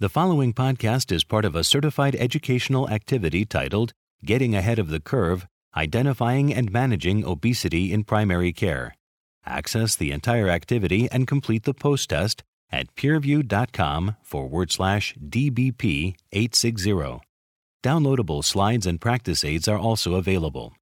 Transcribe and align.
The 0.00 0.08
following 0.08 0.54
podcast 0.54 1.12
is 1.12 1.24
part 1.24 1.44
of 1.44 1.54
a 1.54 1.62
certified 1.62 2.16
educational 2.16 2.88
activity 2.88 3.44
titled 3.44 3.92
Getting 4.24 4.54
Ahead 4.54 4.78
of 4.78 4.88
the 4.88 4.98
Curve 4.98 5.46
Identifying 5.76 6.54
and 6.54 6.72
Managing 6.72 7.22
Obesity 7.22 7.92
in 7.92 8.04
Primary 8.04 8.50
Care. 8.50 8.94
Access 9.44 9.94
the 9.94 10.10
entire 10.10 10.48
activity 10.48 11.06
and 11.12 11.28
complete 11.28 11.64
the 11.64 11.74
post 11.74 12.08
test 12.08 12.42
at 12.72 12.94
peerview.com 12.94 14.16
forward 14.22 14.72
slash 14.72 15.16
DBP 15.22 16.14
860. 16.32 17.20
Downloadable 17.84 18.42
slides 18.42 18.86
and 18.86 19.02
practice 19.02 19.44
aids 19.44 19.68
are 19.68 19.78
also 19.78 20.14
available. 20.14 20.72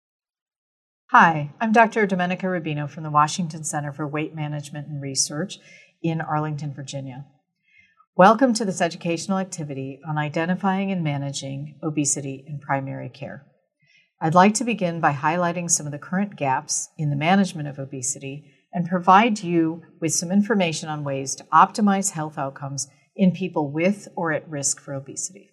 Hi, 1.07 1.51
I'm 1.61 1.73
Dr. 1.73 2.07
Domenica 2.07 2.45
Rubino 2.45 2.89
from 2.89 3.03
the 3.03 3.11
Washington 3.11 3.65
Center 3.65 3.93
for 3.93 4.07
Weight 4.07 4.37
Management 4.37 4.87
and 4.87 5.03
Research 5.03 5.59
in 6.01 6.21
Arlington, 6.21 6.73
Virginia. 6.73 7.27
Welcome 8.19 8.53
to 8.55 8.65
this 8.65 8.81
educational 8.81 9.39
activity 9.39 10.01
on 10.05 10.19
identifying 10.19 10.91
and 10.91 11.05
managing 11.05 11.79
obesity 11.85 12.45
in 12.49 12.59
primary 12.59 13.09
care. 13.09 13.47
I'd 14.21 14.35
like 14.35 14.55
to 14.55 14.65
begin 14.65 14.99
by 14.99 15.13
highlighting 15.13 15.71
some 15.71 15.87
of 15.87 15.93
the 15.93 16.01
current 16.01 16.35
gaps 16.35 16.89
in 16.99 17.11
the 17.11 17.17
management 17.17 17.69
of 17.69 17.79
obesity 17.79 18.53
and 18.73 18.89
provide 18.89 19.45
you 19.45 19.83
with 20.01 20.15
some 20.15 20.33
information 20.33 20.89
on 20.89 21.05
ways 21.05 21.37
to 21.37 21.45
optimize 21.53 22.11
health 22.11 22.37
outcomes 22.37 22.89
in 23.15 23.31
people 23.31 23.71
with 23.71 24.09
or 24.17 24.33
at 24.33 24.51
risk 24.51 24.81
for 24.81 24.95
obesity. 24.95 25.51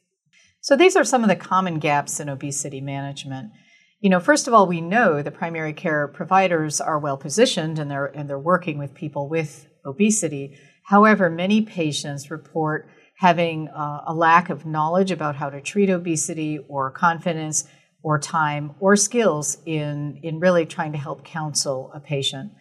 So, 0.59 0.76
these 0.76 0.95
are 0.95 1.04
some 1.04 1.22
of 1.22 1.30
the 1.30 1.36
common 1.36 1.78
gaps 1.78 2.20
in 2.20 2.30
obesity 2.30 2.82
management. 2.82 3.52
You 4.00 4.09
know, 4.09 4.20
first 4.20 4.48
of 4.48 4.56
all, 4.56 4.66
we 4.66 4.82
know 4.82 5.22
the 5.22 5.30
primary 5.30 5.73
care 5.73 6.08
providers 6.08 6.82
are 6.82 6.98
well 6.98 7.18
positioned 7.18 7.78
and 7.78 7.92
they're, 7.92 8.08
and 8.08 8.28
they're 8.28 8.40
working 8.40 8.80
with 8.80 8.95
people 8.95 9.30
with 9.30 9.68
obesity. 9.86 10.58
However, 10.85 11.30
many 11.30 11.62
patients 11.62 12.30
report 12.30 12.88
having 13.17 13.70
uh, 13.70 14.03
a 14.08 14.14
lack 14.14 14.50
of 14.50 14.66
knowledge 14.66 15.11
about 15.11 15.36
how 15.36 15.50
to 15.50 15.61
treat 15.61 15.89
obesity 15.89 16.59
or 16.67 16.92
confidence 16.92 17.66
or 18.03 18.19
time 18.19 18.75
or 18.80 18.95
skills 18.95 19.58
in, 19.66 20.19
in 20.22 20.39
really 20.39 20.66
trying 20.66 20.92
to 20.92 20.97
help 20.97 21.23
counsel 21.23 21.92
a 21.94 22.00
patient. 22.00 22.52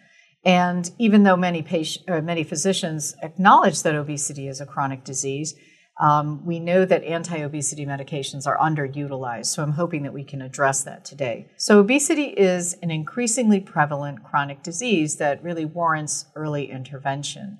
And 0.43 0.89
even 0.97 1.23
though 1.23 1.35
many, 1.35 1.61
patient, 1.61 2.09
uh, 2.09 2.21
many 2.21 2.43
physicians 2.43 3.15
acknowledge 3.21 3.83
that 3.83 3.95
obesity 3.95 4.47
is 4.47 4.61
a 4.61 4.65
chronic 4.65 5.03
disease, 5.03 5.55
um, 5.99 6.45
we 6.45 6.59
know 6.59 6.83
that 6.83 7.03
anti 7.03 7.37
obesity 7.37 7.85
medications 7.85 8.45
are 8.45 8.57
underutilized, 8.57 9.45
so 9.45 9.63
I'm 9.63 9.71
hoping 9.71 10.03
that 10.03 10.13
we 10.13 10.25
can 10.25 10.41
address 10.41 10.83
that 10.83 11.05
today. 11.05 11.47
So, 11.55 11.79
obesity 11.79 12.25
is 12.25 12.75
an 12.83 12.91
increasingly 12.91 13.61
prevalent 13.61 14.21
chronic 14.21 14.61
disease 14.61 15.15
that 15.17 15.41
really 15.41 15.63
warrants 15.63 16.25
early 16.35 16.69
intervention. 16.69 17.59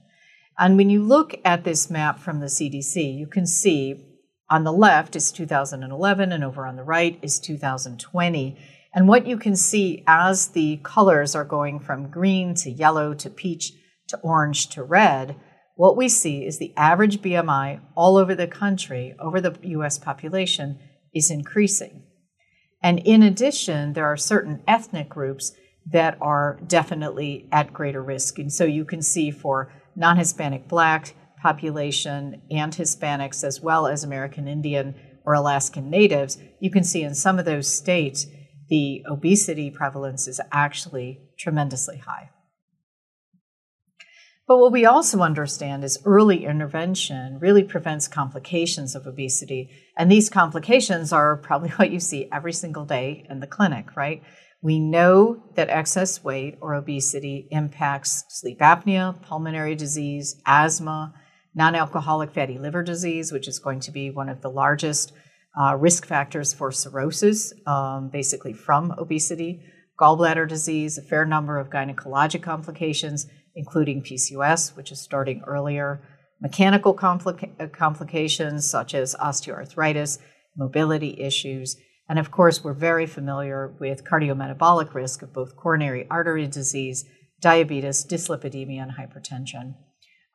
And 0.58 0.78
when 0.78 0.90
you 0.90 1.04
look 1.04 1.36
at 1.44 1.64
this 1.64 1.90
map 1.90 2.20
from 2.20 2.40
the 2.40 2.46
CDC, 2.46 3.18
you 3.18 3.28
can 3.28 3.46
see 3.46 4.06
on 4.50 4.64
the 4.64 4.72
left 4.72 5.16
is 5.16 5.32
2011 5.32 6.32
and 6.32 6.44
over 6.44 6.66
on 6.66 6.76
the 6.76 6.84
right 6.84 7.20
is 7.22 7.40
2020. 7.40 8.58
And 8.94 9.08
what 9.08 9.28
you 9.28 9.38
can 9.38 9.56
see 9.56 10.04
as 10.08 10.50
the 10.50 10.78
colors 10.84 11.36
are 11.36 11.44
going 11.44 11.80
from 11.80 12.10
green 12.10 12.54
to 12.56 12.72
yellow 12.72 13.14
to 13.16 13.30
peach 13.30 13.74
to 14.08 14.18
orange 14.20 14.68
to 14.70 14.84
red, 14.84 15.36
what 15.76 15.98
we 15.98 16.08
see 16.08 16.46
is 16.46 16.58
the 16.58 16.74
average 16.78 17.22
BMI 17.22 17.82
all 17.96 18.16
over 18.16 18.34
the 18.34 18.48
country, 18.48 19.14
over 19.20 19.42
the 19.42 19.58
US 19.64 19.98
population, 19.98 20.80
is 21.14 21.30
increasing. 21.30 22.04
And 22.82 23.00
in 23.00 23.24
addition, 23.24 23.94
there 23.94 24.06
are 24.06 24.16
certain 24.16 24.62
ethnic 24.68 25.10
groups 25.10 25.52
that 25.92 26.18
are 26.22 26.60
definitely 26.66 27.50
at 27.52 27.74
greater 27.74 28.02
risk. 28.02 28.40
And 28.40 28.54
so 28.54 28.64
you 28.64 28.86
can 28.86 29.02
see 29.02 29.32
for 29.32 29.74
non 29.96 30.18
Hispanic 30.18 30.68
black 30.68 31.16
population 31.42 32.42
and 32.50 32.74
Hispanics, 32.74 33.44
as 33.44 33.62
well 33.62 33.88
as 33.88 34.04
American 34.04 34.48
Indian 34.48 34.96
or 35.26 35.34
Alaskan 35.34 35.90
Natives, 35.90 36.38
you 36.60 36.72
can 36.72 36.84
see 36.84 37.04
in 37.04 37.16
some 37.16 37.40
of 37.40 37.46
those 37.46 37.68
states 37.74 38.28
the 38.70 39.04
obesity 39.10 39.70
prevalence 39.70 40.28
is 40.28 40.42
actually 40.52 41.20
tremendously 41.38 41.98
high. 41.98 42.30
But 44.48 44.60
what 44.60 44.72
we 44.72 44.86
also 44.86 45.22
understand 45.22 45.84
is 45.84 46.00
early 46.06 46.46
intervention 46.46 47.40
really 47.40 47.64
prevents 47.64 48.08
complications 48.08 48.94
of 48.94 49.08
obesity. 49.08 49.72
And 49.98 50.12
these 50.12 50.30
complications 50.30 51.12
are 51.12 51.36
probably 51.38 51.70
what 51.78 51.92
you 51.92 52.00
see 52.00 52.30
every 52.32 52.54
single 52.54 52.86
day 52.86 53.26
in 53.30 53.40
the 53.40 53.48
clinic, 53.48 53.96
right? 53.96 54.22
We 54.66 54.80
know 54.80 55.44
that 55.54 55.70
excess 55.70 56.24
weight 56.24 56.58
or 56.60 56.74
obesity 56.74 57.48
impacts 57.52 58.24
sleep 58.30 58.62
apnea, 58.62 59.22
pulmonary 59.22 59.76
disease, 59.76 60.42
asthma, 60.44 61.14
non 61.54 61.76
alcoholic 61.76 62.32
fatty 62.32 62.58
liver 62.58 62.82
disease, 62.82 63.32
which 63.32 63.48
is 63.48 63.60
going 63.60 63.82
to 63.82 63.92
be 63.92 64.10
one 64.10 64.28
of 64.28 64.42
the 64.42 64.50
largest 64.50 65.14
uh, 65.56 65.76
risk 65.76 66.08
factors 66.08 66.52
for 66.52 66.72
cirrhosis, 66.72 67.54
um, 67.68 68.10
basically 68.10 68.54
from 68.54 68.92
obesity, 68.98 69.62
gallbladder 70.02 70.50
disease, 70.50 70.98
a 70.98 71.04
fair 71.04 71.26
number 71.26 71.60
of 71.60 71.70
gynecologic 71.70 72.42
complications, 72.42 73.28
including 73.54 74.02
PCOS, 74.02 74.76
which 74.76 74.92
is 74.92 75.00
starting 75.00 75.44
earlier, 75.46 76.02
mechanical 76.42 76.96
compli- 76.96 77.52
uh, 77.60 77.68
complications 77.68 78.68
such 78.68 78.96
as 78.96 79.14
osteoarthritis, 79.22 80.18
mobility 80.58 81.22
issues, 81.22 81.78
and 82.08 82.20
of 82.20 82.32
course, 82.32 82.64
we're 82.64 82.74
very 82.74 83.06
familiar 83.06 83.76
with 83.80 84.04
cardiometabolic 84.04 84.94
risk 84.94 85.22
of 85.22 85.34
both 85.34 85.56
coronary 85.56 86.06
artery 86.10 86.48
disease, 86.48 87.06
diabetes, 87.42 88.06
dyslipidemia, 88.06 88.82
and 88.82 88.92
hypertension. 88.92 89.76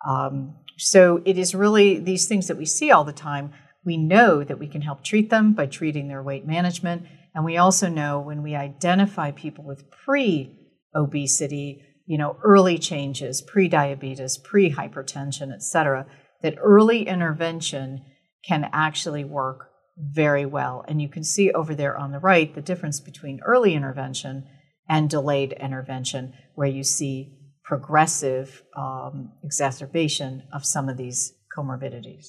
Um, 0.07 0.57
so 0.79 1.23
it 1.25 1.39
is 1.39 1.55
really 1.55 1.99
these 1.99 2.27
things 2.27 2.49
that 2.49 2.57
we 2.57 2.67
see 2.67 2.91
all 2.91 3.05
the 3.05 3.13
time. 3.13 3.53
We 3.85 3.97
know 3.97 4.43
that 4.43 4.59
we 4.59 4.67
can 4.67 4.83
help 4.83 5.05
treat 5.05 5.31
them 5.31 5.53
by 5.53 5.67
treating 5.67 6.09
their 6.09 6.23
weight 6.23 6.47
management. 6.47 7.07
And 7.35 7.45
we 7.45 7.57
also 7.57 7.89
know 7.89 8.19
when 8.19 8.43
we 8.43 8.57
identify 8.57 9.31
people 9.31 9.65
with 9.65 9.91
pre 9.91 10.57
obesity, 10.95 11.83
you 12.07 12.19
know, 12.19 12.37
early 12.43 12.79
changes, 12.79 13.41
pre 13.43 13.69
diabetes, 13.69 14.39
pre 14.39 14.73
hypertension, 14.73 15.53
et 15.53 15.63
cetera, 15.63 16.07
that 16.43 16.57
early 16.59 17.07
intervention 17.07 18.03
can 18.45 18.69
actually 18.73 19.25
work 19.25 19.70
very 19.97 20.47
well. 20.47 20.85
And 20.89 21.01
you 21.01 21.09
can 21.09 21.25
see 21.25 21.51
over 21.51 21.75
there 21.75 21.97
on 21.97 22.13
the 22.13 22.19
right 22.19 22.55
the 22.55 22.63
difference 22.63 23.01
between 23.01 23.41
early 23.45 23.75
intervention 23.75 24.47
and 24.89 25.09
delayed 25.09 25.53
intervention, 25.53 26.33
where 26.55 26.69
you 26.69 26.83
see 26.83 27.33
progressive 27.65 28.65
um, 28.77 29.33
exacerbation 29.45 30.43
of 30.53 30.65
some 30.65 30.89
of 30.89 30.97
these 30.97 31.35
comorbidities. 31.57 32.27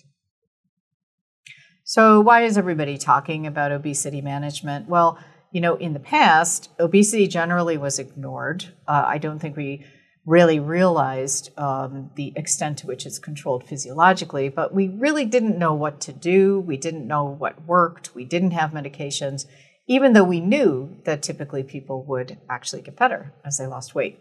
So, 1.84 2.22
why 2.22 2.44
is 2.44 2.58
everybody 2.58 2.98
talking 2.98 3.48
about 3.48 3.72
obesity 3.72 4.22
management? 4.22 4.88
Well, 4.88 5.18
you 5.52 5.60
know, 5.60 5.76
in 5.76 5.94
the 5.94 6.00
past, 6.00 6.70
obesity 6.80 7.28
generally 7.28 7.78
was 7.78 8.00
ignored. 8.00 8.66
Uh, 8.88 9.04
I 9.06 9.18
don't 9.18 9.40
think 9.40 9.58
we 9.58 9.84
really 10.26 10.60
realized 10.60 11.50
um, 11.58 12.12
the 12.16 12.34
extent 12.36 12.78
to 12.80 12.88
which 12.88 13.06
it's 13.06 13.18
controlled 13.18 13.68
physiologically, 13.68 14.50
but 14.50 14.74
we 14.74 14.88
really 14.88 15.26
didn't 15.26 15.58
know 15.58 15.74
what 15.74 16.00
to 16.02 16.14
do. 16.14 16.60
We 16.60 16.78
didn't 16.78 17.08
know 17.08 17.26
what 17.26 17.66
worked. 17.66 18.14
We 18.14 18.26
didn't 18.26 18.52
have 18.52 18.72
medications, 18.72 19.46
even 19.88 20.14
though 20.14 20.24
we 20.24 20.40
knew 20.40 20.98
that 21.06 21.24
typically 21.24 21.64
people 21.64 22.04
would 22.06 22.38
actually 22.50 22.84
get 22.84 22.98
better 22.98 23.34
as 23.44 23.58
they 23.58 23.66
lost 23.66 23.96
weight. 23.96 24.20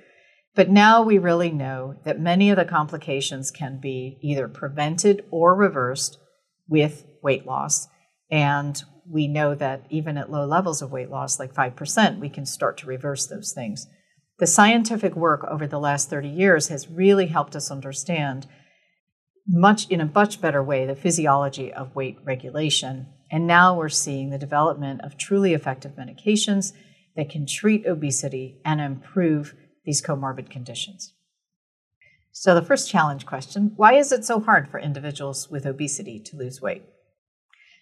But 0.54 0.70
now 0.70 1.02
we 1.02 1.18
really 1.18 1.50
know 1.50 1.96
that 2.04 2.18
many 2.18 2.50
of 2.50 2.56
the 2.56 2.64
complications 2.64 3.50
can 3.50 3.78
be 3.78 4.18
either 4.22 4.48
prevented 4.48 5.24
or 5.30 5.54
reversed 5.54 6.18
with 6.68 7.04
weight 7.22 7.46
loss. 7.46 7.88
And 8.30 8.82
we 9.08 9.28
know 9.28 9.54
that 9.54 9.84
even 9.90 10.16
at 10.16 10.30
low 10.30 10.46
levels 10.46 10.82
of 10.82 10.90
weight 10.90 11.10
loss, 11.10 11.38
like 11.38 11.54
5%, 11.54 12.18
we 12.18 12.28
can 12.28 12.46
start 12.46 12.78
to 12.78 12.86
reverse 12.86 13.26
those 13.26 13.52
things. 13.52 13.86
The 14.40 14.46
scientific 14.46 15.14
work 15.14 15.44
over 15.44 15.66
the 15.66 15.78
last 15.78 16.08
30 16.08 16.28
years 16.28 16.68
has 16.68 16.88
really 16.88 17.26
helped 17.26 17.54
us 17.54 17.70
understand 17.70 18.46
much 19.46 19.86
in 19.90 20.00
a 20.00 20.10
much 20.14 20.40
better 20.40 20.62
way 20.62 20.86
the 20.86 20.96
physiology 20.96 21.70
of 21.70 21.94
weight 21.94 22.16
regulation. 22.24 23.06
And 23.30 23.46
now 23.46 23.76
we're 23.76 23.90
seeing 23.90 24.30
the 24.30 24.38
development 24.38 25.02
of 25.02 25.18
truly 25.18 25.52
effective 25.52 25.92
medications 25.92 26.72
that 27.16 27.28
can 27.28 27.46
treat 27.46 27.86
obesity 27.86 28.62
and 28.64 28.80
improve 28.80 29.54
these 29.84 30.00
comorbid 30.00 30.48
conditions. 30.48 31.12
So, 32.32 32.54
the 32.54 32.64
first 32.64 32.88
challenge 32.88 33.26
question 33.26 33.72
why 33.76 33.94
is 33.94 34.10
it 34.10 34.24
so 34.24 34.40
hard 34.40 34.70
for 34.70 34.80
individuals 34.80 35.50
with 35.50 35.66
obesity 35.66 36.18
to 36.18 36.36
lose 36.36 36.62
weight? 36.62 36.84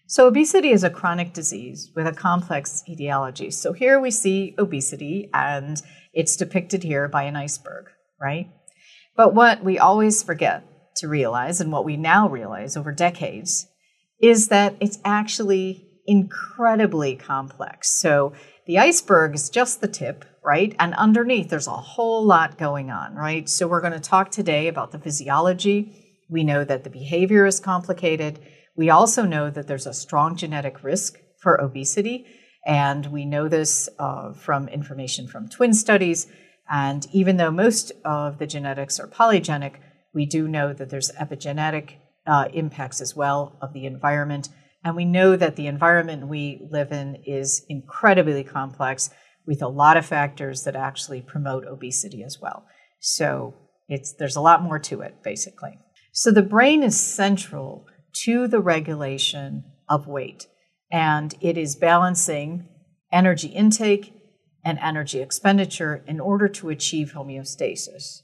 So, 0.08 0.26
obesity 0.26 0.70
is 0.70 0.82
a 0.82 0.90
chronic 0.90 1.34
disease 1.34 1.92
with 1.94 2.06
a 2.06 2.12
complex 2.12 2.82
etiology. 2.88 3.50
So, 3.50 3.74
here 3.74 4.00
we 4.00 4.10
see 4.10 4.54
obesity, 4.58 5.28
and 5.34 5.80
it's 6.18 6.36
depicted 6.36 6.82
here 6.82 7.06
by 7.06 7.22
an 7.22 7.36
iceberg, 7.36 7.86
right? 8.20 8.50
But 9.16 9.34
what 9.34 9.62
we 9.62 9.78
always 9.78 10.20
forget 10.20 10.64
to 10.96 11.06
realize, 11.06 11.60
and 11.60 11.70
what 11.70 11.84
we 11.84 11.96
now 11.96 12.28
realize 12.28 12.76
over 12.76 12.90
decades, 12.90 13.68
is 14.20 14.48
that 14.48 14.74
it's 14.80 14.98
actually 15.04 15.86
incredibly 16.06 17.14
complex. 17.14 17.90
So, 18.00 18.32
the 18.66 18.78
iceberg 18.78 19.36
is 19.36 19.48
just 19.48 19.80
the 19.80 19.86
tip, 19.86 20.24
right? 20.44 20.74
And 20.80 20.92
underneath, 20.94 21.50
there's 21.50 21.68
a 21.68 21.84
whole 21.94 22.26
lot 22.26 22.58
going 22.58 22.90
on, 22.90 23.14
right? 23.14 23.48
So, 23.48 23.68
we're 23.68 23.80
going 23.80 23.92
to 23.92 24.00
talk 24.00 24.32
today 24.32 24.66
about 24.66 24.90
the 24.90 24.98
physiology. 24.98 26.24
We 26.28 26.42
know 26.42 26.64
that 26.64 26.82
the 26.82 26.90
behavior 26.90 27.46
is 27.46 27.60
complicated 27.60 28.40
We 28.78 28.90
also 28.90 29.24
know 29.24 29.50
that 29.50 29.66
there's 29.66 29.88
a 29.88 29.92
strong 29.92 30.36
genetic 30.36 30.84
risk 30.84 31.18
for 31.42 31.60
obesity, 31.60 32.26
and 32.68 33.06
we 33.06 33.24
know 33.24 33.48
this 33.48 33.88
uh, 33.98 34.34
from 34.34 34.68
information 34.68 35.26
from 35.26 35.48
twin 35.48 35.72
studies. 35.72 36.26
And 36.70 37.06
even 37.12 37.38
though 37.38 37.50
most 37.50 37.92
of 38.04 38.38
the 38.38 38.46
genetics 38.46 39.00
are 39.00 39.08
polygenic, 39.08 39.76
we 40.12 40.26
do 40.26 40.46
know 40.46 40.74
that 40.74 40.90
there's 40.90 41.10
epigenetic 41.12 41.94
uh, 42.26 42.48
impacts 42.52 43.00
as 43.00 43.16
well 43.16 43.56
of 43.62 43.72
the 43.72 43.86
environment. 43.86 44.50
And 44.84 44.94
we 44.94 45.06
know 45.06 45.34
that 45.34 45.56
the 45.56 45.66
environment 45.66 46.28
we 46.28 46.60
live 46.70 46.92
in 46.92 47.16
is 47.26 47.64
incredibly 47.70 48.44
complex 48.44 49.08
with 49.46 49.62
a 49.62 49.68
lot 49.68 49.96
of 49.96 50.04
factors 50.04 50.64
that 50.64 50.76
actually 50.76 51.22
promote 51.22 51.66
obesity 51.66 52.22
as 52.22 52.38
well. 52.38 52.66
So 53.00 53.54
it's, 53.88 54.12
there's 54.12 54.36
a 54.36 54.42
lot 54.42 54.62
more 54.62 54.78
to 54.80 55.00
it, 55.00 55.22
basically. 55.24 55.78
So 56.12 56.30
the 56.30 56.42
brain 56.42 56.82
is 56.82 57.00
central 57.00 57.86
to 58.24 58.46
the 58.46 58.60
regulation 58.60 59.64
of 59.88 60.06
weight, 60.06 60.46
and 60.90 61.34
it 61.40 61.56
is 61.56 61.76
balancing 61.76 62.68
energy 63.12 63.48
intake 63.48 64.14
and 64.64 64.78
energy 64.80 65.20
expenditure 65.20 66.02
in 66.06 66.20
order 66.20 66.48
to 66.48 66.68
achieve 66.68 67.12
homeostasis. 67.14 68.22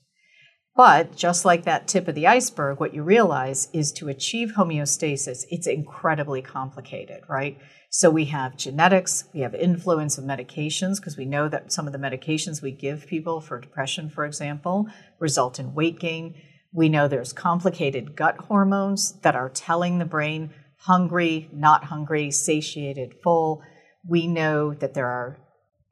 But 0.76 1.14
just 1.14 1.44
like 1.44 1.64
that 1.64 1.86
tip 1.86 2.08
of 2.08 2.16
the 2.16 2.26
iceberg, 2.26 2.80
what 2.80 2.94
you 2.94 3.04
realize 3.04 3.68
is 3.72 3.92
to 3.92 4.08
achieve 4.08 4.54
homeostasis, 4.56 5.44
it's 5.48 5.68
incredibly 5.68 6.42
complicated, 6.42 7.20
right? 7.28 7.58
So 7.90 8.10
we 8.10 8.24
have 8.24 8.56
genetics, 8.56 9.24
we 9.32 9.40
have 9.40 9.54
influence 9.54 10.18
of 10.18 10.24
medications, 10.24 10.96
because 10.96 11.16
we 11.16 11.26
know 11.26 11.48
that 11.48 11.72
some 11.72 11.86
of 11.86 11.92
the 11.92 11.98
medications 11.98 12.60
we 12.60 12.72
give 12.72 13.06
people 13.06 13.40
for 13.40 13.60
depression, 13.60 14.10
for 14.10 14.24
example, 14.24 14.88
result 15.20 15.60
in 15.60 15.74
weight 15.74 16.00
gain. 16.00 16.34
We 16.72 16.88
know 16.88 17.06
there's 17.06 17.32
complicated 17.32 18.16
gut 18.16 18.36
hormones 18.36 19.12
that 19.20 19.36
are 19.36 19.48
telling 19.48 19.98
the 19.98 20.04
brain 20.04 20.50
hungry, 20.84 21.48
not 21.52 21.84
hungry, 21.84 22.30
satiated, 22.30 23.14
full. 23.22 23.62
We 24.06 24.26
know 24.26 24.74
that 24.74 24.94
there 24.94 25.06
are 25.06 25.38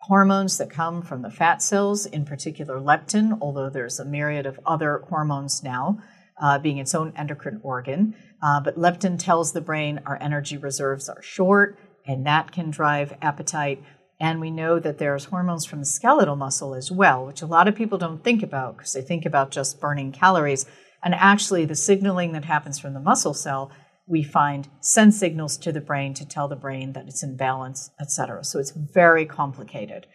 hormones 0.00 0.58
that 0.58 0.68
come 0.68 1.00
from 1.00 1.22
the 1.22 1.30
fat 1.30 1.62
cells, 1.62 2.04
in 2.04 2.24
particular 2.24 2.78
leptin, 2.78 3.38
although 3.40 3.70
there's 3.70 3.98
a 3.98 4.04
myriad 4.04 4.44
of 4.44 4.60
other 4.66 5.02
hormones 5.08 5.62
now, 5.62 5.98
uh, 6.40 6.58
being 6.58 6.78
its 6.78 6.94
own 6.94 7.12
endocrine 7.16 7.60
organ. 7.62 8.14
Uh, 8.42 8.60
but 8.60 8.76
leptin 8.76 9.18
tells 9.18 9.52
the 9.52 9.60
brain 9.60 10.00
our 10.04 10.18
energy 10.20 10.58
reserves 10.58 11.08
are 11.08 11.22
short, 11.22 11.78
and 12.06 12.26
that 12.26 12.52
can 12.52 12.70
drive 12.70 13.16
appetite. 13.22 13.82
And 14.20 14.40
we 14.40 14.50
know 14.50 14.78
that 14.78 14.98
there's 14.98 15.26
hormones 15.26 15.64
from 15.64 15.78
the 15.78 15.86
skeletal 15.86 16.36
muscle 16.36 16.74
as 16.74 16.90
well, 16.90 17.26
which 17.26 17.40
a 17.40 17.46
lot 17.46 17.66
of 17.66 17.74
people 17.74 17.96
don't 17.96 18.22
think 18.22 18.42
about 18.42 18.76
because 18.76 18.92
they 18.92 19.02
think 19.02 19.24
about 19.24 19.52
just 19.52 19.80
burning 19.80 20.12
calories. 20.12 20.66
And 21.02 21.14
actually, 21.14 21.64
the 21.64 21.74
signaling 21.74 22.32
that 22.32 22.44
happens 22.44 22.78
from 22.78 22.92
the 22.92 23.00
muscle 23.00 23.34
cell 23.34 23.70
we 24.12 24.22
find 24.22 24.68
send 24.80 25.14
signals 25.14 25.56
to 25.56 25.72
the 25.72 25.80
brain 25.80 26.12
to 26.12 26.28
tell 26.28 26.46
the 26.46 26.54
brain 26.54 26.92
that 26.92 27.08
it's 27.08 27.22
in 27.22 27.34
balance, 27.34 27.90
etc. 27.98 28.44
So 28.44 28.58
it's 28.58 28.70
very 28.70 29.24
complicated. 29.24 30.06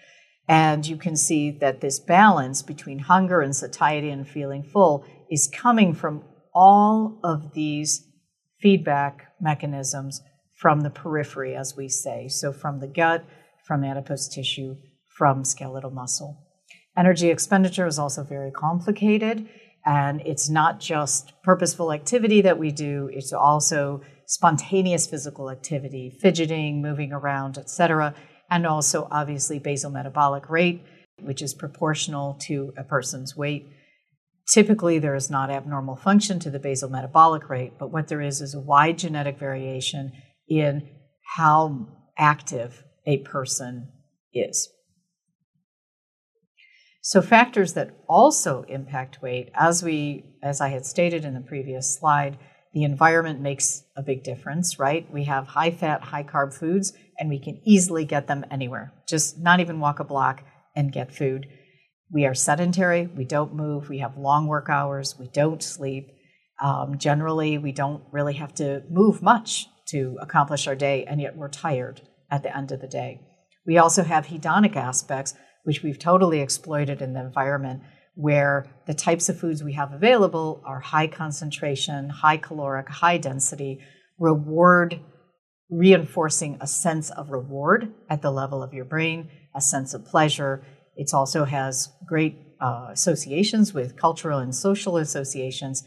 And 0.48 0.86
you 0.86 0.98
can 0.98 1.18
see 1.18 1.50
that 1.50 1.82
this 1.82 2.00
balance 2.00 2.62
between 2.62 3.00
hunger 3.00 3.42
and 3.42 3.56
satiety 3.56 4.12
and 4.12 4.28
feeling 4.28 4.62
full 4.62 5.04
is 5.32 5.48
coming 5.52 5.96
from 5.96 6.24
all 6.54 7.20
of 7.24 7.56
these 7.56 8.08
feedback 8.62 9.34
mechanisms 9.42 10.22
from 10.54 10.82
the 10.82 10.92
periphery, 10.92 11.56
as 11.56 11.76
we 11.76 11.90
say. 11.90 12.28
So 12.28 12.54
from 12.54 12.80
the 12.80 12.88
gut, 12.88 13.26
from 13.66 13.84
adipose 13.84 14.30
tissue, 14.30 14.76
from 15.08 15.44
skeletal 15.44 15.90
muscle. 15.90 16.38
Energy 16.96 17.32
expenditure 17.32 17.88
is 17.88 17.98
also 17.98 18.24
very 18.24 18.52
complicated. 18.52 19.50
And 19.88 20.22
it's 20.25 20.50
not 20.50 20.81
just 20.81 21.31
purposeful 21.44 21.94
activity 21.94 22.42
that 22.42 22.60
we 22.60 22.72
do, 22.72 23.10
it's 23.13 23.31
also 23.31 24.01
spontaneous 24.25 25.07
physical 25.07 25.50
activity, 25.50 26.10
fidgeting, 26.10 26.81
moving 26.81 27.13
around, 27.13 27.57
etc. 27.57 28.13
And 28.51 28.68
also, 28.68 29.07
obviously, 29.10 29.60
basal 29.60 29.89
metabolic 29.89 30.50
rate, 30.50 30.84
which 31.22 31.42
is 31.42 31.54
proportional 31.54 32.34
to 32.42 32.74
a 32.78 32.84
person's 32.84 33.38
weight. 33.38 33.66
Typically, 34.51 35.00
there 35.00 35.16
is 35.16 35.30
not 35.30 35.50
abnormal 35.50 35.95
function 35.95 36.38
to 36.39 36.50
the 36.50 36.60
basal 36.60 36.89
metabolic 36.89 37.50
rate, 37.50 37.74
but 37.80 37.89
what 37.89 38.10
there 38.10 38.22
is 38.22 38.42
is 38.42 38.54
a 38.54 38.60
wide 38.60 38.98
genetic 38.98 39.39
variation 39.39 40.12
in 40.50 40.89
how 41.24 41.88
active 42.18 42.84
a 43.06 43.19
person 43.19 43.88
is. 44.34 44.69
So 47.07 47.21
factors 47.21 47.71
that 47.75 47.95
also 48.09 48.63
impact 48.63 49.21
weight, 49.21 49.50
as 49.56 49.81
we 49.81 50.25
as 50.44 50.59
I 50.59 50.68
had 50.68 50.86
stated 50.86 51.24
in 51.24 51.36
the 51.36 51.39
previous 51.39 51.98
slide, 51.98 52.38
the 52.74 52.83
environment 52.83 53.39
makes 53.39 53.83
a 53.95 54.04
big 54.04 54.24
difference, 54.25 54.77
right? 54.77 55.09
We 55.09 55.24
have 55.24 55.48
high 55.48 55.71
fat, 55.71 56.01
high 56.04 56.25
carb 56.25 56.54
foods, 56.54 56.92
and 57.18 57.30
we 57.30 57.39
can 57.39 57.62
easily 57.63 58.04
get 58.04 58.27
them 58.27 58.44
anywhere. 58.51 58.92
Just 59.07 59.39
not 59.39 59.62
even 59.62 59.80
walk 59.80 60.01
a 60.01 60.04
block 60.04 60.44
and 60.75 60.92
get 60.92 61.15
food. 61.15 61.48
We 62.12 62.25
are 62.25 62.33
sedentary, 62.33 63.07
we 63.07 63.24
don't 63.24 63.56
move, 63.56 63.88
we 63.88 64.00
have 64.00 64.18
long 64.18 64.45
work 64.45 64.68
hours, 64.68 65.15
we 65.18 65.30
don't 65.30 65.63
sleep. 65.63 66.10
Um, 66.62 66.98
generally, 66.98 67.57
we 67.57 67.71
don't 67.71 68.03
really 68.12 68.33
have 68.33 68.53
to 68.56 68.83
move 68.89 69.21
much 69.21 69.68
to 69.92 70.18
accomplish 70.19 70.68
our 70.68 70.75
day, 70.75 71.06
and 71.06 71.21
yet 71.21 71.38
we're 71.38 71.48
tired 71.48 72.01
at 72.30 72.44
the 72.44 72.53
end 72.53 72.74
of 72.74 72.81
the 72.81 72.88
day. 72.89 73.21
We 73.65 73.77
also 73.77 74.03
have 74.03 74.27
hedonic 74.27 74.75
aspects 74.75 75.36
which 75.68 75.84
we've 75.84 76.00
totally 76.00 76.40
exploited 76.40 77.02
in 77.02 77.12
the 77.12 77.19
environment 77.19 77.81
where 78.16 78.66
the 78.86 78.94
types 78.94 79.28
of 79.28 79.38
foods 79.38 79.62
we 79.62 79.74
have 79.74 79.92
available 79.92 80.62
are 80.66 80.80
high 80.80 81.08
concentration, 81.08 82.08
high 82.08 82.38
caloric, 82.38 82.88
high 82.88 83.18
density, 83.18 83.78
reward 84.18 84.98
reinforcing 85.69 86.58
a 86.62 86.68
sense 86.68 87.10
of 87.10 87.31
reward 87.31 87.94
at 88.10 88.22
the 88.22 88.31
level 88.31 88.64
of 88.64 88.74
your 88.74 88.86
brain, 88.86 89.30
a 89.54 89.60
sense 89.60 89.94
of 89.94 90.06
pleasure. 90.06 90.64
It 90.96 91.14
also 91.14 91.44
has 91.44 91.90
great 92.08 92.38
uh, 92.62 92.88
associations 92.92 93.74
with 93.74 93.98
cultural 93.98 94.40
and 94.40 94.56
social 94.56 94.96
associations, 94.96 95.84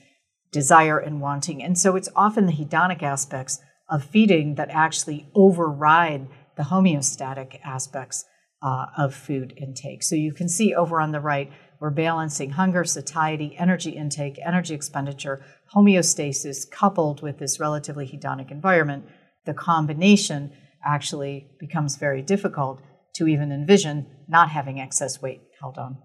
desire 0.52 0.98
and 0.98 1.22
wanting. 1.22 1.62
And 1.62 1.78
so 1.78 1.96
it's 1.96 2.10
often 2.14 2.44
the 2.44 2.52
hedonic 2.52 3.02
aspects 3.02 3.60
of 3.88 4.04
feeding 4.04 4.56
that 4.56 4.68
actually 4.68 5.26
override 5.34 6.28
the 6.58 6.64
homeostatic 6.64 7.60
aspects 7.64 8.26
uh, 8.62 8.86
of 8.96 9.14
food 9.14 9.54
intake. 9.56 10.02
So 10.02 10.14
you 10.14 10.32
can 10.32 10.48
see 10.48 10.74
over 10.74 11.00
on 11.00 11.12
the 11.12 11.20
right, 11.20 11.50
we're 11.80 11.90
balancing 11.90 12.50
hunger, 12.50 12.84
satiety, 12.84 13.56
energy 13.58 13.90
intake, 13.90 14.38
energy 14.44 14.74
expenditure, 14.74 15.42
homeostasis 15.74 16.70
coupled 16.70 17.22
with 17.22 17.38
this 17.38 17.58
relatively 17.58 18.06
hedonic 18.06 18.50
environment. 18.50 19.06
The 19.46 19.54
combination 19.54 20.52
actually 20.84 21.48
becomes 21.58 21.96
very 21.96 22.22
difficult 22.22 22.80
to 23.14 23.26
even 23.26 23.50
envision 23.50 24.06
not 24.28 24.50
having 24.50 24.78
excess 24.78 25.22
weight 25.22 25.42
held 25.60 25.78
on. 25.78 25.98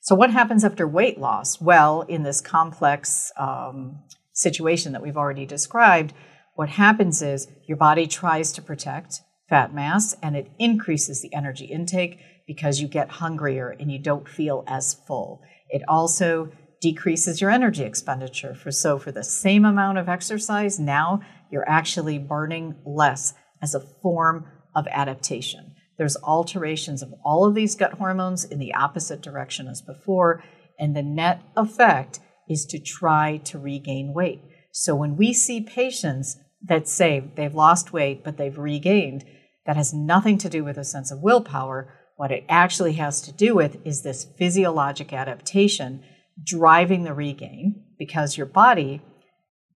So, 0.00 0.14
what 0.14 0.30
happens 0.30 0.64
after 0.64 0.86
weight 0.86 1.18
loss? 1.18 1.60
Well, 1.60 2.02
in 2.02 2.22
this 2.22 2.42
complex 2.42 3.32
um, 3.38 4.02
situation 4.32 4.92
that 4.92 5.02
we've 5.02 5.16
already 5.16 5.46
described, 5.46 6.12
what 6.54 6.68
happens 6.68 7.22
is 7.22 7.48
your 7.66 7.78
body 7.78 8.06
tries 8.06 8.52
to 8.52 8.62
protect 8.62 9.22
fat 9.48 9.74
mass 9.74 10.14
and 10.22 10.36
it 10.36 10.50
increases 10.58 11.20
the 11.20 11.32
energy 11.34 11.66
intake 11.66 12.18
because 12.46 12.80
you 12.80 12.88
get 12.88 13.08
hungrier 13.08 13.74
and 13.78 13.90
you 13.90 13.98
don't 13.98 14.28
feel 14.28 14.64
as 14.66 14.94
full. 15.06 15.42
It 15.70 15.82
also 15.88 16.50
decreases 16.80 17.40
your 17.40 17.50
energy 17.50 17.82
expenditure. 17.82 18.54
For 18.54 18.70
so 18.70 18.98
for 18.98 19.10
the 19.10 19.24
same 19.24 19.64
amount 19.64 19.98
of 19.98 20.08
exercise, 20.08 20.78
now 20.78 21.20
you're 21.50 21.68
actually 21.68 22.18
burning 22.18 22.74
less 22.84 23.34
as 23.62 23.74
a 23.74 23.86
form 24.02 24.46
of 24.74 24.86
adaptation. 24.90 25.74
There's 25.96 26.16
alterations 26.22 27.02
of 27.02 27.14
all 27.24 27.46
of 27.46 27.54
these 27.54 27.74
gut 27.74 27.94
hormones 27.94 28.44
in 28.44 28.58
the 28.58 28.74
opposite 28.74 29.22
direction 29.22 29.68
as 29.68 29.80
before, 29.80 30.42
and 30.78 30.94
the 30.94 31.02
net 31.02 31.40
effect 31.56 32.20
is 32.48 32.66
to 32.66 32.78
try 32.78 33.38
to 33.44 33.58
regain 33.58 34.12
weight. 34.12 34.42
So 34.72 34.94
when 34.94 35.16
we 35.16 35.32
see 35.32 35.60
patients 35.60 36.36
that 36.66 36.88
say 36.88 37.30
they've 37.36 37.54
lost 37.54 37.92
weight 37.92 38.24
but 38.24 38.36
they've 38.36 38.58
regained, 38.58 39.24
that 39.66 39.76
has 39.76 39.94
nothing 39.94 40.38
to 40.38 40.48
do 40.48 40.64
with 40.64 40.76
a 40.76 40.84
sense 40.84 41.10
of 41.10 41.22
willpower. 41.22 41.92
What 42.16 42.30
it 42.30 42.44
actually 42.48 42.94
has 42.94 43.20
to 43.22 43.32
do 43.32 43.54
with 43.54 43.78
is 43.84 44.02
this 44.02 44.26
physiologic 44.36 45.12
adaptation 45.12 46.02
driving 46.42 47.04
the 47.04 47.14
regain 47.14 47.84
because 47.98 48.36
your 48.36 48.46
body 48.46 49.02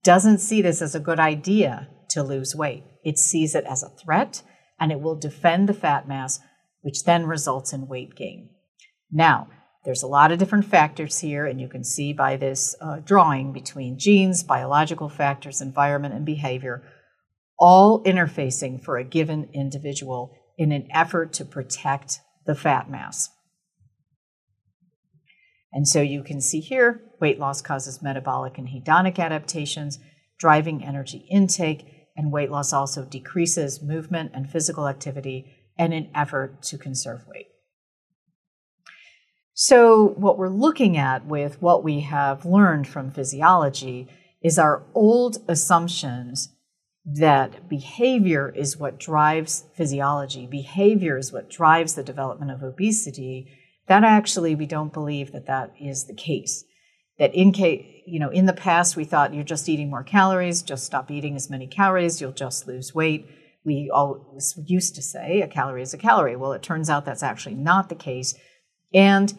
doesn't 0.03 0.39
see 0.39 0.61
this 0.61 0.81
as 0.81 0.95
a 0.95 0.99
good 0.99 1.19
idea 1.19 1.89
to 2.09 2.23
lose 2.23 2.55
weight. 2.55 2.83
It 3.03 3.17
sees 3.17 3.55
it 3.55 3.65
as 3.65 3.83
a 3.83 3.89
threat 3.89 4.43
and 4.79 4.91
it 4.91 5.01
will 5.01 5.15
defend 5.15 5.67
the 5.67 5.73
fat 5.73 6.07
mass, 6.07 6.39
which 6.81 7.03
then 7.03 7.25
results 7.25 7.73
in 7.73 7.87
weight 7.87 8.15
gain. 8.15 8.49
Now, 9.11 9.47
there's 9.87 10.03
a 10.03 10.07
lot 10.07 10.33
of 10.33 10.37
different 10.37 10.65
factors 10.65 11.19
here, 11.19 11.45
and 11.45 11.61
you 11.61 11.69
can 11.69 11.81
see 11.81 12.11
by 12.11 12.35
this 12.35 12.75
uh, 12.81 12.97
drawing 12.97 13.53
between 13.53 13.97
genes, 13.97 14.43
biological 14.43 15.07
factors, 15.07 15.61
environment, 15.61 16.13
and 16.13 16.25
behavior 16.25 16.83
all 17.57 18.03
interfacing 18.03 18.83
for 18.83 18.97
a 18.97 19.05
given 19.05 19.49
individual 19.53 20.35
in 20.57 20.73
an 20.73 20.89
effort 20.91 21.31
to 21.31 21.45
protect 21.45 22.19
the 22.45 22.53
fat 22.53 22.91
mass. 22.91 23.29
And 25.71 25.87
so 25.87 26.01
you 26.01 26.21
can 26.21 26.41
see 26.41 26.59
here 26.59 27.01
weight 27.21 27.39
loss 27.39 27.61
causes 27.61 28.01
metabolic 28.01 28.57
and 28.57 28.67
hedonic 28.67 29.17
adaptations. 29.17 29.99
driving 30.37 30.83
energy 30.83 31.25
intake, 31.31 32.09
and 32.17 32.33
weight 32.33 32.51
loss 32.51 32.73
also 32.73 33.05
decreases 33.05 33.81
movement 33.81 34.31
and 34.33 34.49
physical 34.49 34.89
activity 34.89 35.45
in 35.77 35.93
an 35.93 36.11
effort 36.13 36.61
to 36.63 36.77
conserve 36.77 37.25
weight. 37.25 37.47
So, 39.59 40.09
what 40.09 40.37
we're 40.37 40.49
looking 40.49 40.97
at 40.97 41.25
with 41.25 41.59
what 41.63 41.83
we 41.83 42.01
have 42.01 42.45
learned 42.45 42.87
from 42.87 43.09
physiology 43.09 44.07
is 44.39 44.59
our 44.59 44.83
old 44.93 45.37
assumptions 45.47 46.49
that 47.03 47.67
behavior 47.67 48.53
is 48.55 48.77
what 48.77 48.99
drives 48.99 49.63
physiology, 49.73 50.45
behavior 50.45 51.17
is 51.17 51.33
what 51.33 51.49
drives 51.49 51.95
the 51.95 52.03
development 52.03 52.51
of 52.51 52.61
obesity. 52.61 53.47
That 53.87 54.03
actually, 54.03 54.53
we 54.53 54.67
don't 54.67 54.93
believe 54.93 55.31
that 55.31 55.47
that 55.47 55.73
is 55.81 56.05
the 56.05 56.13
case. 56.13 56.63
That 57.17 57.33
in 57.33 57.51
case, 57.51 57.83
you 58.05 58.19
know, 58.19 58.29
in 58.29 58.45
the 58.45 58.53
past 58.53 58.95
we 58.95 59.05
thought 59.05 59.33
you're 59.33 59.43
just 59.43 59.67
eating 59.67 59.89
more 59.89 60.03
calories, 60.03 60.61
just 60.61 60.85
stop 60.85 61.09
eating 61.09 61.35
as 61.35 61.49
many 61.49 61.65
calories, 61.65 62.21
you'll 62.21 62.31
just 62.31 62.67
lose 62.67 62.93
weight. 62.93 63.25
We 63.65 63.89
always 63.91 64.53
used 64.67 64.93
to 64.93 65.01
say 65.01 65.41
a 65.41 65.47
calorie 65.47 65.81
is 65.81 65.95
a 65.95 65.97
calorie. 65.97 66.35
Well, 66.35 66.53
it 66.53 66.61
turns 66.61 66.91
out 66.91 67.05
that's 67.05 67.23
actually 67.23 67.55
not 67.55 67.89
the 67.89 67.95
case. 67.95 68.35
And 68.93 69.33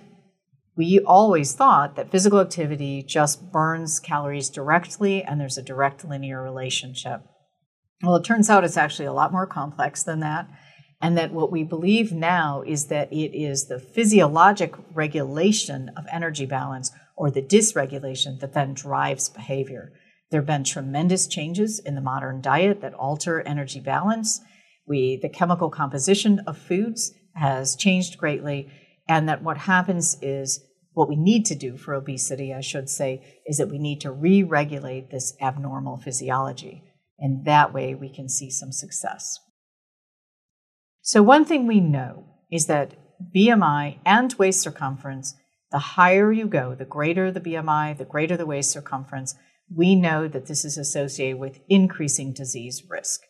we 0.78 1.00
always 1.04 1.54
thought 1.54 1.96
that 1.96 2.12
physical 2.12 2.38
activity 2.38 3.02
just 3.02 3.50
burns 3.50 3.98
calories 3.98 4.48
directly 4.48 5.24
and 5.24 5.40
there's 5.40 5.58
a 5.58 5.62
direct 5.62 6.04
linear 6.04 6.40
relationship. 6.40 7.20
Well, 8.00 8.14
it 8.14 8.24
turns 8.24 8.48
out 8.48 8.62
it's 8.62 8.76
actually 8.76 9.06
a 9.06 9.12
lot 9.12 9.32
more 9.32 9.44
complex 9.46 10.04
than 10.04 10.20
that. 10.20 10.48
And 11.02 11.18
that 11.18 11.32
what 11.32 11.50
we 11.50 11.64
believe 11.64 12.12
now 12.12 12.62
is 12.64 12.86
that 12.86 13.12
it 13.12 13.36
is 13.36 13.66
the 13.66 13.80
physiologic 13.80 14.72
regulation 14.94 15.90
of 15.96 16.04
energy 16.12 16.46
balance 16.46 16.92
or 17.16 17.28
the 17.28 17.42
dysregulation 17.42 18.38
that 18.38 18.54
then 18.54 18.72
drives 18.72 19.28
behavior. 19.28 19.92
There 20.30 20.40
have 20.40 20.46
been 20.46 20.62
tremendous 20.62 21.26
changes 21.26 21.80
in 21.80 21.96
the 21.96 22.00
modern 22.00 22.40
diet 22.40 22.82
that 22.82 22.94
alter 22.94 23.40
energy 23.40 23.80
balance. 23.80 24.40
We, 24.86 25.18
the 25.20 25.28
chemical 25.28 25.70
composition 25.70 26.38
of 26.46 26.56
foods 26.56 27.12
has 27.34 27.74
changed 27.74 28.18
greatly, 28.18 28.70
and 29.08 29.28
that 29.28 29.42
what 29.42 29.58
happens 29.58 30.16
is 30.22 30.60
what 30.98 31.08
we 31.08 31.14
need 31.14 31.46
to 31.46 31.54
do 31.54 31.76
for 31.76 31.94
obesity, 31.94 32.52
I 32.52 32.60
should 32.60 32.90
say, 32.90 33.40
is 33.46 33.58
that 33.58 33.70
we 33.70 33.78
need 33.78 34.00
to 34.00 34.10
re 34.10 34.42
regulate 34.42 35.12
this 35.12 35.32
abnormal 35.40 35.98
physiology. 35.98 36.82
And 37.20 37.44
that 37.44 37.72
way 37.72 37.94
we 37.94 38.08
can 38.08 38.28
see 38.28 38.50
some 38.50 38.72
success. 38.72 39.38
So, 41.00 41.22
one 41.22 41.44
thing 41.44 41.68
we 41.68 41.78
know 41.78 42.24
is 42.50 42.66
that 42.66 42.94
BMI 43.32 43.98
and 44.04 44.34
waist 44.40 44.60
circumference, 44.60 45.36
the 45.70 45.78
higher 45.78 46.32
you 46.32 46.48
go, 46.48 46.74
the 46.74 46.84
greater 46.84 47.30
the 47.30 47.40
BMI, 47.40 47.96
the 47.96 48.04
greater 48.04 48.36
the 48.36 48.44
waist 48.44 48.72
circumference, 48.72 49.36
we 49.72 49.94
know 49.94 50.26
that 50.26 50.46
this 50.46 50.64
is 50.64 50.76
associated 50.76 51.38
with 51.38 51.60
increasing 51.68 52.32
disease 52.32 52.82
risk. 52.90 53.20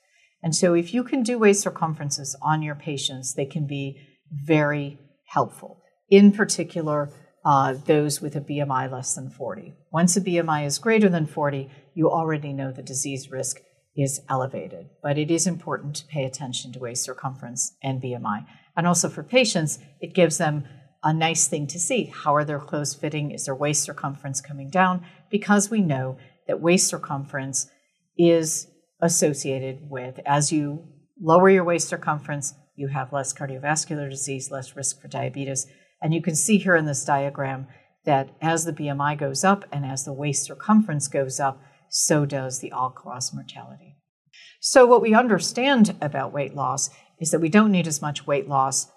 And 0.42 0.56
so, 0.56 0.72
if 0.72 0.94
you 0.94 1.04
can 1.04 1.22
do 1.22 1.38
waist 1.38 1.60
circumferences 1.66 2.34
on 2.40 2.62
your 2.62 2.76
patients, 2.76 3.34
they 3.34 3.44
can 3.44 3.66
be 3.66 4.00
very 4.32 4.98
helpful. 5.26 5.82
In 6.08 6.32
particular, 6.32 7.12
uh, 7.45 7.75
those 7.87 8.21
with 8.21 8.37
a 8.37 8.40
BMI 8.40 8.90
less 8.90 9.14
than 9.14 9.30
40. 9.30 9.75
Once 9.92 10.16
a 10.16 10.21
BMI 10.21 10.66
is 10.66 10.78
greater 10.78 11.09
than 11.09 11.26
40, 11.26 11.71
you 11.95 12.11
already 12.11 12.52
know 12.52 12.73
the 12.73 12.83
disease 12.83 13.30
risk 13.30 13.61
is 13.97 14.21
elevated. 14.28 14.90
But 15.02 15.18
it 15.18 15.30
is 15.30 15.47
important 15.47 15.97
to 15.97 16.07
pay 16.07 16.25
attention 16.25 16.73
to 16.73 16.78
waist 16.78 17.04
circumference 17.04 17.76
and 17.83 18.02
BMI. 18.02 18.47
And 18.76 18.87
also 18.87 19.09
for 19.09 19.23
patients, 19.23 19.78
it 20.00 20.14
gives 20.14 20.38
them 20.38 20.64
a 21.02 21.12
nice 21.12 21.49
thing 21.49 21.66
to 21.68 21.78
see. 21.78 22.12
How 22.14 22.35
are 22.35 22.45
their 22.45 22.61
clothes 22.61 22.95
fitting? 22.95 23.30
Is 23.30 23.47
their 23.47 23.54
waist 23.54 23.83
circumference 23.83 24.40
coming 24.40 24.71
down? 24.71 25.04
Because 25.30 25.71
we 25.71 25.80
know 25.80 26.18
that 26.47 26.61
waist 26.61 26.87
circumference 26.88 27.68
is 28.16 28.68
associated 29.00 29.78
with, 29.83 30.18
as 30.26 30.52
you 30.52 30.88
lower 31.21 31.50
your 31.50 31.64
waist 31.64 31.88
circumference, 31.88 32.54
you 32.76 32.88
have 32.88 33.12
less 33.12 33.35
cardiovascular 33.35 34.09
disease, 34.09 34.50
less 34.50 34.76
risk 34.76 35.00
for 35.00 35.09
diabetes, 35.09 35.66
and 36.00 36.14
you 36.14 36.22
can 36.22 36.34
see 36.34 36.58
here 36.58 36.76
in 36.76 36.86
this 36.86 37.04
diagram 37.04 37.66
that 38.04 38.30
as 38.40 38.64
the 38.64 38.72
BMI 38.72 39.18
goes 39.18 39.44
up 39.44 39.64
and 39.72 39.84
as 39.84 40.04
the 40.04 40.12
waist 40.12 40.44
circumference 40.44 41.08
goes 41.08 41.38
up, 41.40 41.60
so 41.88 42.24
does 42.24 42.60
the 42.60 42.72
all 42.72 42.90
cause 42.90 43.32
mortality. 43.34 43.96
So, 44.60 44.86
what 44.86 45.02
we 45.02 45.14
understand 45.14 45.96
about 46.00 46.32
weight 46.32 46.54
loss 46.54 46.90
is 47.20 47.30
that 47.30 47.40
we 47.40 47.48
don't 47.48 47.72
need 47.72 47.86
as 47.86 48.02
much 48.02 48.26
weight 48.26 48.48
loss 48.48 48.90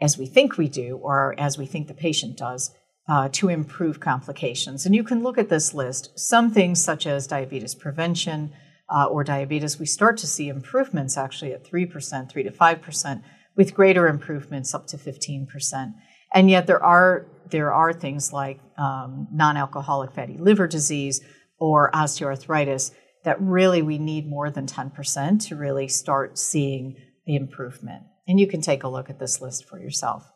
as 0.00 0.16
we 0.16 0.26
think 0.26 0.56
we 0.56 0.68
do 0.68 0.96
or 0.96 1.34
as 1.38 1.58
we 1.58 1.66
think 1.66 1.88
the 1.88 1.94
patient 1.94 2.36
does 2.36 2.70
uh, 3.08 3.28
to 3.32 3.48
improve 3.48 4.00
complications. 4.00 4.86
And 4.86 4.94
you 4.94 5.02
can 5.02 5.22
look 5.22 5.38
at 5.38 5.48
this 5.48 5.74
list. 5.74 6.18
Some 6.18 6.50
things, 6.50 6.82
such 6.82 7.06
as 7.06 7.26
diabetes 7.26 7.74
prevention 7.74 8.52
uh, 8.88 9.06
or 9.06 9.24
diabetes, 9.24 9.78
we 9.78 9.86
start 9.86 10.16
to 10.18 10.26
see 10.26 10.48
improvements 10.48 11.16
actually 11.16 11.52
at 11.52 11.64
3%, 11.64 12.30
3 12.30 12.42
to 12.42 12.50
5%, 12.50 13.22
with 13.56 13.74
greater 13.74 14.06
improvements 14.06 14.74
up 14.74 14.86
to 14.88 14.96
15%. 14.96 15.94
And 16.32 16.50
yet 16.50 16.66
there 16.66 16.82
are 16.82 17.26
there 17.50 17.72
are 17.72 17.92
things 17.92 18.32
like 18.32 18.60
um, 18.78 19.26
non-alcoholic 19.32 20.12
fatty 20.12 20.36
liver 20.38 20.68
disease 20.68 21.20
or 21.58 21.90
osteoarthritis 21.90 22.92
that 23.24 23.40
really 23.40 23.82
we 23.82 23.98
need 23.98 24.28
more 24.28 24.50
than 24.50 24.66
10% 24.66 25.48
to 25.48 25.56
really 25.56 25.88
start 25.88 26.38
seeing 26.38 26.96
the 27.26 27.34
improvement. 27.34 28.04
And 28.26 28.38
you 28.38 28.46
can 28.46 28.60
take 28.60 28.82
a 28.82 28.88
look 28.88 29.10
at 29.10 29.18
this 29.18 29.40
list 29.40 29.68
for 29.68 29.80
yourself. 29.80 30.30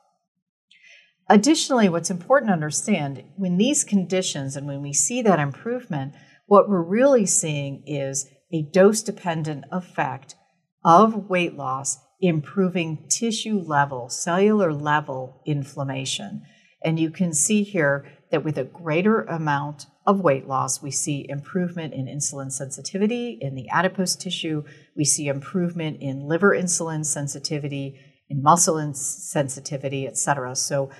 Additionally, 1.31 1.89
what's 1.89 2.11
important 2.11 2.51
to 2.51 2.55
understand 2.55 3.23
when 3.37 3.57
these 3.57 3.85
conditions 3.85 4.57
and 4.57 4.67
when 4.67 4.83
we 4.83 4.93
see 4.93 5.23
that 5.23 5.39
improvement, 5.39 6.13
what 6.47 6.69
we're 6.69 6.83
really 6.83 7.25
seeing 7.25 7.83
is 7.87 8.29
a 8.53 8.63
dose 8.73 9.03
dependent 9.03 9.65
effect 9.73 10.35
of 10.85 11.31
weight 11.31 11.57
loss 11.57 11.99
improving 12.21 13.07
tissue 13.09 13.59
level, 13.59 14.09
cellular 14.09 14.73
level 14.73 15.43
inflammation. 15.47 16.43
And 16.85 17.01
you 17.01 17.11
can 17.11 17.33
see 17.33 17.63
here 17.63 18.07
that 18.31 18.45
with 18.45 18.59
a 18.59 18.65
greater 18.65 19.23
amount 19.23 19.87
of 20.07 20.21
weight 20.21 20.47
loss, 20.47 20.83
we 20.83 20.91
see 20.91 21.27
improvement 21.29 21.95
in 21.95 22.07
insulin 22.07 22.53
sensitivity 22.53 23.39
in 23.41 23.55
the 23.55 23.69
adipose 23.71 24.17
tissue. 24.17 24.65
We 24.97 25.05
see 25.05 25.29
improvement 25.29 25.99
in 26.01 26.29
liver 26.29 26.51
insulin 26.51 27.07
sensitivity, 27.07 27.99
in 28.29 28.43
muscle 28.43 28.93
sensitivity, 28.95 30.07
etc. 30.07 30.57
So 30.57 30.91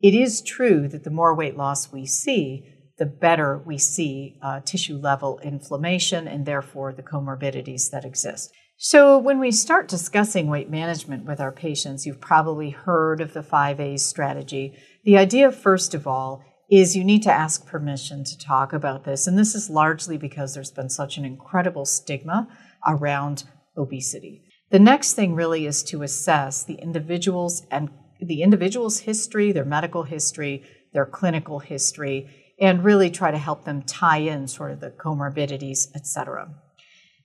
it 0.00 0.14
is 0.14 0.40
true 0.40 0.88
that 0.88 1.04
the 1.04 1.10
more 1.10 1.34
weight 1.34 1.56
loss 1.56 1.92
we 1.92 2.06
see, 2.06 2.64
the 2.98 3.06
better 3.06 3.58
we 3.58 3.78
see 3.78 4.38
uh, 4.42 4.60
tissue 4.60 4.96
level 4.96 5.40
inflammation 5.42 6.26
and 6.26 6.46
therefore 6.46 6.92
the 6.92 7.02
comorbidities 7.02 7.90
that 7.90 8.04
exist. 8.04 8.52
So, 8.80 9.18
when 9.18 9.40
we 9.40 9.50
start 9.50 9.88
discussing 9.88 10.46
weight 10.46 10.70
management 10.70 11.24
with 11.24 11.40
our 11.40 11.50
patients, 11.50 12.06
you've 12.06 12.20
probably 12.20 12.70
heard 12.70 13.20
of 13.20 13.32
the 13.32 13.40
5A's 13.40 14.06
strategy. 14.06 14.78
The 15.02 15.18
idea, 15.18 15.50
first 15.50 15.94
of 15.94 16.06
all, 16.06 16.44
is 16.70 16.94
you 16.94 17.02
need 17.02 17.24
to 17.24 17.32
ask 17.32 17.66
permission 17.66 18.22
to 18.22 18.38
talk 18.38 18.72
about 18.72 19.02
this. 19.02 19.26
And 19.26 19.36
this 19.36 19.56
is 19.56 19.68
largely 19.68 20.16
because 20.16 20.54
there's 20.54 20.70
been 20.70 20.90
such 20.90 21.18
an 21.18 21.24
incredible 21.24 21.86
stigma 21.86 22.46
around 22.86 23.42
obesity. 23.76 24.44
The 24.70 24.78
next 24.78 25.14
thing 25.14 25.34
really 25.34 25.66
is 25.66 25.82
to 25.84 26.04
assess 26.04 26.62
the 26.62 26.74
individuals 26.74 27.66
and 27.72 27.90
the 28.20 28.42
individual's 28.44 29.00
history, 29.00 29.50
their 29.50 29.64
medical 29.64 30.04
history, 30.04 30.62
their 30.92 31.06
clinical 31.06 31.58
history, 31.58 32.54
and 32.60 32.84
really 32.84 33.10
try 33.10 33.32
to 33.32 33.38
help 33.38 33.64
them 33.64 33.82
tie 33.82 34.18
in 34.18 34.46
sort 34.46 34.70
of 34.70 34.78
the 34.78 34.90
comorbidities, 34.90 35.88
et 35.96 36.06
cetera. 36.06 36.48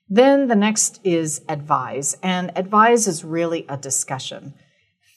Then 0.10 0.48
the 0.48 0.56
next 0.56 1.00
is 1.04 1.42
advise, 1.48 2.18
and 2.22 2.52
advise 2.56 3.08
is 3.08 3.24
really 3.24 3.66
a 3.70 3.78
discussion, 3.78 4.54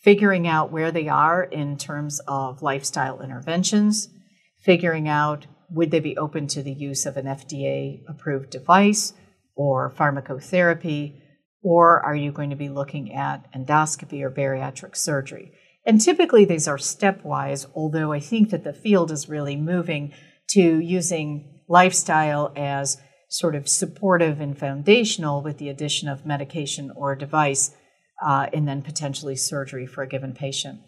figuring 0.02 0.47
out 0.47 0.71
where 0.71 0.90
they 0.90 1.09
are 1.09 1.43
in 1.43 1.76
terms 1.76 2.21
of 2.28 2.62
lifestyle 2.62 3.21
interventions, 3.21 4.09
figuring 4.64 5.09
out 5.09 5.47
would 5.71 5.90
they 5.90 6.00
be 6.00 6.16
open 6.16 6.47
to 6.47 6.62
the 6.62 6.73
use 6.73 7.07
of 7.07 7.16
an 7.16 7.26
FDA 7.26 8.02
approved 8.09 8.50
device 8.50 9.12
or 9.57 9.93
pharmacotherapy, 9.93 11.21
or 11.62 12.00
are 12.00 12.14
you 12.14 12.31
going 12.31 12.50
to 12.50 12.57
be 12.57 12.69
looking 12.69 13.12
at 13.12 13.52
endoscopy 13.52 14.23
or 14.23 14.31
bariatric 14.31 14.97
surgery? 14.97 15.52
And 15.85 16.00
typically 16.00 16.45
these 16.45 16.69
are 16.69 16.78
stepwise, 16.78 17.66
although 17.75 18.12
I 18.12 18.21
think 18.21 18.50
that 18.50 18.64
the 18.64 18.73
field 18.73 19.11
is 19.11 19.28
really 19.28 19.57
moving 19.57 20.12
to 20.50 20.61
using 20.61 21.61
lifestyle 21.69 22.52
as 22.55 22.99
sort 23.28 23.54
of 23.54 23.68
supportive 23.68 24.40
and 24.40 24.59
foundational 24.59 25.42
with 25.42 25.59
the 25.59 25.68
addition 25.68 26.09
of 26.09 26.26
medication 26.26 26.92
or 26.95 27.14
device, 27.14 27.75
uh, 28.25 28.47
and 28.52 28.66
then 28.66 28.83
potentially 28.83 29.37
surgery 29.37 29.87
for 29.87 30.02
a 30.02 30.09
given 30.09 30.33
patient. 30.33 30.80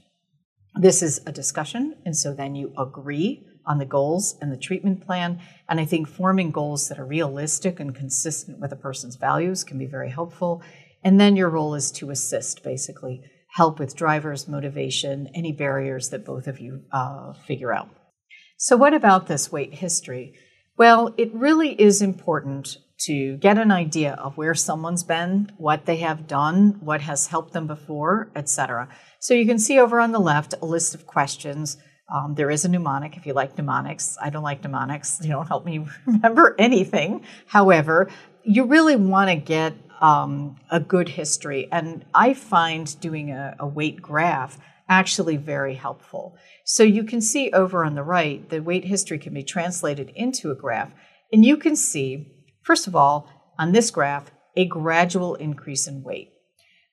This 0.74 1.02
is 1.02 1.20
a 1.26 1.32
discussion, 1.32 1.96
and 2.04 2.16
so 2.16 2.32
then 2.32 2.54
you 2.54 2.72
agree 2.78 3.44
on 3.66 3.78
the 3.78 3.84
goals 3.84 4.36
and 4.40 4.50
the 4.50 4.56
treatment 4.56 5.04
plan. 5.04 5.40
And 5.68 5.78
I 5.78 5.84
think 5.84 6.08
forming 6.08 6.50
goals 6.50 6.88
that 6.88 6.98
are 6.98 7.04
realistic 7.04 7.80
and 7.80 7.94
consistent 7.94 8.58
with 8.60 8.72
a 8.72 8.76
person's 8.76 9.16
values 9.16 9.62
can 9.62 9.78
be 9.78 9.86
very 9.86 10.10
helpful. 10.10 10.62
And 11.04 11.20
then 11.20 11.36
your 11.36 11.50
role 11.50 11.74
is 11.74 11.92
to 11.92 12.10
assist, 12.10 12.62
basically, 12.62 13.22
help 13.50 13.78
with 13.78 13.96
drivers, 13.96 14.48
motivation, 14.48 15.28
any 15.34 15.52
barriers 15.52 16.08
that 16.10 16.24
both 16.24 16.46
of 16.46 16.60
you 16.60 16.82
uh, 16.92 17.32
figure 17.32 17.72
out. 17.72 17.88
So, 18.56 18.76
what 18.76 18.94
about 18.94 19.26
this 19.26 19.52
weight 19.52 19.74
history? 19.74 20.34
Well, 20.78 21.12
it 21.16 21.34
really 21.34 21.70
is 21.70 22.00
important 22.00 22.78
to 22.98 23.36
get 23.38 23.58
an 23.58 23.72
idea 23.72 24.12
of 24.12 24.36
where 24.36 24.54
someone's 24.54 25.02
been, 25.02 25.50
what 25.56 25.86
they 25.86 25.96
have 25.96 26.28
done, 26.28 26.78
what 26.78 27.00
has 27.00 27.26
helped 27.26 27.52
them 27.52 27.66
before, 27.66 28.30
etc. 28.36 28.88
So 29.18 29.34
you 29.34 29.44
can 29.44 29.58
see 29.58 29.80
over 29.80 29.98
on 29.98 30.12
the 30.12 30.20
left 30.20 30.54
a 30.62 30.64
list 30.64 30.94
of 30.94 31.04
questions. 31.04 31.78
Um, 32.08 32.36
there 32.36 32.48
is 32.48 32.64
a 32.64 32.68
mnemonic 32.68 33.16
if 33.16 33.26
you 33.26 33.32
like 33.32 33.58
mnemonics. 33.58 34.16
I 34.22 34.30
don't 34.30 34.44
like 34.44 34.62
mnemonics. 34.62 35.18
They 35.18 35.28
don't 35.28 35.48
help 35.48 35.64
me 35.64 35.84
remember 36.06 36.54
anything. 36.60 37.24
However, 37.46 38.08
you 38.44 38.64
really 38.66 38.94
want 38.94 39.30
to 39.30 39.36
get 39.36 39.74
um, 40.00 40.60
a 40.70 40.78
good 40.78 41.08
history. 41.08 41.66
And 41.72 42.04
I 42.14 42.34
find 42.34 43.00
doing 43.00 43.32
a, 43.32 43.56
a 43.58 43.66
weight 43.66 44.00
graph 44.00 44.58
actually 44.88 45.36
very 45.36 45.74
helpful. 45.74 46.36
So 46.64 46.82
you 46.82 47.04
can 47.04 47.20
see 47.20 47.50
over 47.52 47.84
on 47.84 47.94
the 47.94 48.02
right, 48.02 48.48
the 48.48 48.62
weight 48.62 48.84
history 48.84 49.18
can 49.18 49.34
be 49.34 49.42
translated 49.42 50.10
into 50.14 50.50
a 50.50 50.54
graph. 50.54 50.92
And 51.32 51.44
you 51.44 51.56
can 51.56 51.76
see 51.76 52.34
First 52.68 52.86
of 52.86 52.94
all, 52.94 53.30
on 53.58 53.72
this 53.72 53.90
graph, 53.90 54.30
a 54.54 54.66
gradual 54.66 55.36
increase 55.36 55.86
in 55.86 56.02
weight. 56.02 56.34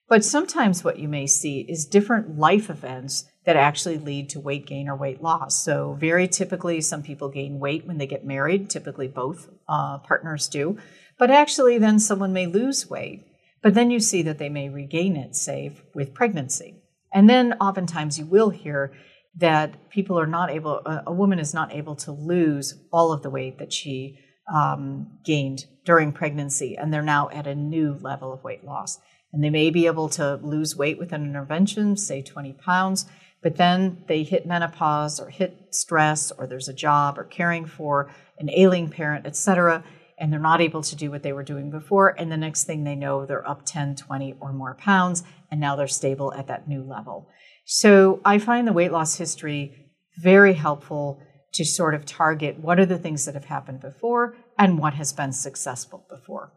But 0.08 0.24
sometimes 0.24 0.82
what 0.82 0.98
you 0.98 1.06
may 1.06 1.26
see 1.26 1.66
is 1.68 1.84
different 1.84 2.38
life 2.38 2.70
events 2.70 3.26
that 3.44 3.56
actually 3.56 3.98
lead 3.98 4.30
to 4.30 4.40
weight 4.40 4.64
gain 4.64 4.88
or 4.88 4.96
weight 4.96 5.22
loss. 5.22 5.62
So, 5.62 5.98
very 6.00 6.26
typically, 6.26 6.80
some 6.80 7.02
people 7.02 7.28
gain 7.28 7.58
weight 7.58 7.86
when 7.86 7.98
they 7.98 8.06
get 8.06 8.24
married, 8.24 8.70
typically, 8.70 9.06
both 9.06 9.50
uh, 9.68 9.98
partners 9.98 10.48
do. 10.48 10.78
But 11.18 11.30
actually, 11.30 11.76
then 11.76 11.98
someone 11.98 12.32
may 12.32 12.46
lose 12.46 12.88
weight, 12.88 13.26
but 13.62 13.74
then 13.74 13.90
you 13.90 14.00
see 14.00 14.22
that 14.22 14.38
they 14.38 14.48
may 14.48 14.70
regain 14.70 15.14
it, 15.14 15.36
say, 15.36 15.76
with 15.94 16.14
pregnancy. 16.14 16.82
And 17.16 17.30
then 17.30 17.54
oftentimes 17.62 18.18
you 18.18 18.26
will 18.26 18.50
hear 18.50 18.92
that 19.38 19.88
people 19.88 20.20
are 20.20 20.26
not 20.26 20.50
able, 20.50 20.82
a 20.84 21.12
woman 21.12 21.38
is 21.38 21.54
not 21.54 21.72
able 21.72 21.96
to 21.96 22.12
lose 22.12 22.74
all 22.92 23.10
of 23.10 23.22
the 23.22 23.30
weight 23.30 23.58
that 23.58 23.72
she 23.72 24.18
um, 24.54 25.18
gained 25.24 25.64
during 25.86 26.12
pregnancy, 26.12 26.76
and 26.76 26.92
they're 26.92 27.00
now 27.00 27.30
at 27.30 27.46
a 27.46 27.54
new 27.54 27.94
level 28.02 28.34
of 28.34 28.44
weight 28.44 28.64
loss. 28.64 28.98
And 29.32 29.42
they 29.42 29.48
may 29.48 29.70
be 29.70 29.86
able 29.86 30.10
to 30.10 30.36
lose 30.42 30.76
weight 30.76 30.98
with 30.98 31.12
an 31.12 31.24
intervention, 31.24 31.96
say 31.96 32.20
20 32.20 32.52
pounds, 32.52 33.06
but 33.42 33.56
then 33.56 34.04
they 34.08 34.22
hit 34.22 34.44
menopause 34.44 35.18
or 35.18 35.30
hit 35.30 35.68
stress, 35.70 36.30
or 36.32 36.46
there's 36.46 36.68
a 36.68 36.74
job 36.74 37.18
or 37.18 37.24
caring 37.24 37.64
for 37.64 38.10
an 38.38 38.50
ailing 38.50 38.90
parent, 38.90 39.26
etc., 39.26 39.82
and 40.18 40.32
they're 40.32 40.40
not 40.40 40.60
able 40.60 40.82
to 40.82 40.96
do 40.96 41.10
what 41.10 41.22
they 41.22 41.32
were 41.32 41.42
doing 41.42 41.70
before. 41.70 42.14
And 42.18 42.32
the 42.32 42.36
next 42.36 42.64
thing 42.64 42.84
they 42.84 42.94
know, 42.94 43.26
they're 43.26 43.48
up 43.48 43.66
10, 43.66 43.96
20, 43.96 44.34
or 44.40 44.52
more 44.52 44.74
pounds, 44.74 45.22
and 45.50 45.60
now 45.60 45.76
they're 45.76 45.86
stable 45.86 46.32
at 46.34 46.48
that 46.48 46.68
new 46.68 46.82
level. 46.82 47.28
So 47.64 48.20
I 48.24 48.38
find 48.38 48.66
the 48.66 48.72
weight 48.72 48.92
loss 48.92 49.16
history 49.16 49.92
very 50.18 50.54
helpful 50.54 51.20
to 51.54 51.64
sort 51.64 51.94
of 51.94 52.04
target 52.04 52.60
what 52.60 52.78
are 52.78 52.86
the 52.86 52.98
things 52.98 53.24
that 53.24 53.34
have 53.34 53.46
happened 53.46 53.80
before 53.80 54.36
and 54.58 54.78
what 54.78 54.94
has 54.94 55.12
been 55.12 55.32
successful 55.32 56.06
before. 56.08 56.52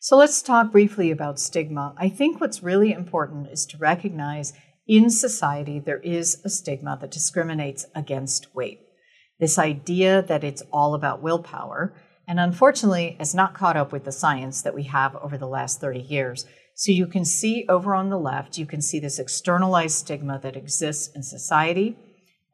So 0.00 0.16
let's 0.16 0.42
talk 0.42 0.72
briefly 0.72 1.10
about 1.10 1.40
stigma. 1.40 1.94
I 1.96 2.08
think 2.08 2.40
what's 2.40 2.62
really 2.62 2.92
important 2.92 3.48
is 3.50 3.64
to 3.66 3.78
recognize 3.78 4.52
in 4.86 5.08
society 5.08 5.78
there 5.78 6.00
is 6.00 6.42
a 6.44 6.50
stigma 6.50 6.98
that 7.00 7.10
discriminates 7.10 7.86
against 7.94 8.54
weight. 8.54 8.80
This 9.40 9.58
idea 9.58 10.22
that 10.22 10.44
it's 10.44 10.62
all 10.72 10.94
about 10.94 11.22
willpower, 11.22 11.94
and 12.28 12.38
unfortunately 12.38 13.16
has 13.18 13.34
not 13.34 13.54
caught 13.54 13.76
up 13.76 13.92
with 13.92 14.04
the 14.04 14.12
science 14.12 14.62
that 14.62 14.74
we 14.74 14.84
have 14.84 15.16
over 15.16 15.36
the 15.36 15.48
last 15.48 15.80
30 15.80 16.00
years. 16.00 16.46
So 16.74 16.90
you 16.90 17.06
can 17.06 17.24
see 17.24 17.64
over 17.68 17.94
on 17.94 18.10
the 18.10 18.18
left, 18.18 18.58
you 18.58 18.66
can 18.66 18.82
see 18.82 18.98
this 18.98 19.18
externalized 19.18 19.96
stigma 19.96 20.40
that 20.42 20.56
exists 20.56 21.14
in 21.14 21.22
society 21.22 21.96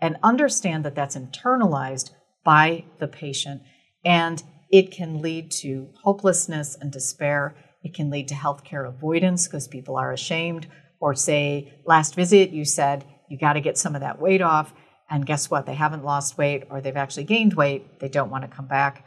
and 0.01 0.17
understand 0.23 0.85
that 0.85 0.95
that's 0.95 1.17
internalized 1.17 2.11
by 2.45 2.85
the 2.99 3.09
patient. 3.09 3.63
And 4.05 4.43
it 4.71 4.91
can 4.91 5.21
lead 5.21 5.51
to 5.53 5.89
hopelessness 6.03 6.77
and 6.77 6.93
despair. 6.93 7.55
It 7.83 7.95
can 7.95 8.11
lead 8.11 8.29
to 8.29 8.35
healthcare 8.35 8.87
avoidance 8.87 9.47
because 9.47 9.67
people 9.69 9.97
are 9.97 10.13
ashamed. 10.13 10.67
Or 11.01 11.15
say 11.15 11.81
last 11.87 12.15
visit 12.15 12.51
you 12.51 12.65
said 12.67 13.05
you 13.29 13.39
got 13.39 13.55
to 13.55 13.61
get 13.61 13.79
some 13.79 13.95
of 13.95 14.03
that 14.03 14.21
weight 14.21 14.43
off. 14.43 14.73
And 15.09 15.27
guess 15.27 15.51
what? 15.51 15.67
They 15.67 15.75
haven't 15.75 16.05
lost 16.05 16.39
weight 16.39 16.65
or 16.71 16.81
they've 16.81 16.97
actually 16.97 17.25
gained 17.25 17.55
weight. 17.55 18.01
They 18.01 18.09
don't 18.09 18.31
want 18.31 18.45
to 18.45 18.55
come 18.55 18.67
back. 18.67 19.05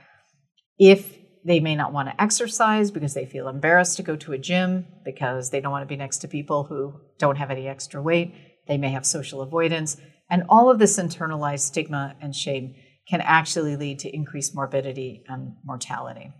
If 0.80 1.18
they 1.46 1.60
may 1.60 1.76
not 1.76 1.94
want 1.94 2.08
to 2.08 2.22
exercise 2.22 2.92
because 2.92 3.14
they 3.14 3.26
feel 3.26 3.48
embarrassed 3.48 3.98
to 3.98 4.04
go 4.04 4.16
to 4.16 4.34
a 4.34 4.38
gym 4.38 4.86
because 5.04 5.50
they 5.50 5.60
don't 5.60 5.72
want 5.72 5.84
to 5.84 5.94
be 5.94 5.98
next 5.98 6.20
to 6.20 6.28
people 6.28 6.64
who 6.64 6.94
don't 7.18 7.38
have 7.38 7.52
any 7.52 7.68
extra 7.68 8.02
weight 8.02 8.34
they 8.68 8.78
may 8.78 8.90
have 8.90 9.06
social 9.06 9.42
avoidance 9.42 9.98
and 10.30 10.44
all 10.50 10.70
of 10.70 10.80
this 10.80 10.98
internalized 10.98 11.62
stigma 11.62 12.16
and 12.22 12.36
shame 12.36 12.76
can 13.08 13.22
actually 13.22 13.76
lead 13.76 14.00
to 14.00 14.16
increased 14.16 14.56
morbidity 14.56 15.24
and 15.28 15.56
mortality. 15.64 16.32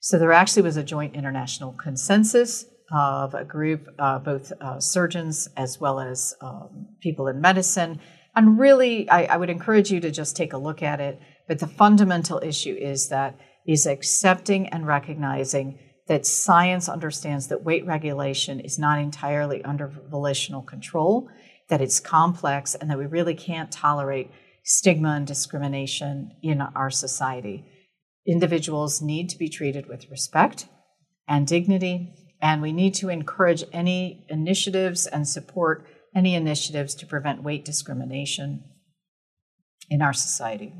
So 0.00 0.18
there 0.18 0.32
actually 0.32 0.62
was 0.62 0.76
a 0.76 0.84
joint 0.84 1.16
international 1.16 1.72
consensus 1.72 2.66
of 2.92 3.34
a 3.34 3.44
group, 3.44 3.88
uh, 3.98 4.20
both 4.20 4.52
uh, 4.60 4.78
surgeons 4.78 5.48
as 5.56 5.80
well 5.80 5.98
as 5.98 6.34
um, 6.40 6.86
people 7.00 7.26
in 7.26 7.40
medicine. 7.40 8.00
And 8.36 8.58
really, 8.58 9.10
I, 9.10 9.24
I 9.24 9.36
would 9.36 9.50
encourage 9.50 9.90
you 9.90 9.98
to 10.00 10.10
just 10.12 10.36
take 10.36 10.52
a 10.52 10.58
look 10.58 10.82
at 10.82 11.00
it. 11.00 11.20
But 11.48 11.58
the 11.60 11.66
fundamental 11.66 12.40
issue 12.42 12.74
is 12.74 13.08
that 13.08 13.38
is 13.66 13.86
accepting 13.86 14.68
and 14.68 14.86
recognizing 14.86 15.78
that 16.08 16.26
science 16.26 16.88
understands 16.88 17.48
that 17.48 17.64
weight 17.64 17.84
regulation 17.84 18.60
is 18.60 18.78
not 18.78 18.98
entirely 18.98 19.64
under 19.64 19.88
volitional 20.08 20.62
control, 20.62 21.28
that 21.68 21.80
it's 21.80 21.98
complex, 21.98 22.74
and 22.74 22.88
that 22.90 22.98
we 22.98 23.06
really 23.06 23.34
can't 23.34 23.72
tolerate 23.72 24.30
stigma 24.62 25.10
and 25.10 25.26
discrimination 25.26 26.32
in 26.42 26.60
our 26.60 26.90
society. 26.90 27.64
Individuals 28.26 29.02
need 29.02 29.28
to 29.30 29.38
be 29.38 29.48
treated 29.48 29.88
with 29.88 30.10
respect 30.10 30.66
and 31.28 31.46
dignity, 31.46 32.12
and 32.40 32.62
we 32.62 32.72
need 32.72 32.94
to 32.94 33.08
encourage 33.08 33.64
any 33.72 34.26
initiatives 34.28 35.06
and 35.06 35.26
support 35.26 35.86
any 36.14 36.34
initiatives 36.34 36.94
to 36.94 37.06
prevent 37.06 37.42
weight 37.42 37.64
discrimination 37.64 38.64
in 39.90 40.02
our 40.02 40.12
society. 40.12 40.72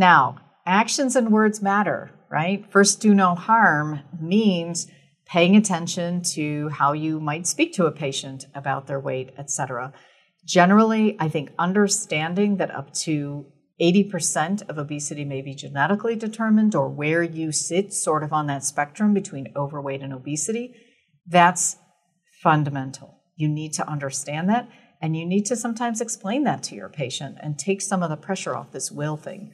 Now, 0.00 0.22
actions 0.66 1.14
and 1.14 1.30
words 1.30 1.62
matter 1.62 2.10
right? 2.30 2.64
First, 2.70 3.00
do 3.00 3.12
no 3.12 3.34
harm 3.34 4.00
means 4.18 4.86
paying 5.26 5.56
attention 5.56 6.22
to 6.22 6.68
how 6.68 6.92
you 6.92 7.20
might 7.20 7.46
speak 7.46 7.74
to 7.74 7.86
a 7.86 7.92
patient 7.92 8.46
about 8.54 8.86
their 8.86 9.00
weight, 9.00 9.32
etc. 9.36 9.92
Generally, 10.46 11.16
I 11.20 11.28
think 11.28 11.50
understanding 11.58 12.56
that 12.56 12.70
up 12.70 12.92
to 12.94 13.46
80% 13.80 14.68
of 14.68 14.78
obesity 14.78 15.24
may 15.24 15.42
be 15.42 15.54
genetically 15.54 16.14
determined 16.14 16.74
or 16.74 16.88
where 16.88 17.22
you 17.22 17.50
sit 17.50 17.92
sort 17.92 18.22
of 18.22 18.32
on 18.32 18.46
that 18.46 18.64
spectrum 18.64 19.12
between 19.12 19.52
overweight 19.56 20.02
and 20.02 20.12
obesity, 20.12 20.74
that's 21.26 21.76
fundamental. 22.42 23.22
You 23.36 23.48
need 23.48 23.72
to 23.74 23.88
understand 23.88 24.48
that 24.50 24.68
and 25.00 25.16
you 25.16 25.24
need 25.24 25.46
to 25.46 25.56
sometimes 25.56 26.00
explain 26.00 26.44
that 26.44 26.62
to 26.64 26.74
your 26.74 26.90
patient 26.90 27.38
and 27.40 27.58
take 27.58 27.80
some 27.80 28.02
of 28.02 28.10
the 28.10 28.16
pressure 28.16 28.54
off 28.54 28.72
this 28.72 28.90
will 28.90 29.16
thing. 29.16 29.52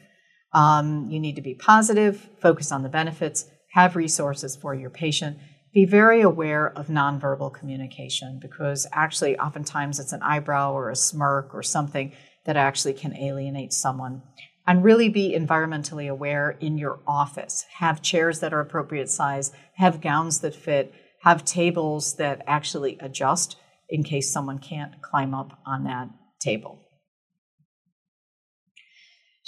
Um, 0.56 1.10
you 1.10 1.20
need 1.20 1.36
to 1.36 1.42
be 1.42 1.54
positive, 1.54 2.30
focus 2.40 2.72
on 2.72 2.82
the 2.82 2.88
benefits, 2.88 3.44
have 3.72 3.94
resources 3.94 4.56
for 4.56 4.74
your 4.74 4.88
patient. 4.88 5.36
Be 5.74 5.84
very 5.84 6.22
aware 6.22 6.72
of 6.78 6.86
nonverbal 6.86 7.52
communication 7.52 8.38
because 8.40 8.86
actually, 8.90 9.38
oftentimes, 9.38 10.00
it's 10.00 10.14
an 10.14 10.22
eyebrow 10.22 10.72
or 10.72 10.88
a 10.88 10.96
smirk 10.96 11.54
or 11.54 11.62
something 11.62 12.12
that 12.46 12.56
actually 12.56 12.94
can 12.94 13.14
alienate 13.14 13.74
someone. 13.74 14.22
And 14.66 14.82
really 14.82 15.10
be 15.10 15.36
environmentally 15.38 16.10
aware 16.10 16.56
in 16.58 16.78
your 16.78 17.00
office. 17.06 17.66
Have 17.74 18.00
chairs 18.00 18.40
that 18.40 18.54
are 18.54 18.60
appropriate 18.60 19.10
size, 19.10 19.52
have 19.74 20.00
gowns 20.00 20.40
that 20.40 20.54
fit, 20.54 20.94
have 21.20 21.44
tables 21.44 22.14
that 22.14 22.42
actually 22.46 22.96
adjust 23.00 23.58
in 23.90 24.02
case 24.02 24.32
someone 24.32 24.58
can't 24.58 25.02
climb 25.02 25.34
up 25.34 25.60
on 25.66 25.84
that 25.84 26.08
table. 26.40 26.85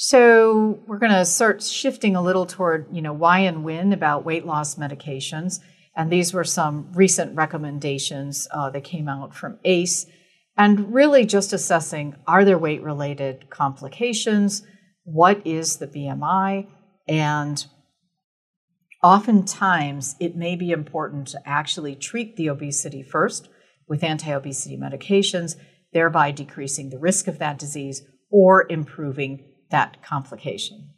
So 0.00 0.78
we're 0.86 1.00
going 1.00 1.10
to 1.10 1.24
start 1.24 1.60
shifting 1.60 2.14
a 2.14 2.22
little 2.22 2.46
toward, 2.46 2.86
you 2.92 3.02
know, 3.02 3.12
why 3.12 3.40
and 3.40 3.64
when 3.64 3.92
about 3.92 4.24
weight 4.24 4.46
loss 4.46 4.76
medications. 4.76 5.58
And 5.96 6.08
these 6.08 6.32
were 6.32 6.44
some 6.44 6.92
recent 6.92 7.34
recommendations 7.34 8.46
uh, 8.52 8.70
that 8.70 8.84
came 8.84 9.08
out 9.08 9.34
from 9.34 9.58
ACE. 9.64 10.06
And 10.56 10.94
really 10.94 11.26
just 11.26 11.52
assessing 11.52 12.14
are 12.28 12.44
there 12.44 12.56
weight 12.56 12.80
related 12.80 13.50
complications? 13.50 14.62
What 15.02 15.44
is 15.44 15.78
the 15.78 15.88
BMI? 15.88 16.68
And 17.08 17.66
oftentimes 19.02 20.14
it 20.20 20.36
may 20.36 20.54
be 20.54 20.70
important 20.70 21.26
to 21.28 21.40
actually 21.44 21.96
treat 21.96 22.36
the 22.36 22.50
obesity 22.50 23.02
first 23.02 23.48
with 23.88 24.04
anti 24.04 24.30
obesity 24.30 24.76
medications, 24.76 25.56
thereby 25.92 26.30
decreasing 26.30 26.90
the 26.90 27.00
risk 27.00 27.26
of 27.26 27.40
that 27.40 27.58
disease 27.58 28.04
or 28.30 28.64
improving 28.70 29.44
that 29.70 30.02
complication. 30.02 30.90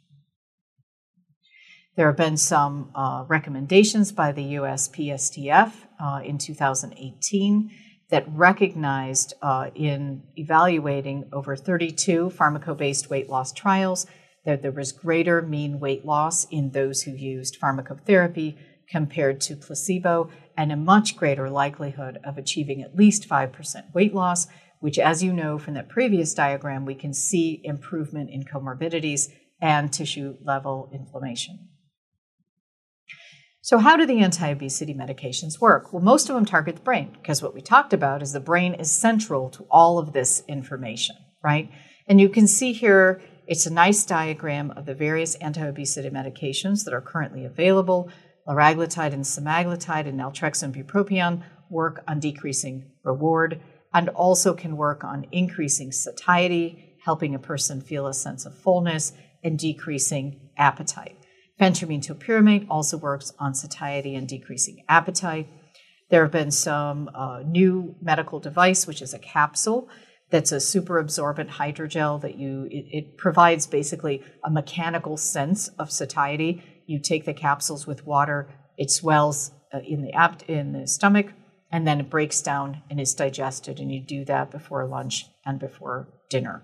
There 1.95 2.07
have 2.07 2.17
been 2.17 2.37
some 2.37 2.91
uh, 2.95 3.25
recommendations 3.27 4.11
by 4.11 4.31
the 4.31 4.53
USPSTF 4.53 5.73
uh, 5.99 6.21
in 6.23 6.37
2018 6.37 7.71
that 8.09 8.25
recognized 8.29 9.33
uh, 9.41 9.71
in 9.75 10.23
evaluating 10.35 11.29
over 11.33 11.55
32 11.55 12.29
pharmaco-based 12.29 13.09
weight 13.09 13.29
loss 13.29 13.51
trials 13.51 14.05
that 14.45 14.61
there 14.61 14.71
was 14.71 14.91
greater 14.91 15.41
mean 15.41 15.79
weight 15.79 16.05
loss 16.05 16.45
in 16.45 16.71
those 16.71 17.03
who 17.03 17.11
used 17.11 17.59
pharmacotherapy 17.59 18.57
compared 18.89 19.39
to 19.39 19.55
placebo 19.55 20.29
and 20.57 20.71
a 20.71 20.75
much 20.75 21.15
greater 21.15 21.49
likelihood 21.49 22.19
of 22.23 22.37
achieving 22.37 22.81
at 22.81 22.95
least 22.95 23.27
5% 23.27 23.93
weight 23.93 24.13
loss, 24.13 24.47
which, 24.81 24.99
as 24.99 25.23
you 25.23 25.31
know 25.31 25.57
from 25.57 25.75
that 25.75 25.87
previous 25.87 26.33
diagram, 26.33 26.85
we 26.85 26.95
can 26.95 27.13
see 27.13 27.61
improvement 27.63 28.29
in 28.29 28.43
comorbidities 28.43 29.29
and 29.61 29.93
tissue 29.93 30.35
level 30.43 30.89
inflammation. 30.93 31.69
So, 33.63 33.77
how 33.77 33.95
do 33.95 34.07
the 34.07 34.19
anti 34.19 34.49
obesity 34.49 34.93
medications 34.93 35.61
work? 35.61 35.93
Well, 35.93 36.01
most 36.01 36.29
of 36.29 36.35
them 36.35 36.45
target 36.45 36.77
the 36.77 36.81
brain 36.81 37.11
because 37.13 37.43
what 37.43 37.53
we 37.53 37.61
talked 37.61 37.93
about 37.93 38.23
is 38.23 38.33
the 38.33 38.39
brain 38.39 38.73
is 38.73 38.91
central 38.91 39.49
to 39.51 39.67
all 39.69 39.99
of 39.99 40.13
this 40.13 40.43
information, 40.47 41.15
right? 41.43 41.69
And 42.07 42.19
you 42.19 42.27
can 42.27 42.47
see 42.47 42.73
here 42.73 43.21
it's 43.45 43.67
a 43.67 43.73
nice 43.73 44.03
diagram 44.03 44.71
of 44.71 44.87
the 44.87 44.95
various 44.95 45.35
anti 45.35 45.61
obesity 45.61 46.09
medications 46.09 46.85
that 46.85 46.93
are 46.93 47.01
currently 47.01 47.45
available. 47.45 48.09
Liraglutide 48.47 49.13
and 49.13 49.23
semaglutide 49.23 50.07
and 50.07 50.19
naltrexone 50.19 50.75
bupropion 50.75 51.43
work 51.69 52.03
on 52.07 52.19
decreasing 52.19 52.89
reward 53.03 53.61
and 53.93 54.09
also 54.09 54.53
can 54.53 54.77
work 54.77 55.03
on 55.03 55.25
increasing 55.31 55.91
satiety, 55.91 56.95
helping 57.03 57.35
a 57.35 57.39
person 57.39 57.81
feel 57.81 58.07
a 58.07 58.13
sense 58.13 58.45
of 58.45 58.57
fullness, 58.57 59.13
and 59.43 59.57
decreasing 59.57 60.49
appetite. 60.57 61.17
Phentermine 61.59 62.65
also 62.69 62.97
works 62.97 63.33
on 63.39 63.53
satiety 63.53 64.15
and 64.15 64.27
decreasing 64.27 64.83
appetite. 64.89 65.47
There 66.09 66.23
have 66.23 66.31
been 66.31 66.51
some 66.51 67.09
uh, 67.13 67.43
new 67.45 67.95
medical 68.01 68.39
device, 68.39 68.87
which 68.87 69.01
is 69.01 69.13
a 69.13 69.19
capsule 69.19 69.89
that's 70.31 70.51
a 70.51 70.59
super 70.59 70.97
absorbent 70.97 71.51
hydrogel 71.51 72.21
that 72.21 72.37
you 72.37 72.67
it, 72.71 72.85
it, 72.91 73.17
provides 73.17 73.67
basically 73.67 74.23
a 74.43 74.49
mechanical 74.49 75.17
sense 75.17 75.67
of 75.77 75.91
satiety. 75.91 76.63
You 76.87 76.99
take 76.99 77.25
the 77.25 77.33
capsules 77.33 77.85
with 77.85 78.05
water, 78.05 78.49
it 78.77 78.89
swells 78.89 79.51
uh, 79.73 79.79
in 79.85 80.01
the 80.01 80.11
in 80.47 80.73
the 80.73 80.87
stomach, 80.87 81.27
and 81.71 81.87
then 81.87 81.99
it 81.99 82.09
breaks 82.09 82.41
down 82.41 82.81
and 82.89 82.99
is 82.99 83.13
digested. 83.13 83.79
And 83.79 83.91
you 83.91 84.01
do 84.01 84.25
that 84.25 84.51
before 84.51 84.85
lunch 84.85 85.27
and 85.45 85.59
before 85.59 86.07
dinner. 86.29 86.63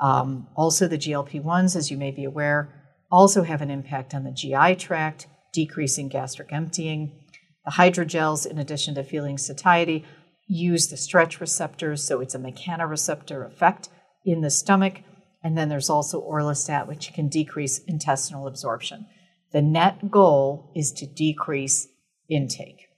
Um, 0.00 0.48
also, 0.54 0.86
the 0.86 0.98
GLP 0.98 1.42
ones, 1.42 1.74
as 1.74 1.90
you 1.90 1.96
may 1.96 2.10
be 2.10 2.24
aware, 2.24 2.68
also 3.10 3.42
have 3.42 3.62
an 3.62 3.70
impact 3.70 4.14
on 4.14 4.24
the 4.24 4.30
GI 4.30 4.76
tract, 4.76 5.26
decreasing 5.52 6.08
gastric 6.08 6.52
emptying. 6.52 7.24
The 7.64 7.72
hydrogels, 7.72 8.46
in 8.46 8.58
addition 8.58 8.94
to 8.94 9.02
feeling 9.02 9.38
satiety, 9.38 10.04
use 10.46 10.88
the 10.88 10.96
stretch 10.96 11.40
receptors, 11.40 12.04
so 12.04 12.20
it's 12.20 12.34
a 12.34 12.38
mechanoreceptor 12.38 13.44
effect 13.46 13.88
in 14.24 14.42
the 14.42 14.50
stomach. 14.50 15.00
And 15.42 15.56
then 15.56 15.68
there's 15.68 15.90
also 15.90 16.20
orlistat, 16.20 16.86
which 16.86 17.12
can 17.12 17.28
decrease 17.28 17.78
intestinal 17.86 18.46
absorption. 18.46 19.06
The 19.52 19.62
net 19.62 20.10
goal 20.10 20.72
is 20.76 20.92
to 20.92 21.06
decrease 21.06 21.88
intake. 22.28 22.88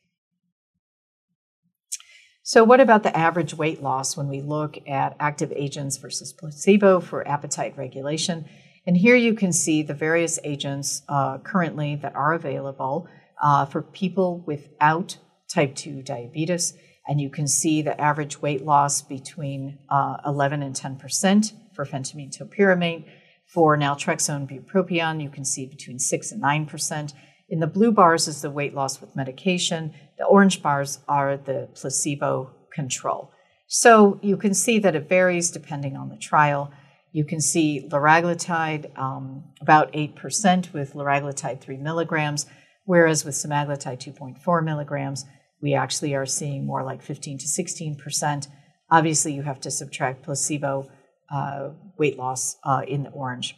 So, 2.48 2.64
what 2.64 2.80
about 2.80 3.02
the 3.02 3.14
average 3.14 3.52
weight 3.52 3.82
loss 3.82 4.16
when 4.16 4.26
we 4.26 4.40
look 4.40 4.78
at 4.88 5.14
active 5.20 5.52
agents 5.54 5.98
versus 5.98 6.32
placebo 6.32 6.98
for 6.98 7.28
appetite 7.28 7.76
regulation? 7.76 8.46
And 8.86 8.96
here 8.96 9.16
you 9.16 9.34
can 9.34 9.52
see 9.52 9.82
the 9.82 9.92
various 9.92 10.38
agents 10.44 11.02
uh, 11.10 11.36
currently 11.40 11.96
that 11.96 12.16
are 12.16 12.32
available 12.32 13.06
uh, 13.42 13.66
for 13.66 13.82
people 13.82 14.42
without 14.46 15.18
type 15.46 15.74
2 15.74 16.00
diabetes. 16.00 16.72
And 17.06 17.20
you 17.20 17.28
can 17.28 17.46
see 17.46 17.82
the 17.82 18.00
average 18.00 18.40
weight 18.40 18.64
loss 18.64 19.02
between 19.02 19.80
uh, 19.90 20.16
11 20.24 20.62
and 20.62 20.74
10% 20.74 21.52
for 21.74 21.84
phentermine 21.84 22.34
topiramate. 22.34 23.04
For 23.44 23.76
naltrexone 23.76 24.48
bupropion, 24.48 25.22
you 25.22 25.28
can 25.28 25.44
see 25.44 25.66
between 25.66 25.98
6 25.98 26.32
and 26.32 26.42
9%. 26.42 27.12
In 27.50 27.60
the 27.60 27.66
blue 27.66 27.92
bars 27.92 28.26
is 28.26 28.40
the 28.40 28.50
weight 28.50 28.74
loss 28.74 29.02
with 29.02 29.16
medication. 29.16 29.94
The 30.18 30.24
orange 30.24 30.62
bars 30.62 30.98
are 31.08 31.36
the 31.36 31.68
placebo 31.74 32.50
control. 32.72 33.30
So 33.68 34.18
you 34.22 34.36
can 34.36 34.54
see 34.54 34.78
that 34.80 34.96
it 34.96 35.08
varies 35.08 35.50
depending 35.50 35.96
on 35.96 36.08
the 36.08 36.16
trial. 36.16 36.72
You 37.12 37.24
can 37.24 37.40
see 37.40 37.86
liraglutide 37.90 38.98
um, 38.98 39.44
about 39.60 39.92
8% 39.92 40.72
with 40.72 40.94
liraglutide 40.94 41.60
3 41.60 41.76
milligrams, 41.76 42.46
whereas 42.84 43.24
with 43.24 43.34
semaglutide 43.34 43.98
2.4 43.98 44.64
milligrams, 44.64 45.24
we 45.60 45.74
actually 45.74 46.14
are 46.14 46.26
seeing 46.26 46.66
more 46.66 46.82
like 46.82 47.02
15 47.02 47.38
to 47.38 47.46
16%. 47.46 48.48
Obviously, 48.90 49.32
you 49.34 49.42
have 49.42 49.60
to 49.60 49.70
subtract 49.70 50.22
placebo 50.22 50.90
uh, 51.32 51.70
weight 51.98 52.16
loss 52.16 52.56
uh, 52.64 52.82
in 52.86 53.02
the 53.02 53.10
orange. 53.10 53.56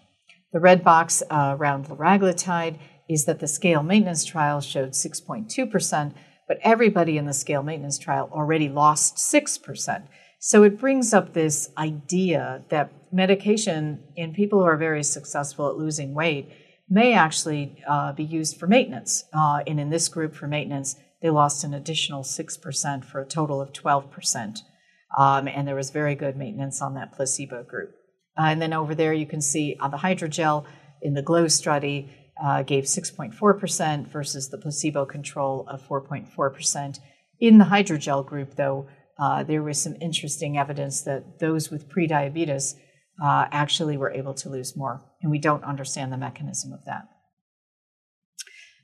The 0.52 0.60
red 0.60 0.82
box 0.82 1.22
uh, 1.30 1.56
around 1.58 1.86
liraglutide 1.86 2.78
is 3.08 3.24
that 3.26 3.38
the 3.38 3.48
scale 3.48 3.82
maintenance 3.82 4.24
trial 4.24 4.60
showed 4.60 4.90
6.2%, 4.90 6.14
but 6.50 6.58
everybody 6.62 7.16
in 7.16 7.26
the 7.26 7.32
scale 7.32 7.62
maintenance 7.62 7.96
trial 7.96 8.28
already 8.32 8.68
lost 8.68 9.14
6%. 9.14 10.08
So 10.40 10.64
it 10.64 10.80
brings 10.80 11.14
up 11.14 11.32
this 11.32 11.70
idea 11.78 12.64
that 12.70 12.92
medication 13.12 14.02
in 14.16 14.34
people 14.34 14.58
who 14.58 14.64
are 14.64 14.76
very 14.76 15.04
successful 15.04 15.68
at 15.68 15.76
losing 15.76 16.12
weight 16.12 16.50
may 16.88 17.12
actually 17.12 17.80
uh, 17.88 18.14
be 18.14 18.24
used 18.24 18.56
for 18.56 18.66
maintenance. 18.66 19.26
Uh, 19.32 19.60
and 19.64 19.78
in 19.78 19.90
this 19.90 20.08
group 20.08 20.34
for 20.34 20.48
maintenance, 20.48 20.96
they 21.22 21.30
lost 21.30 21.62
an 21.62 21.72
additional 21.72 22.24
6% 22.24 23.04
for 23.04 23.20
a 23.20 23.26
total 23.28 23.60
of 23.60 23.72
12%. 23.72 24.58
Um, 25.16 25.46
and 25.46 25.68
there 25.68 25.76
was 25.76 25.90
very 25.90 26.16
good 26.16 26.36
maintenance 26.36 26.82
on 26.82 26.94
that 26.94 27.12
placebo 27.12 27.62
group. 27.62 27.94
Uh, 28.36 28.46
and 28.46 28.60
then 28.60 28.72
over 28.72 28.96
there, 28.96 29.12
you 29.12 29.26
can 29.26 29.40
see 29.40 29.76
on 29.78 29.92
the 29.92 29.98
hydrogel 29.98 30.64
in 31.00 31.14
the 31.14 31.22
GLOW 31.22 31.46
study, 31.46 32.12
uh, 32.42 32.62
gave 32.62 32.84
6.4% 32.84 34.08
versus 34.08 34.48
the 34.48 34.58
placebo 34.58 35.04
control 35.04 35.66
of 35.68 35.86
4.4%. 35.86 36.98
In 37.38 37.58
the 37.58 37.66
hydrogel 37.66 38.24
group, 38.24 38.56
though, 38.56 38.88
uh, 39.18 39.42
there 39.42 39.62
was 39.62 39.80
some 39.80 39.96
interesting 40.00 40.56
evidence 40.56 41.02
that 41.02 41.38
those 41.38 41.70
with 41.70 41.88
prediabetes 41.88 42.74
uh, 43.22 43.46
actually 43.50 43.96
were 43.96 44.10
able 44.10 44.34
to 44.34 44.48
lose 44.48 44.76
more, 44.76 45.02
and 45.20 45.30
we 45.30 45.38
don't 45.38 45.64
understand 45.64 46.12
the 46.12 46.16
mechanism 46.16 46.72
of 46.72 46.84
that. 46.86 47.08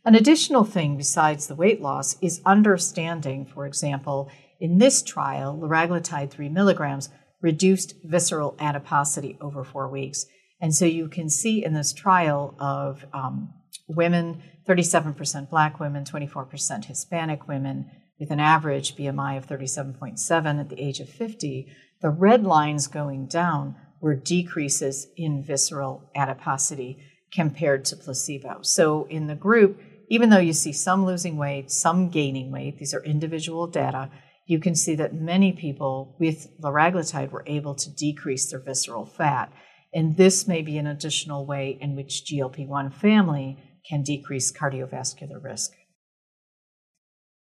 An 0.04 0.14
additional 0.14 0.64
thing 0.64 0.96
besides 0.96 1.46
the 1.46 1.54
weight 1.54 1.80
loss 1.80 2.16
is 2.20 2.42
understanding, 2.44 3.44
for 3.46 3.66
example, 3.66 4.30
in 4.60 4.78
this 4.78 5.02
trial, 5.02 5.58
liraglutide 5.60 6.30
3 6.30 6.48
milligrams 6.48 7.08
reduced 7.40 7.94
visceral 8.04 8.56
adiposity 8.58 9.36
over 9.40 9.64
four 9.64 9.88
weeks. 9.88 10.26
And 10.66 10.74
so 10.74 10.85
you 10.85 11.07
can 11.07 11.31
see 11.31 11.64
in 11.64 11.74
this 11.74 11.92
trial 11.92 12.57
of 12.59 13.07
um, 13.14 13.55
women, 13.87 14.42
37% 14.68 15.48
black 15.48 15.79
women, 15.79 16.02
24% 16.02 16.87
Hispanic 16.87 17.46
women, 17.46 17.88
with 18.18 18.33
an 18.33 18.40
average 18.40 18.96
BMI 18.96 19.38
of 19.38 19.46
37.7 19.46 20.59
at 20.61 20.68
the 20.68 20.83
age 20.83 20.98
of 20.98 21.09
50, 21.09 21.68
the 22.02 22.11
red 22.11 22.42
lines 22.42 22.88
going 22.88 23.29
down 23.29 23.76
were 24.00 24.16
decreases 24.16 25.07
in 25.16 25.40
visceral 25.40 26.11
adiposity 26.16 26.98
compared 27.33 27.85
to 27.85 27.96
placebo. 27.96 28.59
So 28.62 29.07
in 29.09 29.29
the 29.29 29.37
group, 29.37 29.81
even 30.09 30.31
though 30.31 30.38
you 30.38 30.52
see 30.52 30.72
some 30.72 31.07
losing 31.07 31.37
weight, 31.37 31.70
some 31.70 32.11
gaining 32.11 32.50
weight, 32.50 32.79
these 32.79 32.92
are 32.92 33.05
individual 33.05 33.68
data, 33.68 34.11
you 34.46 34.59
can 34.59 34.74
see 34.74 34.96
that 34.96 35.14
many 35.14 35.52
people 35.52 36.16
with 36.18 36.48
liraglutide 36.61 37.31
were 37.31 37.44
able 37.46 37.76
to 37.76 37.94
decrease 37.94 38.50
their 38.50 38.59
visceral 38.59 39.07
fat. 39.07 39.52
And 39.96 40.18
this 40.18 40.46
may 40.46 40.61
be 40.61 40.76
an 40.76 40.87
additional 40.87 41.46
way 41.46 41.78
in 41.80 41.96
which 41.96 42.26
GLP 42.26 42.68
1 42.68 42.90
family 42.90 43.56
can 43.88 44.02
decrease 44.02 44.52
cardiovascular 44.52 45.42
risk. 45.42 45.72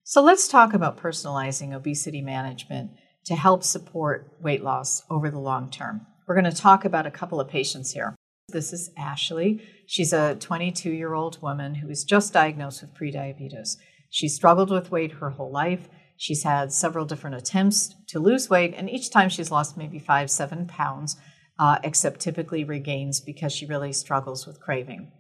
So 0.03 0.23
let's 0.23 0.47
talk 0.47 0.73
about 0.73 0.97
personalizing 0.97 1.75
obesity 1.75 2.23
management 2.23 2.89
to 3.25 3.35
help 3.35 3.63
support 3.63 4.33
weight 4.41 4.63
loss 4.63 5.03
over 5.11 5.29
the 5.29 5.37
long 5.37 5.69
term. 5.69 6.07
We're 6.27 6.33
going 6.33 6.51
to 6.51 6.61
talk 6.61 6.85
about 6.85 7.05
a 7.05 7.11
couple 7.11 7.39
of 7.39 7.47
patients 7.47 7.91
here. 7.91 8.15
This 8.47 8.73
is 8.73 8.89
Ashley. 8.97 9.61
She's 9.85 10.11
a 10.11 10.33
22 10.39 10.89
year 10.89 11.13
old 11.13 11.39
woman 11.43 11.75
who 11.75 11.87
was 11.87 12.03
just 12.03 12.33
diagnosed 12.33 12.81
with 12.81 12.95
prediabetes. 12.95 13.77
She 14.09 14.27
struggled 14.27 14.71
with 14.71 14.89
weight 14.89 15.11
her 15.11 15.29
whole 15.29 15.51
life. 15.51 15.87
She's 16.17 16.41
had 16.41 16.73
several 16.73 17.05
different 17.05 17.35
attempts 17.35 17.93
to 18.07 18.19
lose 18.19 18.49
weight, 18.49 18.73
and 18.75 18.89
each 18.89 19.11
time 19.11 19.29
she's 19.29 19.51
lost 19.51 19.77
maybe 19.77 19.99
five, 19.99 20.31
seven 20.31 20.65
pounds, 20.65 21.15
uh, 21.59 21.77
except 21.83 22.21
typically 22.21 22.63
regains 22.63 23.19
because 23.19 23.51
she 23.51 23.65
really 23.65 23.91
struggles 23.91 24.47
with 24.47 24.61
craving. 24.61 25.11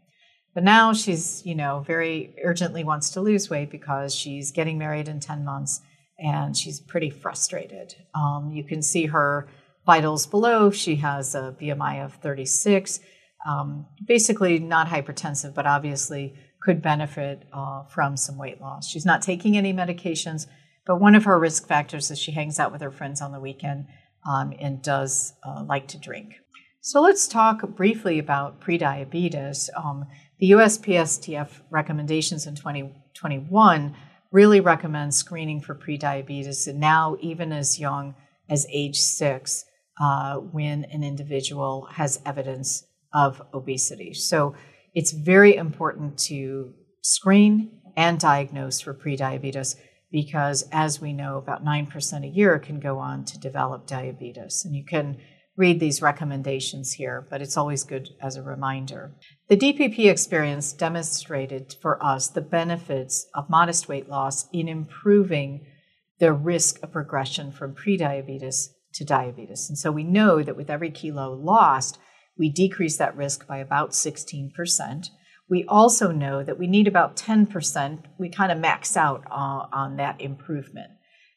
But 0.55 0.63
now 0.63 0.93
she's, 0.93 1.45
you 1.45 1.53
know, 1.53 1.83
very 1.85 2.33
urgently 2.43 2.83
wants 2.83 3.11
to 3.11 3.21
lose 3.21 3.49
weight 3.49 3.69
because 3.69 4.15
she's 4.15 4.51
getting 4.51 4.77
married 4.77 5.07
in 5.07 5.19
10 5.19 5.45
months 5.45 5.81
and 6.17 6.57
she's 6.57 6.79
pretty 6.79 7.09
frustrated. 7.09 7.93
Um, 8.15 8.51
you 8.51 8.63
can 8.63 8.81
see 8.81 9.05
her 9.07 9.47
vitals 9.85 10.25
below. 10.25 10.71
She 10.71 10.95
has 10.97 11.35
a 11.35 11.55
BMI 11.61 12.03
of 12.03 12.13
36. 12.15 12.99
Um, 13.47 13.85
basically, 14.05 14.59
not 14.59 14.87
hypertensive, 14.87 15.53
but 15.53 15.65
obviously 15.67 16.33
could 16.61 16.81
benefit 16.81 17.43
uh, 17.53 17.83
from 17.83 18.17
some 18.17 18.37
weight 18.37 18.59
loss. 18.59 18.87
She's 18.87 19.05
not 19.05 19.21
taking 19.21 19.55
any 19.55 19.73
medications, 19.73 20.47
But 20.85 20.99
one 20.99 21.15
of 21.15 21.25
her 21.25 21.39
risk 21.39 21.67
factors 21.67 22.11
is 22.11 22.19
she 22.19 22.31
hangs 22.31 22.59
out 22.59 22.71
with 22.71 22.81
her 22.81 22.91
friends 22.91 23.21
on 23.21 23.31
the 23.31 23.39
weekend 23.39 23.85
um, 24.29 24.53
and 24.59 24.81
does 24.81 25.33
uh, 25.43 25.63
like 25.63 25.87
to 25.87 25.97
drink. 25.97 26.35
So 26.81 27.01
let's 27.01 27.27
talk 27.27 27.67
briefly 27.75 28.19
about 28.19 28.61
prediabetes. 28.61 29.69
Um, 29.75 30.05
the 30.39 30.51
USPSTF 30.51 31.49
recommendations 31.69 32.47
in 32.47 32.55
2021 32.55 33.95
really 34.31 34.59
recommend 34.59 35.13
screening 35.13 35.59
for 35.59 35.75
prediabetes, 35.75 36.67
and 36.67 36.79
now 36.79 37.17
even 37.19 37.51
as 37.51 37.79
young 37.79 38.15
as 38.49 38.65
age 38.71 38.97
six, 38.97 39.65
uh, 39.99 40.35
when 40.35 40.85
an 40.85 41.03
individual 41.03 41.87
has 41.91 42.21
evidence 42.25 42.85
of 43.13 43.41
obesity. 43.53 44.13
So 44.13 44.55
it's 44.93 45.11
very 45.11 45.55
important 45.55 46.17
to 46.29 46.73
screen 47.01 47.81
and 47.97 48.19
diagnose 48.19 48.79
for 48.79 48.93
prediabetes 48.93 49.75
because, 50.11 50.67
as 50.71 50.99
we 50.99 51.13
know, 51.13 51.37
about 51.37 51.63
9% 51.63 52.23
a 52.23 52.27
year 52.27 52.57
can 52.59 52.79
go 52.79 52.97
on 52.97 53.25
to 53.25 53.39
develop 53.39 53.85
diabetes. 53.85 54.63
And 54.65 54.75
you 54.75 54.83
can 54.83 55.17
read 55.55 55.79
these 55.79 56.01
recommendations 56.01 56.93
here, 56.93 57.27
but 57.29 57.41
it's 57.41 57.57
always 57.57 57.83
good 57.83 58.09
as 58.21 58.37
a 58.37 58.41
reminder. 58.41 59.13
The 59.49 59.57
DPP 59.57 60.09
experience 60.09 60.71
demonstrated 60.71 61.75
for 61.81 62.03
us 62.03 62.29
the 62.29 62.41
benefits 62.41 63.27
of 63.35 63.49
modest 63.49 63.89
weight 63.89 64.07
loss 64.07 64.47
in 64.53 64.69
improving 64.69 65.65
the 66.19 66.31
risk 66.31 66.81
of 66.81 66.93
progression 66.93 67.51
from 67.51 67.75
prediabetes 67.75 68.69
to 68.93 69.03
diabetes. 69.03 69.67
And 69.69 69.77
so 69.77 69.91
we 69.91 70.03
know 70.03 70.41
that 70.41 70.55
with 70.55 70.69
every 70.69 70.91
kilo 70.91 71.33
lost, 71.33 71.99
we 72.37 72.49
decrease 72.49 72.97
that 72.97 73.17
risk 73.17 73.45
by 73.45 73.57
about 73.57 73.91
16%. 73.91 75.09
We 75.49 75.65
also 75.65 76.11
know 76.11 76.43
that 76.43 76.59
we 76.59 76.67
need 76.67 76.87
about 76.87 77.15
10%. 77.15 78.03
We 78.19 78.29
kind 78.29 78.51
of 78.51 78.59
max 78.59 78.95
out 78.95 79.23
uh, 79.31 79.65
on 79.73 79.97
that 79.97 80.21
improvement. 80.21 80.91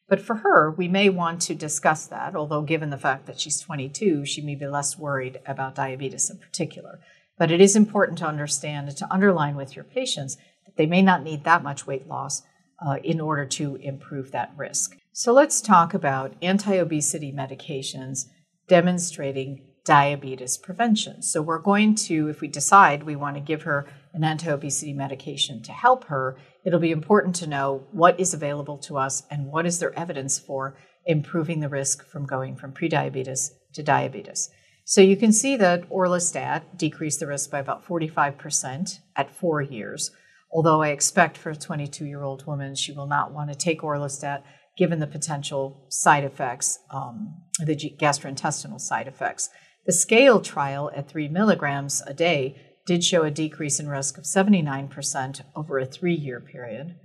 But 0.08 0.20
for 0.20 0.36
her, 0.36 0.70
we 0.70 0.88
may 0.88 1.08
want 1.08 1.40
to 1.42 1.54
discuss 1.54 2.06
that, 2.08 2.36
although 2.36 2.60
given 2.60 2.90
the 2.90 2.98
fact 2.98 3.24
that 3.26 3.40
she's 3.40 3.60
22, 3.60 4.26
she 4.26 4.42
may 4.42 4.54
be 4.54 4.66
less 4.66 4.98
worried 4.98 5.40
about 5.46 5.74
diabetes 5.74 6.28
in 6.28 6.36
particular. 6.36 7.00
But 7.38 7.50
it 7.50 7.62
is 7.62 7.74
important 7.74 8.18
to 8.18 8.26
understand 8.26 8.88
and 8.88 8.96
to 8.98 9.10
underline 9.10 9.56
with 9.56 9.74
your 9.74 9.84
patients 9.86 10.36
that 10.66 10.76
they 10.76 10.84
may 10.84 11.00
not 11.00 11.22
need 11.22 11.44
that 11.44 11.62
much 11.62 11.86
weight 11.86 12.06
loss 12.06 12.42
uh, 12.86 12.96
in 13.02 13.20
order 13.20 13.46
to 13.46 13.76
improve 13.76 14.32
that 14.32 14.52
risk. 14.56 14.98
So 15.12 15.32
let's 15.32 15.62
talk 15.62 15.94
about 15.94 16.34
anti 16.42 16.76
obesity 16.76 17.32
medications 17.32 18.26
demonstrating 18.68 19.62
diabetes 19.84 20.56
prevention. 20.56 21.22
So 21.22 21.42
we're 21.42 21.58
going 21.58 21.94
to, 21.96 22.28
if 22.28 22.40
we 22.40 22.48
decide 22.48 23.02
we 23.02 23.16
want 23.16 23.36
to 23.36 23.40
give 23.40 23.62
her 23.62 23.88
an 24.14 24.24
anti 24.24 24.50
obesity 24.50 24.92
medication 24.92 25.62
to 25.62 25.72
help 25.72 26.04
her, 26.04 26.36
it'll 26.64 26.80
be 26.80 26.90
important 26.90 27.34
to 27.36 27.46
know 27.46 27.86
what 27.92 28.18
is 28.20 28.34
available 28.34 28.78
to 28.78 28.98
us 28.98 29.22
and 29.30 29.46
what 29.46 29.66
is 29.66 29.78
there 29.78 29.98
evidence 29.98 30.38
for 30.38 30.76
improving 31.06 31.60
the 31.60 31.68
risk 31.68 32.06
from 32.06 32.26
going 32.26 32.56
from 32.56 32.72
prediabetes 32.72 33.50
to 33.72 33.82
diabetes. 33.82 34.50
So 34.84 35.00
you 35.00 35.16
can 35.16 35.32
see 35.32 35.56
that 35.56 35.88
orlistat 35.88 36.76
decreased 36.76 37.20
the 37.20 37.26
risk 37.26 37.50
by 37.50 37.60
about 37.60 37.86
45% 37.86 38.98
at 39.16 39.30
four 39.30 39.62
years. 39.62 40.10
Although 40.50 40.82
I 40.82 40.88
expect 40.88 41.38
for 41.38 41.50
a 41.50 41.56
22 41.56 42.04
year 42.04 42.22
old 42.22 42.46
woman, 42.46 42.74
she 42.74 42.92
will 42.92 43.06
not 43.06 43.32
want 43.32 43.50
to 43.50 43.56
take 43.56 43.80
orlistat 43.80 44.42
given 44.76 45.00
the 45.00 45.06
potential 45.06 45.86
side 45.88 46.24
effects, 46.24 46.78
um, 46.90 47.42
the 47.58 47.76
gastrointestinal 47.76 48.80
side 48.80 49.06
effects. 49.06 49.50
The 49.86 49.92
scale 49.92 50.40
trial 50.40 50.90
at 50.94 51.08
three 51.08 51.28
milligrams 51.28 52.02
a 52.06 52.14
day 52.14 52.56
did 52.86 53.04
show 53.04 53.22
a 53.22 53.30
decrease 53.30 53.78
in 53.78 53.88
risk 53.88 54.18
of 54.18 54.24
79% 54.24 55.40
over 55.54 55.78
a 55.78 55.86
three 55.86 56.14
year 56.14 56.40
period. 56.40 56.96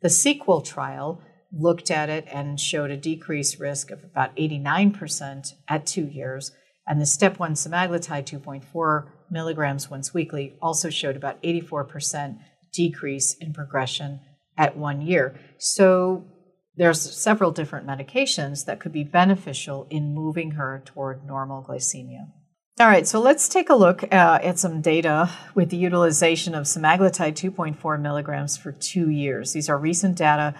The 0.00 0.10
sequel 0.10 0.60
trial 0.60 1.22
looked 1.52 1.90
at 1.90 2.08
it 2.08 2.26
and 2.32 2.60
showed 2.60 2.90
a 2.90 2.96
decreased 2.96 3.58
risk 3.58 3.90
of 3.90 4.04
about 4.04 4.36
89% 4.36 5.52
at 5.68 5.86
two 5.86 6.06
years. 6.06 6.52
And 6.86 7.00
the 7.00 7.06
step 7.06 7.38
one 7.38 7.54
semaglutide 7.54 8.24
2.4 8.24 9.08
milligrams 9.30 9.90
once 9.90 10.14
weekly 10.14 10.56
also 10.62 10.90
showed 10.90 11.16
about 11.16 11.42
84% 11.42 12.38
decrease 12.72 13.34
in 13.34 13.52
progression 13.52 14.20
at 14.56 14.76
one 14.76 15.00
year. 15.00 15.38
So 15.58 16.24
there's 16.76 17.00
several 17.00 17.50
different 17.50 17.86
medications 17.86 18.64
that 18.66 18.80
could 18.80 18.92
be 18.92 19.04
beneficial 19.04 19.86
in 19.90 20.14
moving 20.14 20.52
her 20.52 20.82
toward 20.84 21.26
normal 21.26 21.62
glycemia. 21.62 22.30
All 22.80 22.86
right, 22.86 23.08
so 23.08 23.20
let's 23.20 23.48
take 23.48 23.70
a 23.70 23.74
look 23.74 24.04
uh, 24.04 24.38
at 24.40 24.60
some 24.60 24.80
data 24.80 25.28
with 25.56 25.70
the 25.70 25.76
utilization 25.76 26.54
of 26.54 26.62
semaglutide 26.62 27.34
2.4 27.34 28.00
milligrams 28.00 28.56
for 28.56 28.70
two 28.70 29.10
years. 29.10 29.52
These 29.52 29.68
are 29.68 29.76
recent 29.76 30.16
data 30.16 30.54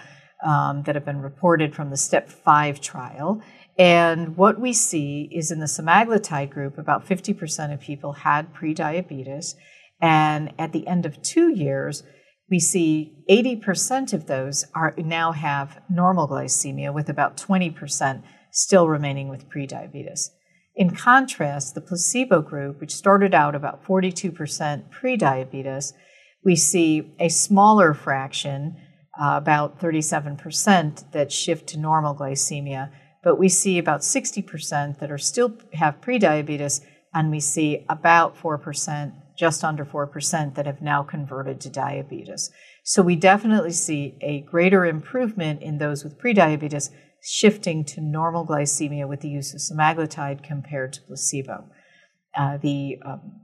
um, 0.45 0.83
that 0.83 0.95
have 0.95 1.05
been 1.05 1.21
reported 1.21 1.73
from 1.73 1.91
the 1.91 1.95
STEP 1.95 2.29
5 2.29 2.81
trial. 2.81 3.41
And 3.77 4.35
what 4.35 4.59
we 4.59 4.73
see 4.73 5.29
is 5.31 5.49
in 5.49 5.61
the 5.61 5.65
semaglutide 5.65 6.49
group, 6.49 6.77
about 6.77 7.07
50% 7.07 7.73
of 7.73 7.79
people 7.79 8.11
had 8.11 8.53
prediabetes. 8.53 9.55
And 10.01 10.51
at 10.59 10.73
the 10.73 10.87
end 10.87 11.05
of 11.05 11.21
two 11.21 11.55
years, 11.55 12.03
we 12.49 12.59
see 12.59 13.13
80% 13.29 14.11
of 14.11 14.27
those 14.27 14.65
are 14.75 14.93
now 14.97 15.31
have 15.31 15.81
normal 15.89 16.27
glycemia, 16.27 16.93
with 16.93 17.07
about 17.07 17.37
20% 17.37 18.23
still 18.51 18.89
remaining 18.89 19.29
with 19.29 19.47
prediabetes. 19.49 20.31
In 20.79 20.95
contrast, 20.95 21.75
the 21.75 21.81
placebo 21.81 22.41
group, 22.41 22.79
which 22.79 22.95
started 22.95 23.33
out 23.33 23.53
about 23.53 23.83
42% 23.83 24.83
prediabetes, 24.89 25.91
we 26.45 26.55
see 26.55 27.11
a 27.19 27.27
smaller 27.27 27.93
fraction, 27.93 28.77
uh, 29.21 29.33
about 29.35 29.81
37%, 29.81 31.11
that 31.11 31.33
shift 31.33 31.67
to 31.67 31.77
normal 31.77 32.15
glycemia, 32.15 32.91
but 33.21 33.37
we 33.37 33.49
see 33.49 33.77
about 33.77 33.99
60% 33.99 34.99
that 34.99 35.11
are 35.11 35.17
still 35.17 35.57
have 35.73 35.99
prediabetes, 35.99 36.79
and 37.13 37.29
we 37.29 37.41
see 37.41 37.85
about 37.89 38.37
4%, 38.37 39.11
just 39.37 39.65
under 39.65 39.83
4%, 39.83 40.55
that 40.55 40.65
have 40.65 40.81
now 40.81 41.03
converted 41.03 41.59
to 41.59 41.69
diabetes. 41.69 42.51
So 42.85 43.01
we 43.01 43.17
definitely 43.17 43.73
see 43.73 44.17
a 44.21 44.39
greater 44.39 44.85
improvement 44.85 45.61
in 45.61 45.77
those 45.77 46.05
with 46.05 46.17
prediabetes 46.17 46.89
shifting 47.23 47.83
to 47.85 48.01
normal 48.01 48.45
glycemia 48.45 49.07
with 49.07 49.21
the 49.21 49.29
use 49.29 49.53
of 49.53 49.59
semaglutide 49.59 50.43
compared 50.43 50.93
to 50.93 51.01
placebo. 51.01 51.65
Uh, 52.37 52.57
the 52.57 52.97
um, 53.05 53.41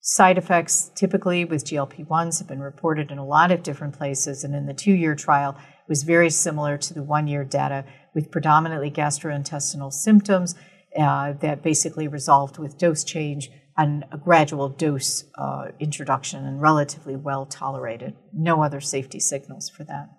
side 0.00 0.38
effects 0.38 0.90
typically 0.94 1.44
with 1.44 1.64
GLP 1.64 2.06
1s 2.06 2.38
have 2.38 2.48
been 2.48 2.60
reported 2.60 3.10
in 3.10 3.18
a 3.18 3.26
lot 3.26 3.50
of 3.50 3.62
different 3.62 3.96
places, 3.96 4.44
and 4.44 4.54
in 4.54 4.66
the 4.66 4.74
two 4.74 4.92
year 4.92 5.14
trial, 5.14 5.56
it 5.58 5.88
was 5.88 6.02
very 6.02 6.30
similar 6.30 6.78
to 6.78 6.94
the 6.94 7.02
one 7.02 7.26
year 7.26 7.44
data 7.44 7.84
with 8.14 8.30
predominantly 8.30 8.90
gastrointestinal 8.90 9.92
symptoms 9.92 10.54
uh, 10.98 11.32
that 11.34 11.62
basically 11.62 12.08
resolved 12.08 12.58
with 12.58 12.78
dose 12.78 13.04
change 13.04 13.50
and 13.76 14.04
a 14.12 14.18
gradual 14.18 14.68
dose 14.68 15.24
uh, 15.36 15.68
introduction 15.78 16.44
and 16.44 16.60
relatively 16.60 17.16
well 17.16 17.46
tolerated. 17.46 18.14
No 18.32 18.62
other 18.62 18.80
safety 18.80 19.20
signals 19.20 19.68
for 19.68 19.84
that. 19.84 20.10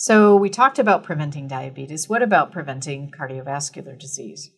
So, 0.00 0.36
we 0.36 0.48
talked 0.48 0.78
about 0.78 1.02
preventing 1.02 1.48
diabetes. 1.48 2.08
What 2.08 2.22
about 2.22 2.52
preventing 2.52 3.10
cardiovascular 3.10 3.98
disease? 3.98 4.48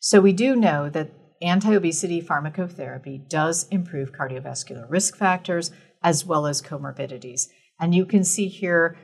So, 0.00 0.20
we 0.20 0.32
do 0.32 0.56
know 0.56 0.88
that 0.88 1.12
anti 1.40 1.72
obesity 1.72 2.20
pharmacotherapy 2.20 3.28
does 3.28 3.68
improve 3.68 4.10
cardiovascular 4.10 4.90
risk 4.90 5.16
factors 5.16 5.70
as 6.02 6.26
well 6.26 6.48
as 6.48 6.60
comorbidities. 6.60 7.46
And 7.78 7.94
you 7.94 8.04
can 8.06 8.24
see 8.24 8.48
here 8.48 8.98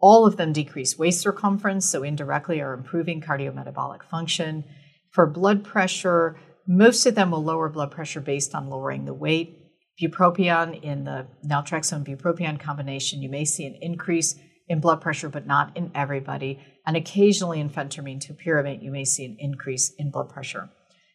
all 0.00 0.26
of 0.26 0.36
them 0.36 0.52
decrease 0.52 0.98
waist 0.98 1.22
circumference, 1.22 1.88
so 1.88 2.02
indirectly 2.02 2.60
are 2.60 2.74
improving 2.74 3.22
cardiometabolic 3.22 4.02
function. 4.02 4.64
For 5.12 5.26
blood 5.26 5.64
pressure, 5.64 6.38
most 6.66 7.06
of 7.06 7.14
them 7.14 7.30
will 7.30 7.42
lower 7.42 7.70
blood 7.70 7.90
pressure 7.90 8.20
based 8.20 8.54
on 8.54 8.68
lowering 8.68 9.06
the 9.06 9.14
weight. 9.14 9.56
Bupropion 9.98 10.82
in 10.82 11.04
the 11.04 11.26
naltrexone 11.42 12.06
bupropion 12.06 12.60
combination, 12.60 13.22
you 13.22 13.30
may 13.30 13.46
see 13.46 13.64
an 13.64 13.78
increase 13.80 14.38
in 14.68 14.80
blood 14.80 15.00
pressure, 15.00 15.28
but 15.28 15.46
not 15.46 15.76
in 15.76 15.90
everybody. 15.94 16.60
And 16.86 16.96
occasionally 16.96 17.60
in 17.60 17.70
phentermine 17.70 18.24
topiramate, 18.24 18.82
you 18.82 18.90
may 18.90 19.04
see 19.04 19.24
an 19.24 19.36
increase 19.38 19.92
in 19.98 20.10
blood 20.10 20.28
pressure. 20.28 20.70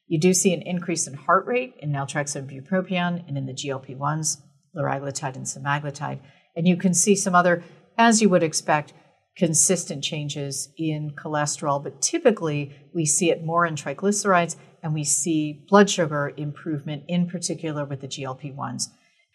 You 0.08 0.20
do 0.20 0.34
see 0.34 0.54
an 0.54 0.62
increase 0.62 1.08
in 1.08 1.14
heart 1.14 1.46
rate 1.46 1.76
in 1.80 1.92
naltrexone 1.92 2.50
bupropion 2.52 3.28
and 3.28 3.38
in 3.38 3.46
the 3.46 3.54
GLP-1s, 3.54 4.42
liraglutide 4.76 5.36
and 5.36 5.46
semaglutide. 5.46 6.20
And 6.56 6.68
you 6.68 6.78
can 6.78 6.94
see 6.94 7.16
some 7.16 7.36
other, 7.36 7.64
as 7.98 8.22
you 8.22 8.30
would 8.30 8.44
expect, 8.44 8.94
consistent 9.36 10.04
changes 10.04 10.70
in 10.78 11.12
cholesterol, 11.16 11.84
but 11.84 12.02
typically 12.02 12.76
we 12.94 13.06
see 13.06 13.32
it 13.32 13.44
more 13.44 13.66
in 13.66 13.76
triglycerides 13.76 14.56
and 14.84 14.94
we 14.94 15.04
see 15.04 15.66
blood 15.70 15.90
sugar 15.90 16.34
improvement, 16.38 17.04
in 17.08 17.28
particular 17.28 17.86
with 17.86 18.02
the 18.02 18.08
GLP 18.08 18.56
1s. 18.56 18.90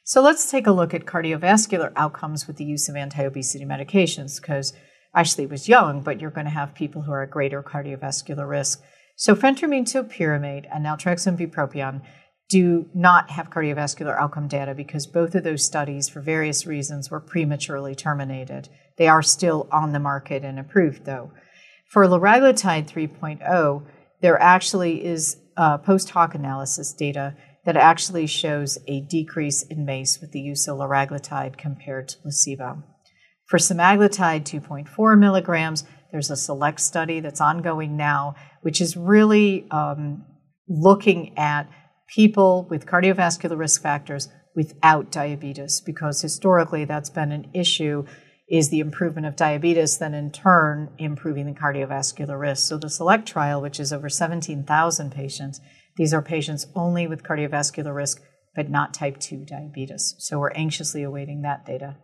So 0.08 0.22
let's 0.22 0.50
take 0.50 0.66
a 0.66 0.72
look 0.72 0.94
at 0.94 1.04
cardiovascular 1.04 1.92
outcomes 1.94 2.46
with 2.46 2.56
the 2.56 2.64
use 2.64 2.88
of 2.88 2.96
anti 2.96 3.22
obesity 3.24 3.66
medications 3.66 4.40
because 4.40 4.72
Ashley 5.14 5.44
was 5.44 5.68
young, 5.68 6.00
but 6.00 6.18
you're 6.18 6.30
going 6.30 6.46
to 6.46 6.50
have 6.50 6.74
people 6.74 7.02
who 7.02 7.12
are 7.12 7.24
at 7.24 7.30
greater 7.30 7.62
cardiovascular 7.62 8.48
risk. 8.48 8.80
So 9.16 9.36
phentermine 9.36 9.82
topiramate 9.82 10.64
and 10.72 10.86
naltrexone 10.86 11.36
bupropion 11.36 12.00
do 12.48 12.88
not 12.94 13.28
have 13.32 13.50
cardiovascular 13.50 14.18
outcome 14.18 14.48
data 14.48 14.74
because 14.74 15.06
both 15.06 15.34
of 15.34 15.44
those 15.44 15.62
studies, 15.62 16.08
for 16.08 16.22
various 16.22 16.64
reasons, 16.64 17.10
were 17.10 17.20
prematurely 17.20 17.94
terminated. 17.94 18.70
They 18.96 19.08
are 19.08 19.22
still 19.22 19.68
on 19.70 19.92
the 19.92 20.00
market 20.00 20.42
and 20.42 20.58
approved, 20.58 21.04
though. 21.04 21.32
For 21.90 22.06
liraglutide 22.06 22.88
3.0, 22.88 23.82
there 24.22 24.40
actually 24.40 25.04
is 25.04 25.36
uh, 25.58 25.76
post 25.76 26.08
hoc 26.08 26.34
analysis 26.34 26.94
data 26.94 27.36
that 27.68 27.76
actually 27.76 28.26
shows 28.26 28.78
a 28.86 29.02
decrease 29.02 29.62
in 29.62 29.84
MACE 29.84 30.22
with 30.22 30.32
the 30.32 30.40
use 30.40 30.66
of 30.66 30.78
liraglutide 30.78 31.58
compared 31.58 32.08
to 32.08 32.16
placebo. 32.16 32.82
For 33.44 33.58
semaglutide 33.58 34.44
2.4 34.44 35.18
milligrams, 35.18 35.84
there's 36.10 36.30
a 36.30 36.36
select 36.36 36.80
study 36.80 37.20
that's 37.20 37.42
ongoing 37.42 37.94
now, 37.94 38.36
which 38.62 38.80
is 38.80 38.96
really 38.96 39.70
um, 39.70 40.24
looking 40.66 41.36
at 41.36 41.68
people 42.06 42.66
with 42.70 42.86
cardiovascular 42.86 43.58
risk 43.58 43.82
factors 43.82 44.30
without 44.56 45.12
diabetes, 45.12 45.82
because 45.82 46.22
historically 46.22 46.86
that's 46.86 47.10
been 47.10 47.32
an 47.32 47.50
issue 47.52 48.06
is 48.48 48.70
the 48.70 48.80
improvement 48.80 49.26
of 49.26 49.36
diabetes, 49.36 49.98
then 49.98 50.14
in 50.14 50.30
turn 50.30 50.88
improving 50.96 51.44
the 51.44 51.52
cardiovascular 51.52 52.40
risk. 52.40 52.66
So 52.66 52.78
the 52.78 52.88
SELECT 52.88 53.28
trial, 53.28 53.60
which 53.60 53.78
is 53.78 53.92
over 53.92 54.08
17,000 54.08 55.12
patients, 55.12 55.60
these 55.98 56.14
are 56.14 56.22
patients 56.22 56.66
only 56.74 57.06
with 57.08 57.24
cardiovascular 57.24 57.94
risk, 57.94 58.22
but 58.54 58.70
not 58.70 58.94
type 58.94 59.18
2 59.18 59.44
diabetes. 59.44 60.14
So 60.18 60.38
we're 60.38 60.52
anxiously 60.52 61.02
awaiting 61.02 61.42
that 61.42 61.66
data. 61.66 61.96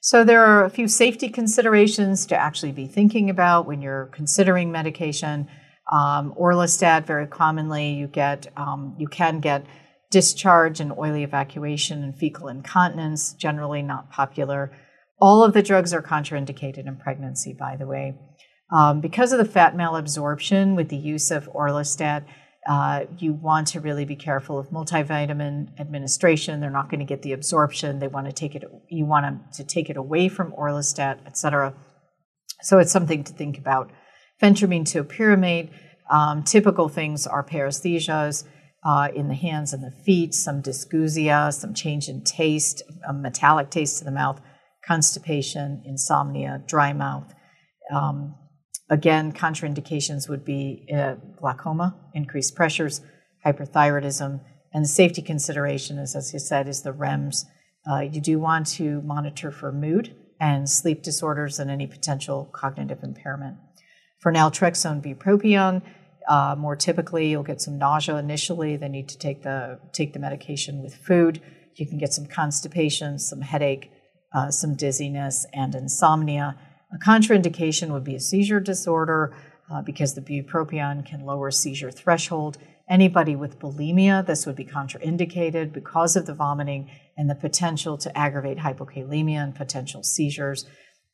So 0.00 0.22
there 0.22 0.44
are 0.44 0.64
a 0.64 0.70
few 0.70 0.88
safety 0.88 1.28
considerations 1.28 2.26
to 2.26 2.36
actually 2.36 2.72
be 2.72 2.86
thinking 2.86 3.30
about 3.30 3.66
when 3.66 3.80
you're 3.80 4.10
considering 4.12 4.70
medication. 4.70 5.48
Um, 5.90 6.34
orlistat, 6.38 7.06
very 7.06 7.26
commonly, 7.26 7.94
you 7.94 8.08
get 8.08 8.48
um, 8.56 8.94
you 8.98 9.08
can 9.08 9.40
get 9.40 9.64
discharge 10.10 10.80
and 10.80 10.92
oily 10.92 11.22
evacuation 11.22 12.02
and 12.02 12.14
fecal 12.14 12.48
incontinence, 12.48 13.32
generally 13.32 13.80
not 13.80 14.10
popular. 14.10 14.76
All 15.20 15.44
of 15.44 15.54
the 15.54 15.62
drugs 15.62 15.94
are 15.94 16.02
contraindicated 16.02 16.86
in 16.86 16.96
pregnancy, 16.96 17.52
by 17.52 17.76
the 17.76 17.86
way. 17.86 18.14
Um, 18.72 19.00
because 19.00 19.32
of 19.32 19.38
the 19.38 19.44
fat 19.44 19.76
malabsorption 19.76 20.76
with 20.76 20.88
the 20.88 20.96
use 20.96 21.30
of 21.30 21.48
orlistat, 21.52 22.24
uh, 22.66 23.04
you 23.18 23.34
want 23.34 23.66
to 23.68 23.80
really 23.80 24.04
be 24.04 24.16
careful 24.16 24.58
of 24.58 24.70
multivitamin 24.70 25.78
administration. 25.78 26.60
They're 26.60 26.70
not 26.70 26.88
going 26.88 27.00
to 27.00 27.06
get 27.06 27.22
the 27.22 27.32
absorption. 27.32 27.98
They 27.98 28.08
want 28.08 28.28
to 28.28 28.32
take 28.32 28.54
it. 28.54 28.64
You 28.88 29.04
want 29.04 29.26
them 29.26 29.44
to 29.54 29.64
take 29.64 29.90
it 29.90 29.96
away 29.96 30.28
from 30.28 30.52
orlistat, 30.52 31.18
etc. 31.26 31.74
So 32.62 32.78
it's 32.78 32.92
something 32.92 33.24
to 33.24 33.32
think 33.32 33.58
about. 33.58 33.90
Phentermine 34.40 34.84
topiramate. 34.84 35.70
Um, 36.08 36.42
typical 36.42 36.88
things 36.88 37.26
are 37.26 37.44
paresthesias 37.44 38.44
uh, 38.84 39.08
in 39.14 39.28
the 39.28 39.34
hands 39.34 39.72
and 39.72 39.82
the 39.82 39.90
feet, 40.04 40.34
some 40.34 40.62
dysgeusia, 40.62 41.52
some 41.52 41.74
change 41.74 42.08
in 42.08 42.22
taste, 42.24 42.82
a 43.06 43.12
metallic 43.12 43.70
taste 43.70 43.98
to 43.98 44.04
the 44.04 44.10
mouth, 44.10 44.40
constipation, 44.86 45.82
insomnia, 45.84 46.62
dry 46.66 46.92
mouth. 46.92 47.32
Um, 47.92 48.34
again, 48.92 49.32
contraindications 49.32 50.28
would 50.28 50.44
be 50.44 50.86
uh, 50.94 51.14
glaucoma, 51.40 51.96
increased 52.12 52.54
pressures, 52.54 53.00
hyperthyroidism, 53.44 54.38
and 54.74 54.84
the 54.84 54.88
safety 54.88 55.22
consideration 55.22 55.98
is, 55.98 56.14
as 56.14 56.34
I 56.34 56.38
said, 56.38 56.68
is 56.68 56.82
the 56.82 56.92
REMS. 56.92 57.46
Uh, 57.90 58.00
you 58.00 58.20
do 58.20 58.38
want 58.38 58.66
to 58.66 59.00
monitor 59.00 59.50
for 59.50 59.72
mood 59.72 60.14
and 60.38 60.68
sleep 60.68 61.02
disorders 61.02 61.58
and 61.58 61.70
any 61.70 61.86
potential 61.86 62.50
cognitive 62.52 63.02
impairment. 63.02 63.56
For 64.20 64.30
naltrexone 64.30 65.02
bupropion, 65.02 65.80
uh, 66.28 66.54
more 66.56 66.76
typically, 66.76 67.30
you'll 67.30 67.42
get 67.42 67.62
some 67.62 67.78
nausea 67.78 68.16
initially. 68.16 68.76
They 68.76 68.88
need 68.88 69.08
to 69.08 69.18
take 69.18 69.42
the 69.42 69.80
take 69.92 70.12
the 70.12 70.18
medication 70.18 70.82
with 70.82 70.94
food. 70.94 71.40
You 71.76 71.86
can 71.86 71.98
get 71.98 72.12
some 72.12 72.26
constipation, 72.26 73.18
some 73.18 73.40
headache, 73.40 73.90
uh, 74.34 74.50
some 74.50 74.76
dizziness, 74.76 75.46
and 75.54 75.74
insomnia. 75.74 76.56
A 76.94 76.98
contraindication 76.98 77.90
would 77.90 78.04
be 78.04 78.14
a 78.14 78.20
seizure 78.20 78.60
disorder 78.60 79.34
uh, 79.72 79.82
because 79.82 80.14
the 80.14 80.20
bupropion 80.20 81.04
can 81.06 81.24
lower 81.24 81.50
seizure 81.50 81.90
threshold. 81.90 82.58
Anybody 82.88 83.34
with 83.34 83.58
bulimia, 83.58 84.26
this 84.26 84.44
would 84.44 84.56
be 84.56 84.64
contraindicated 84.64 85.72
because 85.72 86.16
of 86.16 86.26
the 86.26 86.34
vomiting 86.34 86.90
and 87.16 87.30
the 87.30 87.34
potential 87.34 87.96
to 87.98 88.16
aggravate 88.18 88.58
hypokalemia 88.58 89.42
and 89.42 89.54
potential 89.54 90.02
seizures. 90.02 90.66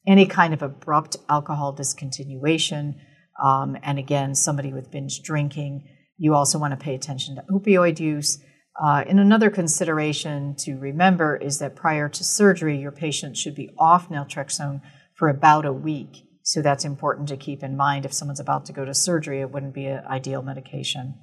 Any 0.07 0.27
kind 0.27 0.53
of 0.53 0.63
abrupt 0.63 1.17
alcohol 1.29 1.77
discontinuation 1.77 2.95
um, 3.43 3.77
and 3.83 3.99
again, 3.99 4.35
somebody 4.35 4.73
with 4.73 4.91
binge 4.91 5.23
drinking. 5.23 5.89
You 6.17 6.35
also 6.35 6.59
want 6.59 6.73
to 6.73 6.85
pay 6.85 6.95
attention 6.95 7.37
to 7.37 7.43
opioid 7.51 8.01
use. 8.01 8.43
Uh, 8.81 9.05
and 9.09 9.19
another 9.19 9.51
consideration 9.51 10.55
to 10.57 10.77
remember 10.77 11.37
is 11.37 11.59
that 11.59 11.77
prior 11.77 12.09
to 12.09 12.25
surgery, 12.25 12.79
your 12.79 12.93
patient 12.93 13.37
should 13.37 13.55
be 13.55 13.71
off 13.79 14.09
naltrexone 14.09 14.81
for 15.19 15.29
about 15.29 15.67
a 15.67 15.73
week. 15.73 16.25
So 16.43 16.63
that's 16.63 16.85
important 16.85 17.29
to 17.29 17.37
keep 17.37 17.63
in 17.63 17.77
mind. 17.77 18.07
If 18.07 18.15
someone's 18.15 18.41
about 18.41 18.65
to 18.67 18.73
go 18.73 18.85
to 18.85 18.95
surgery, 18.95 19.41
it 19.41 19.51
wouldn't 19.51 19.75
be 19.75 19.87
an 19.87 20.05
ideal 20.07 20.43
medication. 20.43 21.15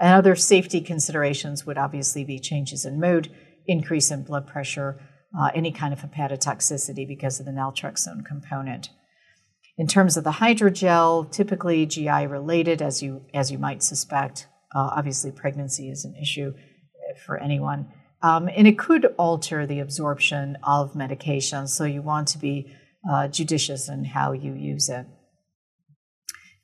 And 0.00 0.14
other 0.14 0.34
safety 0.34 0.80
considerations 0.80 1.66
would 1.66 1.76
obviously 1.76 2.24
be 2.24 2.38
changes 2.38 2.84
in 2.84 3.00
mood, 3.00 3.30
increase 3.66 4.10
in 4.10 4.22
blood 4.22 4.46
pressure, 4.46 5.00
uh, 5.38 5.50
any 5.54 5.72
kind 5.72 5.92
of 5.92 6.00
hepatotoxicity 6.00 7.06
because 7.06 7.40
of 7.40 7.46
the 7.46 7.52
naltrexone 7.52 8.24
component. 8.24 8.90
In 9.76 9.86
terms 9.86 10.16
of 10.16 10.24
the 10.24 10.32
hydrogel, 10.32 11.30
typically 11.30 11.86
GI 11.86 12.26
related, 12.26 12.80
as 12.80 13.02
you 13.02 13.24
as 13.32 13.50
you 13.50 13.58
might 13.58 13.82
suspect. 13.82 14.46
Uh, 14.74 14.90
obviously, 14.96 15.30
pregnancy 15.30 15.90
is 15.90 16.04
an 16.04 16.14
issue 16.16 16.52
for 17.26 17.38
anyone, 17.38 17.88
um, 18.22 18.48
and 18.54 18.66
it 18.66 18.78
could 18.78 19.06
alter 19.18 19.66
the 19.66 19.80
absorption 19.80 20.56
of 20.62 20.94
medication. 20.94 21.66
So 21.66 21.84
you 21.84 22.02
want 22.02 22.28
to 22.28 22.38
be 22.38 22.74
uh, 23.10 23.28
judicious 23.28 23.88
in 23.88 24.04
how 24.04 24.32
you 24.32 24.54
use 24.54 24.88
it. 24.88 25.06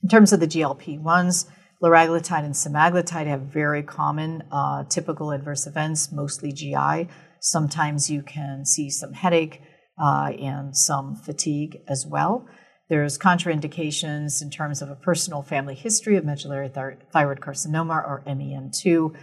In 0.03 0.09
terms 0.09 0.33
of 0.33 0.41
the 0.41 0.47
GLP 0.47 1.01
ones, 1.01 1.47
liraglutide 1.83 2.45
and 2.45 2.55
semaglutide 2.55 3.27
have 3.27 3.43
very 3.43 3.83
common 3.83 4.43
uh, 4.53 4.85
typical 4.85 5.33
adverse 5.33 5.67
events, 5.67 6.13
mostly 6.13 6.53
GI. 6.53 7.09
Sometimes 7.41 8.11
you 8.11 8.23
can 8.23 8.65
see 8.65 8.91
some 8.91 9.13
headache 9.13 9.61
uh, 10.01 10.33
and 10.39 10.77
some 10.77 11.17
fatigue 11.17 11.79
as 11.89 12.07
well. 12.07 12.47
There's 12.89 13.19
contraindications 13.19 14.41
in 14.41 14.51
terms 14.51 14.81
of 14.81 14.89
a 14.89 14.97
personal 14.97 15.43
family 15.43 15.75
history 15.75 16.17
of 16.17 16.25
medullary 16.25 16.69
thyroid 16.69 17.41
carcinoma 17.41 17.97
or 17.97 18.23
MEN2, 18.27 19.15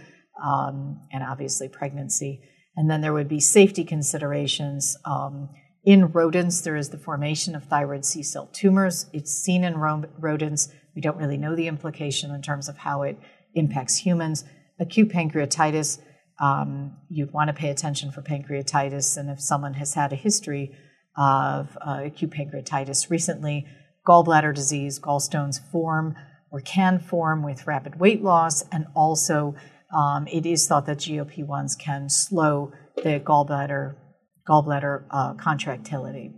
um, 0.44 1.00
and 1.12 1.24
obviously 1.24 1.68
pregnancy. 1.68 2.42
And 2.76 2.90
then 2.90 3.00
there 3.00 3.12
would 3.12 3.28
be 3.28 3.40
safety 3.40 3.84
considerations. 3.84 4.96
Um, 5.04 5.48
in 5.86 6.06
rodents, 6.06 6.60
there 6.60 6.76
is 6.76 6.90
the 6.90 6.98
formation 6.98 7.54
of 7.54 7.64
thyroid 7.64 8.04
C 8.04 8.22
cell 8.22 8.50
tumors. 8.52 9.06
It's 9.12 9.32
seen 9.32 9.64
in 9.64 9.78
rodents. 9.78 10.68
We 10.94 11.00
don't 11.00 11.16
really 11.16 11.38
know 11.38 11.54
the 11.54 11.68
implication 11.68 12.32
in 12.32 12.42
terms 12.42 12.68
of 12.68 12.76
how 12.76 13.02
it 13.02 13.18
impacts 13.54 13.96
humans. 13.96 14.44
Acute 14.80 15.08
pancreatitis, 15.08 16.00
um, 16.40 16.96
you'd 17.08 17.32
want 17.32 17.48
to 17.48 17.54
pay 17.54 17.70
attention 17.70 18.10
for 18.10 18.20
pancreatitis, 18.20 19.16
and 19.16 19.30
if 19.30 19.40
someone 19.40 19.74
has 19.74 19.94
had 19.94 20.12
a 20.12 20.16
history 20.16 20.76
of 21.16 21.78
uh, 21.80 22.02
acute 22.04 22.30
pancreatitis 22.30 23.08
recently. 23.08 23.66
Gallbladder 24.06 24.54
disease, 24.54 24.98
gallstones 24.98 25.60
form 25.70 26.14
or 26.50 26.60
can 26.60 26.98
form 26.98 27.42
with 27.42 27.66
rapid 27.66 27.98
weight 27.98 28.22
loss, 28.22 28.64
and 28.70 28.86
also 28.94 29.54
um, 29.96 30.26
it 30.28 30.46
is 30.46 30.66
thought 30.66 30.86
that 30.86 30.98
GLP 30.98 31.46
1s 31.46 31.78
can 31.78 32.08
slow 32.08 32.72
the 32.96 33.20
gallbladder, 33.20 33.94
gallbladder 34.48 35.04
uh, 35.10 35.34
contractility. 35.34 36.32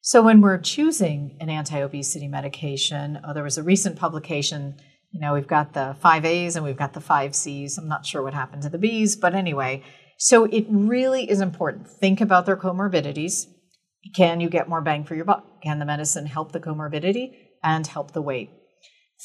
So, 0.00 0.22
when 0.22 0.40
we're 0.40 0.58
choosing 0.58 1.36
an 1.40 1.48
anti 1.48 1.78
obesity 1.78 2.28
medication, 2.28 3.18
uh, 3.24 3.32
there 3.32 3.44
was 3.44 3.58
a 3.58 3.62
recent 3.62 3.96
publication. 3.96 4.76
You 5.12 5.20
know, 5.20 5.32
we've 5.32 5.46
got 5.46 5.72
the 5.72 5.96
five 6.00 6.24
A's 6.24 6.56
and 6.56 6.64
we've 6.64 6.76
got 6.76 6.92
the 6.92 7.00
five 7.00 7.34
C's. 7.34 7.78
I'm 7.78 7.88
not 7.88 8.04
sure 8.04 8.22
what 8.22 8.34
happened 8.34 8.62
to 8.62 8.68
the 8.68 8.78
B's, 8.78 9.16
but 9.16 9.34
anyway. 9.34 9.82
So, 10.18 10.44
it 10.44 10.66
really 10.68 11.30
is 11.30 11.40
important. 11.40 11.88
Think 11.88 12.20
about 12.20 12.46
their 12.46 12.56
comorbidities 12.56 13.46
can 14.12 14.40
you 14.40 14.48
get 14.50 14.68
more 14.68 14.82
bang 14.82 15.04
for 15.04 15.14
your 15.14 15.24
buck? 15.24 15.62
Can 15.62 15.78
the 15.78 15.86
medicine 15.86 16.26
help 16.26 16.52
the 16.52 16.60
comorbidity 16.60 17.32
and 17.62 17.86
help 17.86 18.12
the 18.12 18.22
weight? 18.22 18.50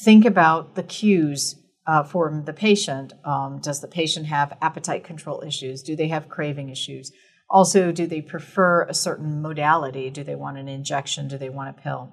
Think 0.02 0.24
about 0.24 0.74
the 0.74 0.82
cues 0.82 1.56
uh, 1.86 2.02
for 2.02 2.42
the 2.44 2.52
patient. 2.52 3.12
Um, 3.24 3.60
does 3.60 3.80
the 3.80 3.88
patient 3.88 4.26
have 4.26 4.56
appetite 4.62 5.04
control 5.04 5.42
issues? 5.46 5.82
Do 5.82 5.96
they 5.96 6.08
have 6.08 6.28
craving 6.28 6.70
issues? 6.70 7.12
Also, 7.50 7.90
do 7.90 8.06
they 8.06 8.22
prefer 8.22 8.84
a 8.84 8.94
certain 8.94 9.42
modality? 9.42 10.08
Do 10.08 10.22
they 10.22 10.36
want 10.36 10.58
an 10.58 10.68
injection? 10.68 11.26
Do 11.26 11.36
they 11.36 11.48
want 11.48 11.76
a 11.76 11.82
pill? 11.82 12.12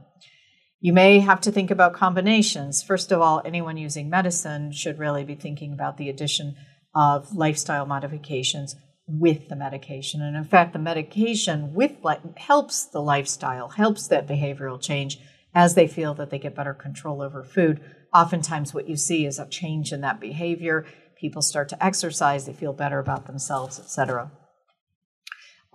You 0.80 0.94
may 0.94 1.20
have 1.20 1.42
to 1.42 1.52
think 1.52 1.70
about 1.70 1.94
combinations. 1.94 2.82
First 2.82 3.12
of 3.12 3.22
all, 3.22 3.42
anyone 3.46 3.78
using 3.78 4.10
medicine 4.10 4.72
should 4.72 5.00
really 5.00 5.24
be 5.24 5.36
thinking 5.36 5.74
about 5.74 5.98
the 5.98 6.10
addition 6.10 6.56
of 6.96 7.36
lifestyle 7.36 7.86
modifications 7.86 8.76
with 9.08 9.48
the 9.48 9.56
medication. 9.56 10.22
And 10.22 10.36
in 10.36 10.44
fact, 10.44 10.74
the 10.74 10.80
medication 10.80 11.74
with 11.74 11.94
helps 12.36 12.86
the 12.86 13.00
lifestyle, 13.00 13.70
helps 13.70 14.08
that 14.08 14.28
behavioral 14.28 14.82
change 14.82 15.20
as 15.54 15.76
they 15.76 15.88
feel 15.88 16.14
that 16.16 16.30
they 16.30 16.40
get 16.40 16.56
better 16.56 16.74
control 16.74 17.22
over 17.22 17.44
food. 17.44 17.80
Oftentimes, 18.14 18.74
what 18.74 18.90
you 18.90 18.96
see 18.96 19.26
is 19.26 19.40
a 19.40 19.48
change 19.48 19.92
in 19.92 20.02
that 20.02 20.20
behavior. 20.20 20.86
People 21.20 21.42
start 21.42 21.70
to 21.70 21.84
exercise, 21.84 22.46
they 22.46 22.54
feel 22.54 22.74
better 22.74 23.00
about 23.00 23.28
themselves, 23.28 23.80
etc. 23.80 24.32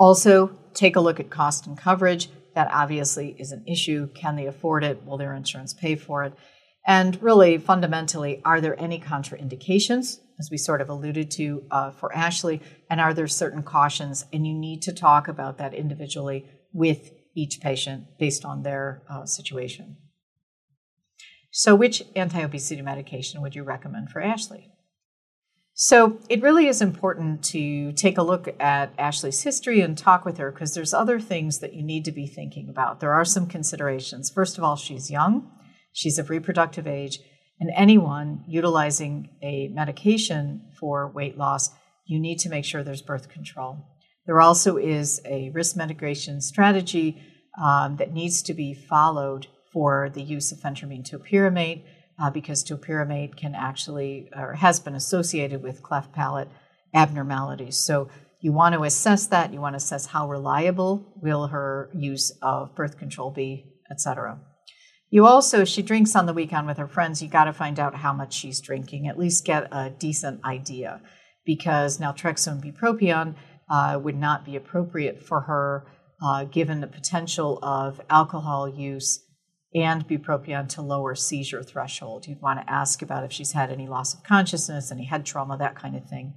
Also, 0.03 0.51
take 0.75 0.97
a 0.97 1.01
look 1.01 1.21
at 1.21 1.31
cost 1.31 1.65
and 1.69 1.79
coverage. 1.79 2.29
That 2.57 2.69
obviously 2.73 3.37
is 3.39 3.53
an 3.53 3.63
issue. 3.69 4.09
Can 4.15 4.35
they 4.35 4.47
afford 4.47 4.83
it? 4.83 5.07
Will 5.07 5.17
their 5.17 5.33
insurance 5.33 5.73
pay 5.73 5.95
for 5.95 6.25
it? 6.25 6.35
And 6.85 7.23
really, 7.23 7.57
fundamentally, 7.57 8.43
are 8.45 8.61
there 8.61 8.75
any 8.81 8.99
contraindications, 8.99 10.19
as 10.41 10.49
we 10.51 10.57
sort 10.57 10.81
of 10.81 10.89
alluded 10.89 11.31
to 11.31 11.63
uh, 11.71 11.93
for 11.93 12.13
Ashley? 12.13 12.61
And 12.91 13.01
are 13.01 13.15
there 13.15 13.29
certain 13.29 13.63
cautions? 13.63 14.25
And 14.33 14.45
you 14.45 14.55
need 14.55 14.83
to 14.83 14.93
talk 14.93 15.29
about 15.29 15.59
that 15.59 15.73
individually 15.73 16.47
with 16.73 17.13
each 17.37 17.61
patient 17.61 18.19
based 18.19 18.45
on 18.45 18.65
their 18.65 19.05
uh, 19.09 19.25
situation. 19.25 19.99
So, 21.53 21.77
which 21.77 22.03
anti 22.17 22.43
obesity 22.43 22.83
medication 22.83 23.41
would 23.41 23.55
you 23.55 23.63
recommend 23.63 24.11
for 24.11 24.21
Ashley? 24.21 24.72
So, 25.75 26.19
it 26.29 26.43
really 26.43 26.67
is 26.67 26.83
important 26.83 27.43
to 27.45 27.93
take 27.93 28.19
a 28.19 28.23
look 28.23 28.55
at 28.61 28.93
Ashley's 28.99 29.43
history 29.43 29.81
and 29.81 29.97
talk 29.97 30.25
with 30.27 30.37
her 30.37 30.51
because 30.51 30.75
there's 30.75 30.93
other 30.93 31.19
things 31.19 31.61
that 31.61 31.73
you 31.73 31.83
need 31.83 32.05
to 32.05 32.13
be 32.13 32.27
thinking 32.27 32.69
about. 32.69 33.01
There 33.01 33.15
are 33.15 33.25
some 33.25 33.47
considerations. 33.47 34.31
First 34.31 34.59
of 34.59 34.65
all, 34.65 34.77
she's 34.77 35.11
young, 35.11 35.51
she's 35.93 36.19
of 36.19 36.29
reproductive 36.29 36.87
age, 36.87 37.21
and 37.59 37.71
anyone 37.75 38.45
utilizing 38.47 39.31
a 39.43 39.69
medication 39.69 40.63
for 40.79 41.11
weight 41.11 41.39
loss, 41.39 41.71
you 42.07 42.21
need 42.21 42.39
to 42.41 42.51
make 42.51 42.67
sure 42.67 42.83
there's 42.83 43.01
birth 43.01 43.31
control. 43.31 43.79
There 44.27 44.41
also 44.41 44.77
is 44.77 45.23
a 45.25 45.51
risk 45.51 45.77
mitigation 45.77 46.41
strategy 46.41 47.23
um, 47.61 47.97
that 47.97 48.13
needs 48.13 48.43
to 48.43 48.55
be 48.55 48.75
followed 48.75 49.47
for 49.73 50.11
the 50.11 50.23
use 50.23 50.53
of 50.53 50.59
phentermine 50.59 51.09
topiramate 51.09 51.85
uh, 52.21 52.31
because 52.31 52.65
topiramate 52.65 53.37
can 53.37 53.55
actually 53.55 54.29
or 54.35 54.55
has 54.55 54.81
been 54.81 54.95
associated 54.95 55.63
with 55.63 55.83
cleft 55.83 56.13
palate 56.13 56.49
abnormalities. 56.95 57.77
So 57.77 58.09
you 58.41 58.53
want 58.53 58.75
to 58.75 58.83
assess 58.83 59.27
that. 59.29 59.53
You 59.53 59.61
want 59.61 59.75
to 59.75 59.79
assess 59.79 60.07
how 60.07 60.29
reliable 60.29 61.13
will 61.17 61.47
her 61.47 61.91
use 61.95 62.33
of 62.43 62.75
birth 62.75 62.99
control 62.99 63.31
be, 63.31 63.67
etc. 63.91 64.41
You 65.11 65.27
also, 65.27 65.61
if 65.61 65.69
she 65.69 65.83
drinks 65.83 66.17
on 66.17 66.27
the 66.27 66.33
weekend 66.33 66.67
with 66.67 66.79
her 66.79 66.89
friends, 66.89 67.23
you 67.23 67.29
got 67.29 67.45
to 67.45 67.53
find 67.53 67.79
out 67.79 67.95
how 67.95 68.13
much 68.13 68.33
she's 68.33 68.61
drinking. 68.61 69.07
At 69.07 69.19
least 69.19 69.45
get 69.45 69.69
a 69.71 69.91
decent 69.91 70.45
idea, 70.45 71.01
because 71.45 71.99
naltrexone 71.99 72.63
bupropion 72.65 73.35
uh, 73.71 74.01
would 74.03 74.17
not 74.17 74.45
be 74.45 74.57
appropriate 74.57 75.23
for 75.23 75.43
her, 75.43 75.87
uh, 76.25 76.45
given 76.45 76.81
the 76.81 76.87
potential 76.87 77.59
of 77.63 78.01
alcohol 78.11 78.69
use 78.69 79.23
and 79.75 80.07
bupropion 80.07 80.69
to 80.69 80.83
lower 80.83 81.15
seizure 81.15 81.63
threshold. 81.63 82.27
You'd 82.27 82.43
want 82.43 82.61
to 82.61 82.71
ask 82.71 83.03
about 83.03 83.25
if 83.25 83.33
she's 83.33 83.53
had 83.53 83.71
any 83.71 83.87
loss 83.87 84.15
of 84.15 84.23
consciousness, 84.23 84.93
any 84.93 85.05
head 85.05 85.25
trauma, 85.25 85.57
that 85.59 85.77
kind 85.77 85.97
of 85.97 86.05
thing. 86.09 86.35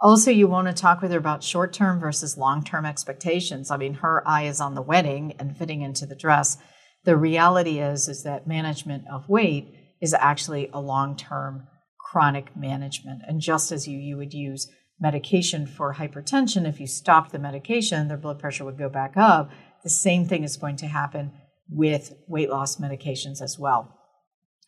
Also, 0.00 0.30
you 0.30 0.46
want 0.46 0.68
to 0.68 0.72
talk 0.72 1.02
with 1.02 1.10
her 1.10 1.18
about 1.18 1.42
short 1.42 1.72
term 1.72 1.98
versus 1.98 2.38
long 2.38 2.62
term 2.62 2.86
expectations. 2.86 3.70
I 3.70 3.76
mean, 3.76 3.94
her 3.94 4.26
eye 4.26 4.44
is 4.44 4.60
on 4.60 4.74
the 4.74 4.82
wedding 4.82 5.34
and 5.38 5.56
fitting 5.56 5.82
into 5.82 6.06
the 6.06 6.14
dress. 6.14 6.56
The 7.04 7.16
reality 7.16 7.80
is, 7.80 8.08
is 8.08 8.22
that 8.22 8.46
management 8.46 9.04
of 9.10 9.28
weight 9.28 9.74
is 10.00 10.14
actually 10.14 10.70
a 10.72 10.80
long 10.80 11.16
term 11.16 11.66
chronic 11.98 12.56
management. 12.56 13.22
And 13.26 13.40
just 13.40 13.72
as 13.72 13.88
you, 13.88 13.98
you 13.98 14.16
would 14.16 14.32
use 14.32 14.70
medication 15.00 15.66
for 15.66 15.94
hypertension, 15.94 16.68
if 16.68 16.80
you 16.80 16.86
stopped 16.86 17.32
the 17.32 17.38
medication, 17.38 18.08
their 18.08 18.16
blood 18.16 18.38
pressure 18.38 18.64
would 18.64 18.78
go 18.78 18.88
back 18.88 19.16
up. 19.16 19.50
The 19.82 19.90
same 19.90 20.26
thing 20.26 20.44
is 20.44 20.56
going 20.56 20.76
to 20.76 20.86
happen 20.86 21.32
with 21.68 22.14
weight 22.26 22.50
loss 22.50 22.76
medications 22.76 23.40
as 23.42 23.58
well. 23.58 23.94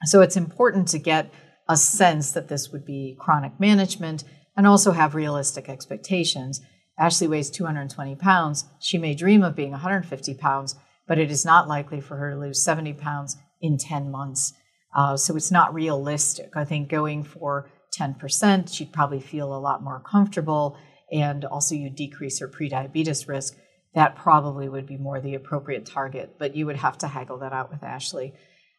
So 0.05 0.21
it's 0.23 0.37
important 0.37 0.89
to 0.89 0.99
get 0.99 1.33
a 1.69 1.77
sense 1.77 2.33
that 2.33 2.49
this 2.49 2.71
would 2.71 2.85
be 2.85 3.17
chronic 3.19 3.59
management 3.61 4.25
and 4.57 4.67
also 4.67 4.93
have 4.93 5.15
realistic 5.15 5.69
expectations. 5.69 6.61
Ashley 6.99 7.29
weighs 7.29 7.51
220 7.51 8.17
pounds. 8.17 8.65
She 8.81 8.99
may 8.99 9.15
dream 9.15 9.43
of 9.43 9.57
being 9.57 9.71
150 9.71 10.35
pounds, 10.35 10.77
but 11.07 11.19
it 11.19 11.31
is 11.31 11.45
not 11.45 11.69
likely 11.69 12.01
for 12.01 12.17
her 12.17 12.33
to 12.33 12.39
lose 12.39 12.63
70 12.65 12.95
pounds 12.95 13.37
in 13.61 13.79
10 13.79 14.11
months. 14.11 14.53
Uh, 14.95 15.17
so 15.17 15.37
it's 15.37 15.51
not 15.51 15.73
realistic. 15.73 16.57
I 16.57 16.65
think 16.65 16.89
going 16.89 17.23
for 17.23 17.71
10%, 17.99 18.75
she'd 18.75 18.93
probably 18.93 19.21
feel 19.21 19.55
a 19.55 19.59
lot 19.59 19.83
more 19.83 20.01
comfortable. 20.01 20.77
And 21.13 21.45
also, 21.45 21.75
you 21.75 21.91
decrease 21.91 22.39
her 22.41 22.49
prediabetes 22.49 23.29
risk. 23.29 23.57
That 23.95 24.17
probably 24.17 24.69
would 24.69 24.87
be 24.87 24.97
more 24.97 25.21
the 25.21 25.35
appropriate 25.35 25.87
target, 25.87 26.37
but 26.39 26.55
you 26.55 26.67
would 26.67 26.77
have 26.77 26.99
to 26.99 27.09
haggle 27.09 27.39
that 27.39 27.53
out 27.53 27.71
with 27.71 27.83
Ashley. 27.83 28.35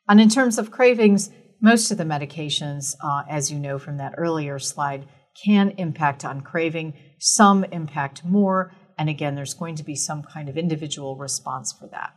And 0.08 0.22
in 0.22 0.30
terms 0.30 0.58
of 0.58 0.72
cravings, 0.72 1.30
most 1.62 1.92
of 1.92 1.98
the 1.98 2.04
medications, 2.04 2.96
uh, 3.04 3.24
as 3.30 3.52
you 3.52 3.60
know 3.60 3.78
from 3.78 3.98
that 3.98 4.16
earlier 4.18 4.58
slide, 4.58 5.06
can 5.46 5.72
impact 5.78 6.26
on 6.26 6.42
craving. 6.42 6.94
Some 7.20 7.64
impact 7.66 8.26
more. 8.26 8.74
And 8.98 9.10
again, 9.10 9.36
there's 9.36 9.54
going 9.54 9.76
to 9.76 9.84
be 9.84 9.96
some 9.96 10.24
kind 10.24 10.50
of 10.50 10.58
individual 10.58 11.18
response 11.18 11.72
for 11.72 11.88
that. 11.88 12.14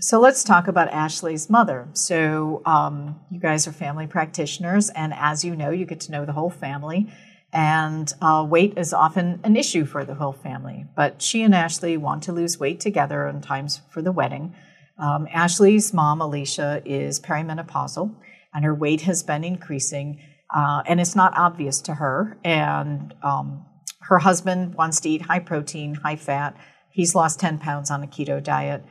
So 0.00 0.20
let's 0.20 0.44
talk 0.44 0.68
about 0.68 0.88
Ashley's 0.88 1.50
mother. 1.50 1.88
So 1.92 2.62
um, 2.64 3.18
you 3.30 3.40
guys 3.40 3.66
are 3.66 3.72
family 3.72 4.06
practitioners, 4.06 4.90
and 4.90 5.12
as 5.12 5.44
you 5.44 5.56
know, 5.56 5.70
you 5.70 5.86
get 5.86 6.00
to 6.02 6.12
know 6.12 6.24
the 6.24 6.32
whole 6.32 6.50
family. 6.50 7.12
And 7.52 8.12
uh, 8.20 8.46
weight 8.48 8.74
is 8.76 8.92
often 8.92 9.40
an 9.42 9.56
issue 9.56 9.86
for 9.86 10.04
the 10.04 10.14
whole 10.14 10.32
family. 10.32 10.84
But 10.94 11.22
she 11.22 11.42
and 11.42 11.54
Ashley 11.54 11.96
want 11.96 12.24
to 12.24 12.32
lose 12.32 12.60
weight 12.60 12.80
together 12.80 13.26
in 13.26 13.40
times 13.40 13.80
for 13.90 14.02
the 14.02 14.12
wedding. 14.12 14.54
Um, 14.98 15.28
Ashley's 15.32 15.94
mom, 15.94 16.20
Alicia, 16.20 16.82
is 16.84 17.20
perimenopausal, 17.20 18.14
and 18.52 18.64
her 18.64 18.74
weight 18.74 19.02
has 19.02 19.22
been 19.22 19.44
increasing, 19.44 20.20
uh, 20.54 20.82
and 20.86 21.00
it's 21.00 21.14
not 21.14 21.36
obvious 21.36 21.80
to 21.82 21.94
her. 21.94 22.36
And 22.44 23.14
um, 23.22 23.64
her 24.00 24.18
husband 24.18 24.74
wants 24.74 25.00
to 25.00 25.08
eat 25.08 25.22
high 25.22 25.38
protein, 25.38 25.94
high 25.94 26.16
fat. 26.16 26.56
He's 26.90 27.14
lost 27.14 27.40
10 27.40 27.58
pounds 27.58 27.90
on 27.90 28.02
a 28.02 28.06
keto 28.06 28.42
diet. 28.42 28.84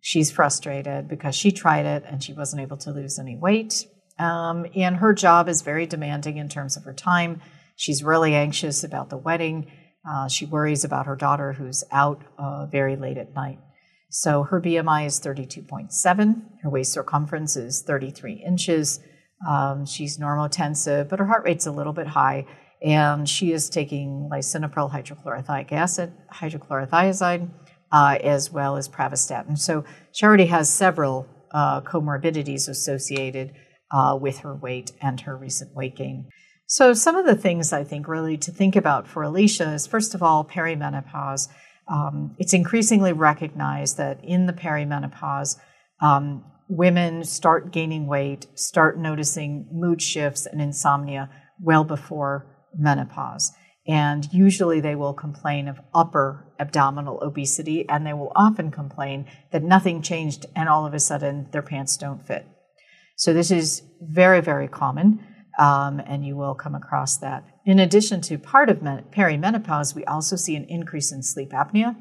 She's 0.00 0.30
frustrated 0.30 1.08
because 1.08 1.34
she 1.34 1.52
tried 1.52 1.86
it 1.86 2.04
and 2.06 2.22
she 2.22 2.32
wasn't 2.32 2.62
able 2.62 2.76
to 2.78 2.90
lose 2.90 3.18
any 3.18 3.36
weight. 3.36 3.86
Um, 4.18 4.66
and 4.74 4.96
her 4.96 5.12
job 5.12 5.48
is 5.48 5.62
very 5.62 5.86
demanding 5.86 6.36
in 6.36 6.48
terms 6.48 6.76
of 6.76 6.84
her 6.84 6.92
time. 6.92 7.40
She's 7.76 8.02
really 8.02 8.34
anxious 8.34 8.84
about 8.84 9.10
the 9.10 9.16
wedding. 9.16 9.70
Uh, 10.08 10.28
she 10.28 10.46
worries 10.46 10.84
about 10.84 11.06
her 11.06 11.16
daughter 11.16 11.52
who's 11.52 11.82
out 11.90 12.22
uh, 12.38 12.66
very 12.66 12.96
late 12.96 13.18
at 13.18 13.34
night. 13.34 13.58
So 14.10 14.44
her 14.44 14.60
BMI 14.60 15.06
is 15.06 15.20
32.7. 15.20 16.42
Her 16.62 16.70
waist 16.70 16.92
circumference 16.92 17.56
is 17.56 17.82
33 17.82 18.44
inches. 18.46 19.00
Um, 19.48 19.86
she's 19.86 20.18
normotensive, 20.18 21.08
but 21.08 21.18
her 21.18 21.26
heart 21.26 21.44
rate's 21.44 21.66
a 21.66 21.72
little 21.72 21.92
bit 21.92 22.06
high. 22.06 22.46
And 22.82 23.28
she 23.28 23.52
is 23.52 23.68
taking 23.68 24.28
lisinopril 24.30 24.92
hydrochlorothiac 24.92 25.72
acid, 25.72 26.12
hydrochlorothiazide, 26.32 27.48
uh, 27.90 28.18
as 28.22 28.52
well 28.52 28.76
as 28.76 28.88
pravastatin. 28.88 29.58
So 29.58 29.84
she 30.12 30.26
already 30.26 30.46
has 30.46 30.68
several 30.68 31.26
uh, 31.52 31.80
comorbidities 31.80 32.68
associated 32.68 33.52
uh, 33.90 34.18
with 34.20 34.38
her 34.38 34.54
weight 34.54 34.92
and 35.00 35.20
her 35.22 35.36
recent 35.36 35.74
weight 35.74 35.96
gain. 35.96 36.28
So, 36.66 36.94
some 36.94 37.16
of 37.16 37.26
the 37.26 37.34
things 37.34 37.72
I 37.72 37.84
think 37.84 38.08
really 38.08 38.36
to 38.38 38.50
think 38.50 38.74
about 38.74 39.06
for 39.06 39.22
Alicia 39.22 39.74
is 39.74 39.86
first 39.86 40.14
of 40.14 40.22
all, 40.22 40.44
perimenopause. 40.44 41.48
Um, 41.86 42.34
it's 42.38 42.54
increasingly 42.54 43.12
recognized 43.12 43.98
that 43.98 44.24
in 44.24 44.46
the 44.46 44.54
perimenopause, 44.54 45.56
um, 46.00 46.44
women 46.68 47.24
start 47.24 47.72
gaining 47.72 48.06
weight, 48.06 48.46
start 48.54 48.98
noticing 48.98 49.68
mood 49.70 50.00
shifts 50.00 50.46
and 50.46 50.62
insomnia 50.62 51.28
well 51.60 51.84
before 51.84 52.46
menopause. 52.76 53.52
And 53.86 54.26
usually 54.32 54.80
they 54.80 54.94
will 54.94 55.12
complain 55.12 55.68
of 55.68 55.78
upper 55.94 56.50
abdominal 56.58 57.22
obesity, 57.22 57.86
and 57.86 58.06
they 58.06 58.14
will 58.14 58.32
often 58.34 58.70
complain 58.70 59.26
that 59.52 59.62
nothing 59.62 60.00
changed 60.00 60.46
and 60.56 60.70
all 60.70 60.86
of 60.86 60.94
a 60.94 60.98
sudden 60.98 61.48
their 61.52 61.60
pants 61.60 61.98
don't 61.98 62.26
fit. 62.26 62.46
So, 63.16 63.34
this 63.34 63.50
is 63.50 63.82
very, 64.00 64.40
very 64.40 64.66
common, 64.66 65.20
um, 65.58 66.00
and 66.00 66.24
you 66.24 66.36
will 66.36 66.54
come 66.54 66.74
across 66.74 67.16
that. 67.18 67.44
In 67.64 67.78
addition 67.78 68.20
to 68.22 68.38
part 68.38 68.68
of 68.68 68.78
perimenopause, 68.78 69.94
we 69.94 70.04
also 70.04 70.36
see 70.36 70.56
an 70.56 70.64
increase 70.64 71.12
in 71.12 71.22
sleep 71.22 71.50
apnea 71.50 71.96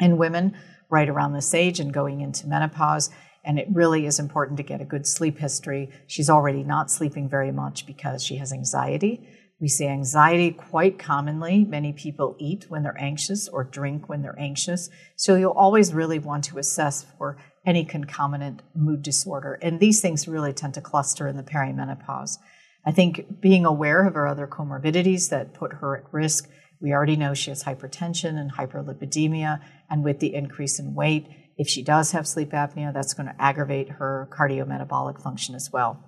in 0.00 0.18
women 0.18 0.56
right 0.90 1.08
around 1.08 1.32
this 1.32 1.54
age 1.54 1.80
and 1.80 1.92
going 1.92 2.20
into 2.20 2.46
menopause. 2.46 3.10
And 3.44 3.58
it 3.58 3.68
really 3.72 4.06
is 4.06 4.18
important 4.18 4.56
to 4.56 4.62
get 4.62 4.80
a 4.80 4.86
good 4.86 5.06
sleep 5.06 5.38
history. 5.38 5.90
She's 6.06 6.30
already 6.30 6.62
not 6.62 6.90
sleeping 6.90 7.28
very 7.28 7.52
much 7.52 7.86
because 7.86 8.22
she 8.22 8.36
has 8.36 8.52
anxiety. 8.52 9.28
We 9.60 9.68
see 9.68 9.86
anxiety 9.86 10.50
quite 10.50 10.98
commonly. 10.98 11.64
Many 11.64 11.92
people 11.92 12.36
eat 12.38 12.66
when 12.68 12.82
they're 12.82 13.00
anxious 13.00 13.48
or 13.48 13.64
drink 13.64 14.08
when 14.08 14.22
they're 14.22 14.38
anxious. 14.38 14.90
So 15.16 15.36
you'll 15.36 15.52
always 15.52 15.94
really 15.94 16.18
want 16.18 16.44
to 16.44 16.58
assess 16.58 17.06
for 17.18 17.36
any 17.64 17.84
concomitant 17.84 18.62
mood 18.74 19.02
disorder. 19.02 19.58
And 19.62 19.78
these 19.78 20.00
things 20.00 20.28
really 20.28 20.52
tend 20.52 20.74
to 20.74 20.80
cluster 20.80 21.28
in 21.28 21.36
the 21.36 21.42
perimenopause. 21.42 22.38
I 22.86 22.92
think 22.92 23.40
being 23.40 23.64
aware 23.64 24.06
of 24.06 24.14
her 24.14 24.26
other 24.26 24.46
comorbidities 24.46 25.30
that 25.30 25.54
put 25.54 25.74
her 25.74 25.96
at 25.96 26.12
risk, 26.12 26.48
we 26.80 26.92
already 26.92 27.16
know 27.16 27.34
she 27.34 27.50
has 27.50 27.64
hypertension 27.64 28.38
and 28.38 28.52
hyperlipidemia. 28.52 29.60
And 29.88 30.04
with 30.04 30.20
the 30.20 30.34
increase 30.34 30.78
in 30.78 30.94
weight, 30.94 31.26
if 31.56 31.68
she 31.68 31.82
does 31.82 32.12
have 32.12 32.26
sleep 32.26 32.50
apnea, 32.50 32.92
that's 32.92 33.14
going 33.14 33.28
to 33.28 33.42
aggravate 33.42 33.88
her 33.88 34.28
cardiometabolic 34.32 35.20
function 35.22 35.54
as 35.54 35.70
well. 35.72 36.04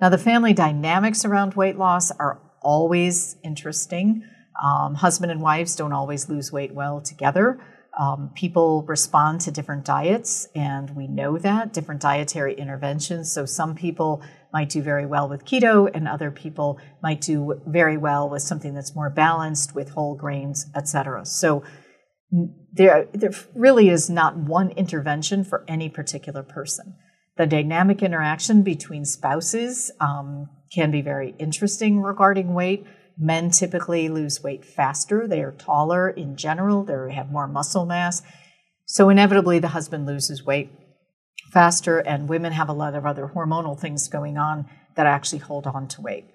Now, 0.00 0.08
the 0.08 0.18
family 0.18 0.52
dynamics 0.52 1.24
around 1.24 1.54
weight 1.54 1.76
loss 1.76 2.10
are 2.10 2.40
always 2.62 3.36
interesting. 3.42 4.24
Um, 4.62 4.94
husband 4.94 5.30
and 5.30 5.40
wives 5.40 5.76
don't 5.76 5.92
always 5.92 6.28
lose 6.28 6.52
weight 6.52 6.74
well 6.74 7.00
together. 7.00 7.60
Um, 7.98 8.30
people 8.34 8.82
respond 8.82 9.40
to 9.42 9.50
different 9.50 9.84
diets, 9.84 10.48
and 10.54 10.94
we 10.96 11.06
know 11.08 11.38
that 11.38 11.72
different 11.72 12.00
dietary 12.00 12.54
interventions. 12.54 13.32
So, 13.32 13.46
some 13.46 13.74
people 13.74 14.22
might 14.52 14.68
do 14.68 14.82
very 14.82 15.06
well 15.06 15.28
with 15.28 15.44
keto, 15.44 15.90
and 15.92 16.08
other 16.08 16.30
people 16.30 16.78
might 17.02 17.20
do 17.20 17.60
very 17.66 17.96
well 17.96 18.28
with 18.28 18.42
something 18.42 18.74
that's 18.74 18.94
more 18.94 19.10
balanced 19.10 19.74
with 19.74 19.90
whole 19.90 20.14
grains, 20.14 20.66
etc. 20.74 21.24
So, 21.24 21.62
there, 22.72 23.08
there 23.12 23.32
really 23.54 23.88
is 23.88 24.08
not 24.08 24.36
one 24.36 24.70
intervention 24.70 25.42
for 25.44 25.64
any 25.66 25.88
particular 25.88 26.42
person. 26.42 26.94
The 27.36 27.46
dynamic 27.46 28.02
interaction 28.02 28.62
between 28.62 29.04
spouses 29.04 29.90
um, 30.00 30.48
can 30.72 30.90
be 30.90 31.02
very 31.02 31.34
interesting 31.38 32.00
regarding 32.00 32.54
weight. 32.54 32.86
Men 33.18 33.50
typically 33.50 34.08
lose 34.08 34.42
weight 34.42 34.64
faster. 34.64 35.26
They 35.26 35.42
are 35.42 35.52
taller 35.52 36.08
in 36.08 36.36
general. 36.36 36.84
They 36.84 37.12
have 37.12 37.30
more 37.30 37.48
muscle 37.48 37.86
mass. 37.86 38.22
So 38.86 39.08
inevitably, 39.08 39.58
the 39.58 39.68
husband 39.68 40.06
loses 40.06 40.44
weight 40.44 40.70
faster, 41.52 41.98
and 41.98 42.28
women 42.28 42.52
have 42.52 42.68
a 42.68 42.74
lot 42.74 42.94
of 42.94 43.04
other 43.04 43.32
hormonal 43.34 43.78
things 43.78 44.08
going 44.08 44.38
on 44.38 44.68
that 44.96 45.06
actually 45.06 45.38
hold 45.38 45.66
on 45.66 45.88
to 45.88 46.00
weight. 46.00 46.26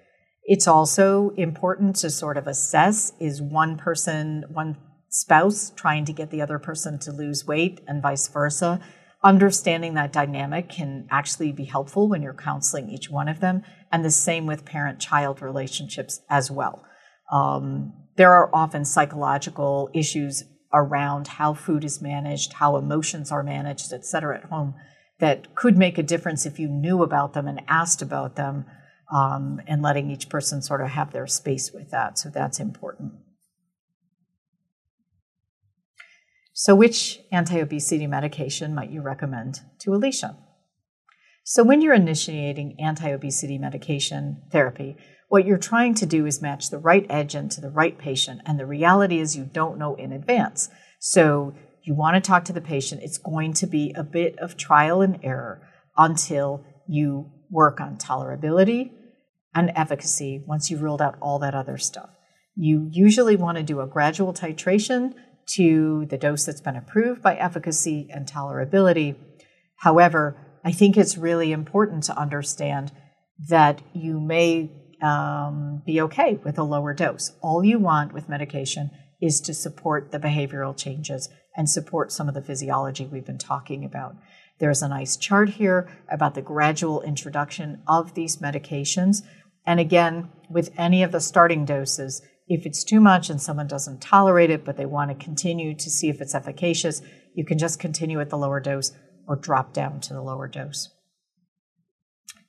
It's 0.44 0.68
also 0.68 1.30
important 1.36 1.96
to 1.96 2.10
sort 2.10 2.36
of 2.36 2.46
assess 2.46 3.12
is 3.18 3.42
one 3.42 3.76
person, 3.76 4.44
one 4.48 4.76
spouse 5.08 5.72
trying 5.74 6.04
to 6.04 6.12
get 6.12 6.30
the 6.30 6.42
other 6.42 6.58
person 6.58 6.98
to 7.00 7.12
lose 7.12 7.46
weight 7.46 7.80
and 7.86 8.02
vice 8.02 8.28
versa. 8.28 8.80
Understanding 9.24 9.94
that 9.94 10.12
dynamic 10.12 10.68
can 10.68 11.08
actually 11.10 11.50
be 11.50 11.64
helpful 11.64 12.08
when 12.08 12.22
you're 12.22 12.34
counseling 12.34 12.90
each 12.90 13.10
one 13.10 13.28
of 13.28 13.40
them, 13.40 13.62
and 13.90 14.04
the 14.04 14.10
same 14.10 14.46
with 14.46 14.64
parent 14.64 15.00
child 15.00 15.42
relationships 15.42 16.20
as 16.30 16.50
well. 16.50 16.84
Um, 17.32 17.92
there 18.16 18.32
are 18.32 18.54
often 18.54 18.84
psychological 18.84 19.90
issues 19.92 20.44
around 20.72 21.28
how 21.28 21.54
food 21.54 21.84
is 21.84 22.02
managed, 22.02 22.54
how 22.54 22.76
emotions 22.76 23.30
are 23.32 23.42
managed, 23.42 23.92
et 23.92 24.04
cetera, 24.04 24.36
at 24.38 24.44
home 24.44 24.74
that 25.18 25.54
could 25.54 25.76
make 25.76 25.98
a 25.98 26.02
difference 26.02 26.44
if 26.44 26.58
you 26.58 26.68
knew 26.68 27.02
about 27.02 27.32
them 27.32 27.46
and 27.46 27.62
asked 27.68 28.02
about 28.02 28.36
them, 28.36 28.66
um, 29.12 29.60
and 29.66 29.82
letting 29.82 30.10
each 30.10 30.28
person 30.28 30.60
sort 30.60 30.80
of 30.80 30.88
have 30.88 31.12
their 31.12 31.26
space 31.26 31.72
with 31.72 31.90
that. 31.90 32.18
So 32.18 32.28
that's 32.28 32.60
important. 32.60 33.12
So, 36.58 36.74
which 36.74 37.20
anti 37.30 37.60
obesity 37.60 38.06
medication 38.06 38.74
might 38.74 38.90
you 38.90 39.02
recommend 39.02 39.60
to 39.80 39.94
Alicia? 39.94 40.36
So, 41.44 41.62
when 41.62 41.82
you're 41.82 41.94
initiating 41.94 42.80
anti 42.80 43.10
obesity 43.10 43.58
medication 43.58 44.42
therapy, 44.50 44.96
what 45.28 45.44
you're 45.44 45.58
trying 45.58 45.94
to 45.94 46.06
do 46.06 46.26
is 46.26 46.42
match 46.42 46.70
the 46.70 46.78
right 46.78 47.06
agent 47.10 47.52
to 47.52 47.60
the 47.60 47.70
right 47.70 47.98
patient. 47.98 48.42
And 48.46 48.58
the 48.58 48.66
reality 48.66 49.18
is, 49.18 49.36
you 49.36 49.44
don't 49.44 49.78
know 49.78 49.94
in 49.94 50.12
advance. 50.12 50.68
So, 51.00 51.54
you 51.82 51.94
want 51.94 52.16
to 52.16 52.20
talk 52.20 52.44
to 52.46 52.52
the 52.52 52.60
patient. 52.60 53.02
It's 53.04 53.18
going 53.18 53.52
to 53.54 53.66
be 53.66 53.94
a 53.96 54.02
bit 54.02 54.36
of 54.40 54.56
trial 54.56 55.02
and 55.02 55.20
error 55.22 55.62
until 55.96 56.64
you 56.88 57.30
work 57.48 57.80
on 57.80 57.96
tolerability 57.96 58.90
and 59.54 59.70
efficacy 59.74 60.42
once 60.46 60.68
you've 60.68 60.82
ruled 60.82 61.00
out 61.00 61.16
all 61.20 61.38
that 61.38 61.54
other 61.54 61.78
stuff. 61.78 62.10
You 62.56 62.88
usually 62.90 63.36
want 63.36 63.58
to 63.58 63.62
do 63.62 63.80
a 63.80 63.86
gradual 63.86 64.32
titration 64.32 65.14
to 65.54 66.06
the 66.06 66.18
dose 66.18 66.44
that's 66.44 66.60
been 66.60 66.76
approved 66.76 67.22
by 67.22 67.36
efficacy 67.36 68.08
and 68.10 68.26
tolerability. 68.26 69.16
However, 69.76 70.36
I 70.64 70.72
think 70.72 70.96
it's 70.96 71.16
really 71.16 71.52
important 71.52 72.02
to 72.04 72.18
understand 72.18 72.90
that 73.48 73.80
you 73.92 74.18
may 74.18 74.72
um, 75.02 75.82
be 75.84 76.00
okay 76.02 76.38
with 76.44 76.58
a 76.58 76.62
lower 76.62 76.94
dose. 76.94 77.32
All 77.42 77.64
you 77.64 77.78
want 77.78 78.12
with 78.12 78.28
medication 78.28 78.90
is 79.20 79.40
to 79.40 79.54
support 79.54 80.12
the 80.12 80.18
behavioral 80.18 80.76
changes 80.76 81.28
and 81.56 81.68
support 81.68 82.12
some 82.12 82.28
of 82.28 82.34
the 82.34 82.42
physiology 82.42 83.06
we've 83.06 83.24
been 83.24 83.38
talking 83.38 83.84
about. 83.84 84.16
There's 84.58 84.82
a 84.82 84.88
nice 84.88 85.16
chart 85.16 85.50
here 85.50 85.88
about 86.10 86.34
the 86.34 86.42
gradual 86.42 87.02
introduction 87.02 87.82
of 87.86 88.14
these 88.14 88.38
medications. 88.38 89.22
And 89.66 89.80
again, 89.80 90.30
with 90.48 90.72
any 90.78 91.02
of 91.02 91.12
the 91.12 91.20
starting 91.20 91.64
doses, 91.64 92.22
if 92.48 92.64
it's 92.64 92.84
too 92.84 93.00
much 93.00 93.28
and 93.28 93.40
someone 93.40 93.66
doesn't 93.66 94.00
tolerate 94.00 94.50
it, 94.50 94.64
but 94.64 94.76
they 94.76 94.86
want 94.86 95.10
to 95.10 95.24
continue 95.24 95.74
to 95.74 95.90
see 95.90 96.08
if 96.08 96.20
it's 96.20 96.34
efficacious, 96.34 97.02
you 97.34 97.44
can 97.44 97.58
just 97.58 97.80
continue 97.80 98.20
at 98.20 98.30
the 98.30 98.38
lower 98.38 98.60
dose 98.60 98.92
or 99.26 99.36
drop 99.36 99.72
down 99.72 100.00
to 100.00 100.14
the 100.14 100.22
lower 100.22 100.46
dose. 100.46 100.95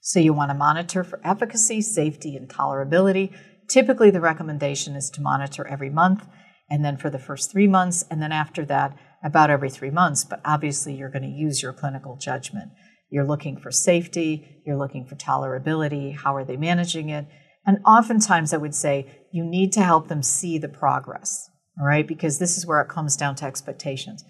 So 0.08 0.22
you 0.22 0.32
want 0.32 0.51
to 0.51 0.55
monitor 0.55 1.03
for 1.03 1.20
efficacy, 1.26 1.82
safety, 1.82 2.38
and 2.38 2.47
tolerability. 2.47 3.36
Typically, 3.68 4.10
the 4.10 4.22
recommendation 4.22 4.95
is 4.95 5.10
to 5.10 5.22
monitor 5.22 5.68
every 5.68 5.89
month, 5.89 6.26
and 6.70 6.86
then 6.86 6.95
for 6.95 7.10
the 7.10 7.20
first 7.20 7.51
three 7.51 7.68
months, 7.68 8.05
and 8.10 8.22
then 8.22 8.32
after 8.32 8.64
that, 8.68 8.97
about 9.22 9.49
every 9.49 9.70
three 9.70 9.89
months. 9.89 10.24
But 10.24 10.39
obviously, 10.45 10.95
you're 10.95 11.10
going 11.10 11.30
to 11.30 11.38
use 11.38 11.62
your 11.62 11.74
clinical 11.74 12.16
judgment. 12.16 12.72
You're 13.10 13.28
looking 13.28 13.58
for 13.58 13.70
safety, 13.70 14.62
you're 14.66 14.78
looking 14.78 15.05
for 15.05 15.16
tolerability, 15.18 16.16
how 16.16 16.38
are 16.38 16.45
they 16.45 16.55
managing 16.55 17.10
it? 17.10 17.26
And 17.66 17.80
oftentimes, 17.86 18.53
I 18.53 18.58
would 18.58 18.76
say 18.76 19.26
you 19.34 19.43
need 19.43 19.74
to 19.74 19.84
help 19.84 20.08
them 20.08 20.24
see 20.24 20.58
the 20.58 20.70
progress, 20.70 21.49
all 21.78 21.86
right? 21.86 22.08
Because 22.08 22.39
this 22.39 22.58
is 22.58 22.66
where 22.66 22.80
it 22.80 22.88
comes 22.88 23.18
down 23.18 23.36
to 23.36 23.45
expectations. 23.45 24.24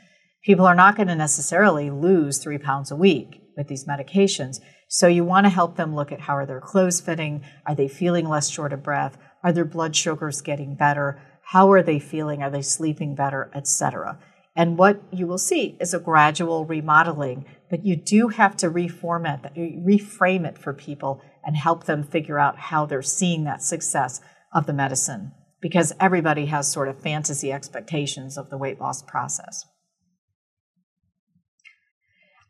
People 0.43 0.65
are 0.65 0.73
not 0.73 0.95
going 0.95 1.09
to 1.09 1.15
necessarily 1.15 1.91
lose 1.91 2.39
three 2.39 2.57
pounds 2.57 2.89
a 2.89 2.95
week 2.95 3.43
with 3.55 3.67
these 3.67 3.85
medications. 3.85 4.57
So 4.87 5.07
you 5.07 5.23
want 5.23 5.45
to 5.45 5.49
help 5.49 5.75
them 5.75 5.95
look 5.95 6.11
at 6.11 6.21
how 6.21 6.35
are 6.37 6.45
their 6.45 6.61
clothes 6.61 7.01
fitting? 7.01 7.43
Are 7.65 7.75
they 7.75 7.87
feeling 7.87 8.27
less 8.27 8.49
short 8.49 8.71
of 8.73 8.83
breath? 8.83 9.17
Are 9.43 9.51
their 9.51 9.65
blood 9.65 9.95
sugars 9.95 10.41
getting 10.41 10.75
better? 10.75 11.21
How 11.41 11.71
are 11.71 11.83
they 11.83 11.99
feeling? 11.99 12.41
Are 12.41 12.49
they 12.49 12.61
sleeping 12.61 13.15
better, 13.15 13.51
etc. 13.53 14.19
And 14.55 14.77
what 14.77 15.01
you 15.11 15.27
will 15.27 15.37
see 15.37 15.77
is 15.79 15.93
a 15.93 15.99
gradual 15.99 16.65
remodeling, 16.65 17.45
but 17.69 17.85
you 17.85 17.95
do 17.95 18.29
have 18.29 18.57
to 18.57 18.71
reformat, 18.71 19.55
reframe 19.85 20.47
it 20.47 20.57
for 20.57 20.73
people 20.73 21.21
and 21.45 21.55
help 21.55 21.83
them 21.83 22.03
figure 22.03 22.39
out 22.39 22.57
how 22.57 22.85
they're 22.85 23.01
seeing 23.01 23.43
that 23.43 23.61
success 23.61 24.19
of 24.53 24.65
the 24.65 24.73
medicine 24.73 25.31
because 25.61 25.93
everybody 25.99 26.47
has 26.47 26.71
sort 26.71 26.87
of 26.87 27.01
fantasy 27.01 27.51
expectations 27.51 28.37
of 28.37 28.49
the 28.49 28.57
weight 28.57 28.79
loss 28.79 29.01
process. 29.01 29.63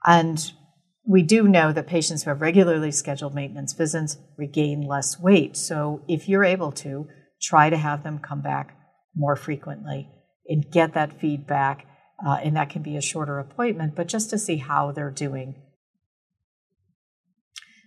And 0.06 0.52
we 1.08 1.24
do 1.24 1.48
know 1.48 1.72
that 1.72 1.88
patients 1.88 2.24
who 2.24 2.30
have 2.30 2.42
regularly 2.42 2.92
scheduled 2.92 3.34
maintenance 3.34 3.72
visits 3.74 4.18
regain 4.38 4.82
less 4.82 5.18
weight. 5.18 5.56
So 5.56 6.04
if 6.08 6.28
you're 6.28 6.44
able 6.44 6.74
to, 6.74 7.08
try 7.42 7.70
to 7.70 7.78
have 7.78 8.04
them 8.04 8.20
come 8.20 8.42
back 8.42 8.78
more 9.16 9.38
frequently 9.38 10.10
and 10.48 10.70
get 10.70 10.94
that 10.96 11.20
feedback. 11.20 11.86
Uh, 12.26 12.40
and 12.44 12.56
that 12.58 12.70
can 12.70 12.82
be 12.82 12.98
a 12.98 13.02
shorter 13.02 13.40
appointment, 13.40 13.96
but 13.96 14.08
just 14.08 14.30
to 14.32 14.38
see 14.38 14.58
how 14.58 14.92
they're 14.92 15.12
doing. 15.12 15.56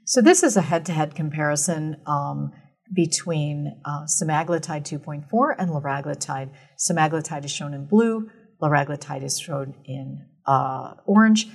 So 0.06 0.22
this 0.22 0.42
is 0.42 0.56
a 0.56 0.62
head-to-head 0.62 1.14
comparison 1.14 1.96
um, 2.06 2.52
between 2.94 3.80
uh, 3.84 4.04
semaglutide 4.04 4.84
2.4 4.84 5.54
and 5.58 5.70
liraglutide. 5.70 6.50
Semaglutide 6.78 7.44
is 7.44 7.50
shown 7.50 7.74
in 7.74 7.86
blue, 7.86 8.30
liraglutide 8.62 9.24
is 9.24 9.38
shown 9.38 9.74
in 9.84 10.26
uh, 10.46 10.94
orange. 11.06 11.48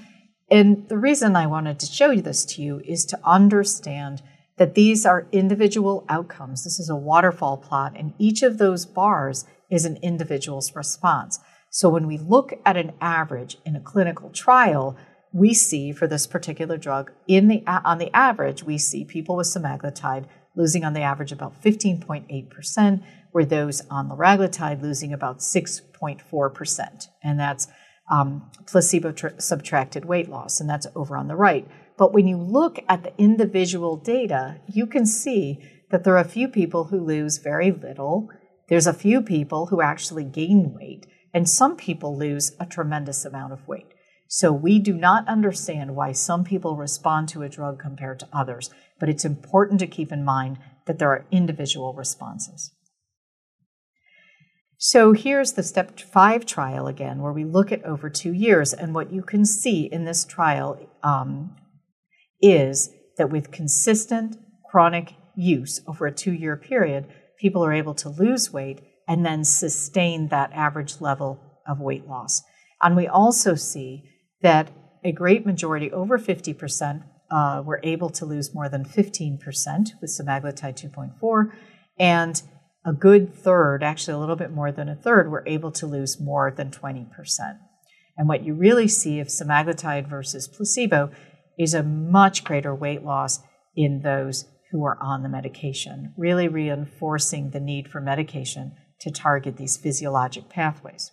And 0.49 0.87
the 0.89 0.97
reason 0.97 1.35
I 1.35 1.47
wanted 1.47 1.79
to 1.79 1.85
show 1.85 2.11
you 2.11 2.21
this 2.21 2.45
to 2.45 2.61
you 2.61 2.81
is 2.85 3.05
to 3.05 3.19
understand 3.23 4.21
that 4.57 4.75
these 4.75 5.05
are 5.05 5.27
individual 5.31 6.05
outcomes. 6.07 6.63
This 6.63 6.79
is 6.79 6.89
a 6.89 6.95
waterfall 6.95 7.57
plot, 7.57 7.93
and 7.95 8.13
each 8.17 8.43
of 8.43 8.57
those 8.57 8.85
bars 8.85 9.45
is 9.69 9.85
an 9.85 9.97
individual's 10.01 10.75
response. 10.75 11.39
So 11.69 11.89
when 11.89 12.07
we 12.07 12.17
look 12.17 12.53
at 12.65 12.77
an 12.77 12.93
average 13.01 13.57
in 13.65 13.75
a 13.75 13.81
clinical 13.81 14.29
trial, 14.29 14.95
we 15.33 15.53
see 15.53 15.91
for 15.91 16.07
this 16.07 16.27
particular 16.27 16.77
drug 16.77 17.11
in 17.27 17.49
the 17.49 17.61
on 17.67 17.97
the 17.97 18.15
average 18.15 18.63
we 18.63 18.77
see 18.77 19.03
people 19.03 19.35
with 19.35 19.47
semaglutide 19.47 20.25
losing 20.55 20.85
on 20.85 20.93
the 20.93 21.01
average 21.01 21.33
about 21.33 21.61
15.8%, 21.61 23.03
where 23.31 23.45
those 23.45 23.81
on 23.89 24.09
liraglutide 24.09 24.81
losing 24.81 25.11
about 25.11 25.39
6.4%. 25.39 27.07
And 27.21 27.39
that's 27.39 27.67
um, 28.09 28.49
placebo 28.67 29.11
tr- 29.11 29.27
subtracted 29.37 30.05
weight 30.05 30.29
loss, 30.29 30.59
and 30.59 30.69
that's 30.69 30.87
over 30.95 31.17
on 31.17 31.27
the 31.27 31.35
right. 31.35 31.67
But 31.97 32.13
when 32.13 32.27
you 32.27 32.37
look 32.37 32.79
at 32.89 33.03
the 33.03 33.13
individual 33.17 33.97
data, 33.97 34.59
you 34.71 34.85
can 34.85 35.05
see 35.05 35.59
that 35.91 36.03
there 36.03 36.15
are 36.15 36.19
a 36.19 36.25
few 36.25 36.47
people 36.47 36.85
who 36.85 36.99
lose 36.99 37.37
very 37.37 37.71
little. 37.71 38.29
There's 38.67 38.87
a 38.87 38.93
few 38.93 39.21
people 39.21 39.67
who 39.67 39.81
actually 39.81 40.23
gain 40.23 40.73
weight, 40.73 41.05
and 41.33 41.49
some 41.49 41.75
people 41.75 42.17
lose 42.17 42.55
a 42.59 42.65
tremendous 42.65 43.25
amount 43.25 43.53
of 43.53 43.67
weight. 43.67 43.93
So 44.27 44.51
we 44.51 44.79
do 44.79 44.93
not 44.93 45.27
understand 45.27 45.95
why 45.95 46.11
some 46.11 46.43
people 46.43 46.75
respond 46.75 47.29
to 47.29 47.43
a 47.43 47.49
drug 47.49 47.79
compared 47.79 48.19
to 48.19 48.29
others, 48.33 48.71
but 48.99 49.07
it's 49.07 49.23
important 49.23 49.79
to 49.79 49.87
keep 49.87 50.11
in 50.11 50.25
mind 50.25 50.57
that 50.87 50.99
there 50.99 51.09
are 51.09 51.25
individual 51.31 51.93
responses. 51.93 52.71
So 54.87 55.13
here's 55.13 55.53
the 55.53 55.63
step 55.63 55.99
five 55.99 56.45
trial 56.45 56.85
again, 56.85 57.19
where 57.19 57.33
we 57.33 57.43
look 57.43 57.71
at 57.71 57.83
over 57.85 58.07
two 58.07 58.31
years. 58.31 58.71
And 58.71 58.93
what 58.93 59.11
you 59.11 59.23
can 59.23 59.43
see 59.43 59.85
in 59.91 60.05
this 60.05 60.23
trial 60.23 60.77
um, 61.01 61.55
is 62.39 62.91
that 63.17 63.31
with 63.31 63.49
consistent 63.49 64.37
chronic 64.69 65.15
use 65.35 65.81
over 65.87 66.05
a 66.05 66.11
two 66.11 66.33
year 66.33 66.55
period, 66.55 67.07
people 67.39 67.65
are 67.65 67.73
able 67.73 67.95
to 67.95 68.09
lose 68.09 68.53
weight 68.53 68.81
and 69.07 69.25
then 69.25 69.43
sustain 69.43 70.27
that 70.27 70.51
average 70.53 71.01
level 71.01 71.39
of 71.67 71.79
weight 71.79 72.07
loss. 72.07 72.43
And 72.79 72.95
we 72.95 73.07
also 73.07 73.55
see 73.55 74.03
that 74.43 74.69
a 75.03 75.11
great 75.11 75.47
majority, 75.47 75.91
over 75.91 76.19
50%, 76.19 77.03
uh, 77.31 77.63
were 77.65 77.79
able 77.81 78.11
to 78.11 78.23
lose 78.23 78.53
more 78.53 78.69
than 78.69 78.85
15% 78.85 79.39
with 79.99 80.11
semaglutide 80.11 80.79
2.4, 80.79 81.51
and 81.97 82.43
a 82.85 82.93
good 82.93 83.33
third, 83.33 83.83
actually 83.83 84.13
a 84.13 84.19
little 84.19 84.35
bit 84.35 84.51
more 84.51 84.71
than 84.71 84.87
a 84.87 84.95
third, 84.95 85.31
were 85.31 85.43
able 85.47 85.71
to 85.71 85.87
lose 85.87 86.19
more 86.19 86.51
than 86.51 86.69
20%. 86.69 87.07
And 88.17 88.27
what 88.27 88.45
you 88.45 88.53
really 88.53 88.87
see 88.87 89.19
of 89.19 89.27
semaglutide 89.27 90.07
versus 90.07 90.47
placebo 90.47 91.11
is 91.57 91.73
a 91.73 91.83
much 91.83 92.43
greater 92.43 92.75
weight 92.75 93.03
loss 93.03 93.39
in 93.75 94.01
those 94.01 94.45
who 94.71 94.85
are 94.85 94.97
on 95.01 95.23
the 95.23 95.29
medication, 95.29 96.13
really 96.17 96.47
reinforcing 96.47 97.49
the 97.49 97.59
need 97.59 97.89
for 97.89 97.99
medication 97.99 98.73
to 98.99 99.11
target 99.11 99.57
these 99.57 99.77
physiologic 99.77 100.49
pathways. 100.49 101.11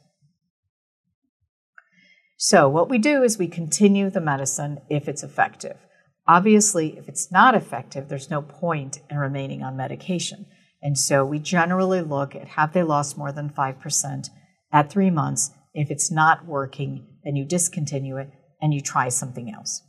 So, 2.36 2.68
what 2.68 2.88
we 2.88 2.98
do 2.98 3.22
is 3.22 3.38
we 3.38 3.46
continue 3.46 4.10
the 4.10 4.20
medicine 4.20 4.80
if 4.90 5.08
it's 5.08 5.22
effective. 5.22 5.76
Obviously, 6.26 6.98
if 6.98 7.08
it's 7.08 7.30
not 7.30 7.54
effective, 7.54 8.08
there's 8.08 8.30
no 8.30 8.42
point 8.42 8.98
in 9.10 9.16
remaining 9.16 9.62
on 9.62 9.76
medication. 9.76 10.46
And 10.82 10.98
so 10.98 11.24
we 11.24 11.38
generally 11.38 12.00
look 12.00 12.34
at 12.34 12.48
have 12.48 12.72
they 12.72 12.82
lost 12.82 13.16
more 13.16 13.32
than 13.32 13.50
5% 13.50 14.30
at 14.72 14.90
three 14.90 15.10
months. 15.10 15.52
If 15.74 15.90
it's 15.90 16.10
not 16.10 16.46
working, 16.46 17.06
then 17.24 17.36
you 17.36 17.44
discontinue 17.44 18.16
it 18.16 18.30
and 18.60 18.74
you 18.74 18.80
try 18.80 19.08
something 19.08 19.52
else. 19.52 19.82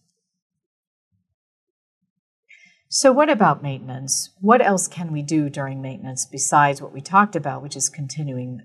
So, 2.89 3.11
what 3.11 3.27
about 3.27 3.63
maintenance? 3.63 4.29
What 4.39 4.61
else 4.61 4.87
can 4.87 5.11
we 5.11 5.23
do 5.23 5.49
during 5.49 5.81
maintenance 5.81 6.27
besides 6.27 6.79
what 6.79 6.93
we 6.93 7.01
talked 7.01 7.35
about, 7.35 7.63
which 7.63 7.75
is 7.75 7.89
continuing 7.89 8.61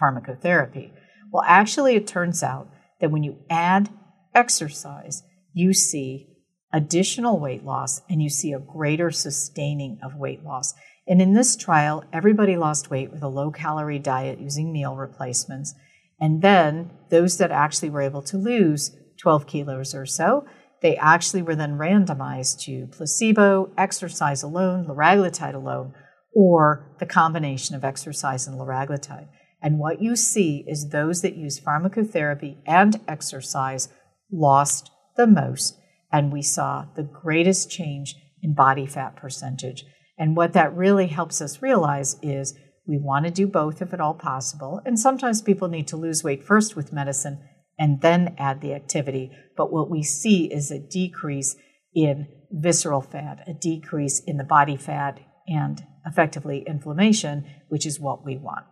pharmacotherapy? 0.00 0.92
Well, 1.32 1.42
actually, 1.44 1.96
it 1.96 2.06
turns 2.06 2.44
out 2.44 2.68
that 3.00 3.10
when 3.10 3.24
you 3.24 3.38
add 3.50 3.90
exercise, 4.36 5.24
you 5.52 5.72
see 5.72 6.28
additional 6.72 7.40
weight 7.40 7.64
loss 7.64 8.02
and 8.08 8.22
you 8.22 8.30
see 8.30 8.52
a 8.52 8.60
greater 8.60 9.10
sustaining 9.10 9.98
of 10.02 10.14
weight 10.14 10.44
loss. 10.44 10.74
And 11.06 11.20
in 11.20 11.32
this 11.32 11.56
trial, 11.56 12.04
everybody 12.12 12.56
lost 12.56 12.90
weight 12.90 13.10
with 13.10 13.22
a 13.22 13.28
low 13.28 13.50
calorie 13.50 13.98
diet 13.98 14.40
using 14.40 14.72
meal 14.72 14.96
replacements. 14.96 15.74
And 16.20 16.42
then 16.42 16.90
those 17.10 17.38
that 17.38 17.50
actually 17.50 17.90
were 17.90 18.02
able 18.02 18.22
to 18.22 18.38
lose 18.38 18.96
12 19.20 19.46
kilos 19.46 19.94
or 19.94 20.06
so, 20.06 20.44
they 20.80 20.96
actually 20.96 21.42
were 21.42 21.56
then 21.56 21.78
randomized 21.78 22.60
to 22.62 22.86
placebo, 22.88 23.72
exercise 23.76 24.42
alone, 24.42 24.86
liraglutide 24.86 25.54
alone, 25.54 25.94
or 26.34 26.94
the 26.98 27.06
combination 27.06 27.76
of 27.76 27.84
exercise 27.84 28.46
and 28.46 28.58
liraglutide. 28.58 29.28
And 29.62 29.78
what 29.78 30.02
you 30.02 30.16
see 30.16 30.64
is 30.66 30.88
those 30.88 31.22
that 31.22 31.36
use 31.36 31.60
pharmacotherapy 31.60 32.58
and 32.66 33.00
exercise 33.06 33.88
lost 34.30 34.90
the 35.16 35.26
most, 35.26 35.78
and 36.10 36.32
we 36.32 36.42
saw 36.42 36.86
the 36.96 37.04
greatest 37.04 37.70
change 37.70 38.16
in 38.42 38.54
body 38.54 38.86
fat 38.86 39.14
percentage. 39.14 39.84
And 40.18 40.36
what 40.36 40.52
that 40.52 40.74
really 40.76 41.06
helps 41.06 41.40
us 41.40 41.62
realize 41.62 42.16
is 42.22 42.54
we 42.86 42.98
want 42.98 43.24
to 43.24 43.30
do 43.30 43.46
both 43.46 43.80
if 43.80 43.92
at 43.92 44.00
all 44.00 44.14
possible. 44.14 44.80
And 44.84 44.98
sometimes 44.98 45.42
people 45.42 45.68
need 45.68 45.88
to 45.88 45.96
lose 45.96 46.24
weight 46.24 46.42
first 46.42 46.76
with 46.76 46.92
medicine 46.92 47.40
and 47.78 48.00
then 48.00 48.34
add 48.38 48.60
the 48.60 48.74
activity. 48.74 49.30
But 49.56 49.72
what 49.72 49.90
we 49.90 50.02
see 50.02 50.52
is 50.52 50.70
a 50.70 50.78
decrease 50.78 51.56
in 51.94 52.26
visceral 52.50 53.00
fat, 53.00 53.44
a 53.46 53.54
decrease 53.54 54.20
in 54.20 54.36
the 54.36 54.44
body 54.44 54.76
fat, 54.76 55.20
and 55.46 55.82
effectively 56.06 56.64
inflammation, 56.66 57.44
which 57.68 57.86
is 57.86 58.00
what 58.00 58.24
we 58.24 58.36
want. 58.36 58.64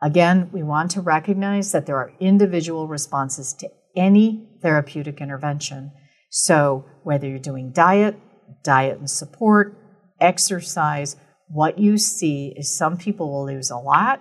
Again, 0.00 0.50
we 0.52 0.62
want 0.62 0.92
to 0.92 1.00
recognize 1.00 1.72
that 1.72 1.86
there 1.86 1.96
are 1.96 2.12
individual 2.20 2.86
responses 2.86 3.52
to 3.54 3.68
any 3.96 4.48
therapeutic 4.62 5.20
intervention. 5.20 5.92
So, 6.30 6.84
whether 7.02 7.26
you're 7.26 7.38
doing 7.38 7.72
diet, 7.72 8.16
diet 8.62 8.98
and 8.98 9.10
support, 9.10 9.76
exercise, 10.20 11.16
what 11.48 11.78
you 11.78 11.98
see 11.98 12.52
is 12.56 12.76
some 12.76 12.96
people 12.96 13.30
will 13.30 13.46
lose 13.46 13.70
a 13.70 13.76
lot, 13.76 14.20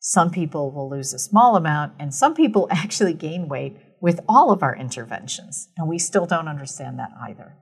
some 0.00 0.30
people 0.30 0.70
will 0.70 0.88
lose 0.88 1.12
a 1.12 1.18
small 1.18 1.56
amount, 1.56 1.94
and 1.98 2.14
some 2.14 2.34
people 2.34 2.68
actually 2.70 3.14
gain 3.14 3.48
weight 3.48 3.76
with 4.00 4.20
all 4.28 4.52
of 4.52 4.62
our 4.62 4.76
interventions. 4.76 5.68
And 5.76 5.88
we 5.88 5.98
still 5.98 6.26
don't 6.26 6.48
understand 6.48 6.98
that 6.98 7.10
either. 7.28 7.56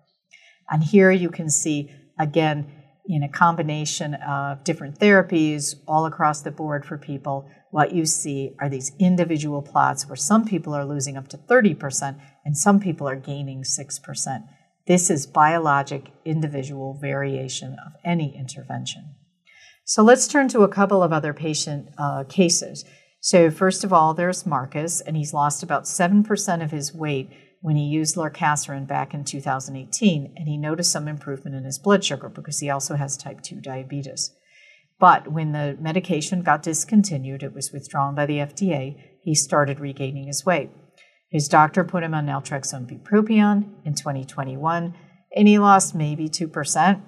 And 0.70 0.82
here 0.82 1.10
you 1.10 1.30
can 1.30 1.48
see, 1.48 1.90
again, 2.18 2.70
in 3.08 3.22
a 3.22 3.28
combination 3.28 4.14
of 4.14 4.64
different 4.64 4.98
therapies 4.98 5.76
all 5.86 6.06
across 6.06 6.42
the 6.42 6.50
board 6.50 6.84
for 6.84 6.98
people, 6.98 7.48
what 7.70 7.92
you 7.92 8.04
see 8.04 8.54
are 8.60 8.68
these 8.68 8.92
individual 8.98 9.62
plots 9.62 10.08
where 10.08 10.16
some 10.16 10.44
people 10.44 10.74
are 10.74 10.84
losing 10.84 11.16
up 11.16 11.28
to 11.28 11.36
30% 11.36 12.18
and 12.44 12.56
some 12.56 12.80
people 12.80 13.08
are 13.08 13.16
gaining 13.16 13.62
6%. 13.62 14.48
This 14.86 15.10
is 15.10 15.26
biologic 15.26 16.10
individual 16.24 16.94
variation 17.00 17.76
of 17.84 17.92
any 18.04 18.36
intervention. 18.36 19.16
So 19.84 20.02
let's 20.02 20.28
turn 20.28 20.48
to 20.48 20.62
a 20.62 20.68
couple 20.68 21.02
of 21.02 21.12
other 21.12 21.32
patient 21.32 21.88
uh, 21.98 22.24
cases. 22.28 22.84
So, 23.20 23.50
first 23.50 23.82
of 23.82 23.92
all, 23.92 24.14
there's 24.14 24.46
Marcus, 24.46 25.00
and 25.00 25.16
he's 25.16 25.34
lost 25.34 25.62
about 25.62 25.84
7% 25.84 26.62
of 26.62 26.70
his 26.70 26.94
weight 26.94 27.30
when 27.60 27.74
he 27.74 27.84
used 27.84 28.14
lorcaserin 28.14 28.86
back 28.86 29.14
in 29.14 29.24
2018, 29.24 30.34
and 30.36 30.46
he 30.46 30.56
noticed 30.56 30.92
some 30.92 31.08
improvement 31.08 31.56
in 31.56 31.64
his 31.64 31.78
blood 31.78 32.04
sugar 32.04 32.28
because 32.28 32.60
he 32.60 32.70
also 32.70 32.94
has 32.94 33.16
type 33.16 33.42
2 33.42 33.60
diabetes. 33.60 34.30
But 35.00 35.32
when 35.32 35.52
the 35.52 35.76
medication 35.80 36.42
got 36.42 36.62
discontinued, 36.62 37.42
it 37.42 37.52
was 37.52 37.72
withdrawn 37.72 38.14
by 38.14 38.26
the 38.26 38.38
FDA, 38.38 39.00
he 39.22 39.34
started 39.34 39.80
regaining 39.80 40.28
his 40.28 40.46
weight. 40.46 40.70
His 41.30 41.48
doctor 41.48 41.84
put 41.84 42.02
him 42.02 42.14
on 42.14 42.26
naltrexone 42.26 42.86
bupropion 42.86 43.70
in 43.84 43.94
2021, 43.94 44.94
and 45.34 45.48
he 45.48 45.58
lost 45.58 45.94
maybe 45.94 46.28
2%. 46.28 47.02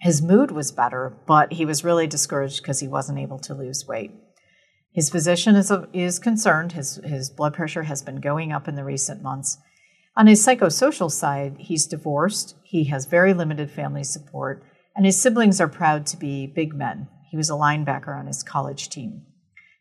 His 0.00 0.20
mood 0.20 0.50
was 0.50 0.72
better, 0.72 1.16
but 1.26 1.54
he 1.54 1.64
was 1.64 1.84
really 1.84 2.06
discouraged 2.06 2.62
because 2.62 2.80
he 2.80 2.88
wasn't 2.88 3.18
able 3.18 3.38
to 3.40 3.54
lose 3.54 3.86
weight. 3.86 4.12
His 4.92 5.10
physician 5.10 5.56
is, 5.56 5.72
is 5.92 6.18
concerned. 6.18 6.72
His, 6.72 6.96
his 7.04 7.30
blood 7.30 7.54
pressure 7.54 7.84
has 7.84 8.02
been 8.02 8.20
going 8.20 8.52
up 8.52 8.66
in 8.66 8.74
the 8.74 8.84
recent 8.84 9.22
months. 9.22 9.58
On 10.16 10.26
his 10.26 10.44
psychosocial 10.44 11.10
side, 11.10 11.56
he's 11.58 11.86
divorced, 11.86 12.56
he 12.64 12.84
has 12.84 13.04
very 13.04 13.34
limited 13.34 13.70
family 13.70 14.02
support, 14.02 14.64
and 14.96 15.04
his 15.04 15.20
siblings 15.20 15.60
are 15.60 15.68
proud 15.68 16.06
to 16.06 16.16
be 16.16 16.46
big 16.46 16.74
men. 16.74 17.08
He 17.30 17.36
was 17.36 17.50
a 17.50 17.54
linebacker 17.54 18.18
on 18.18 18.26
his 18.26 18.42
college 18.42 18.88
team. 18.88 19.26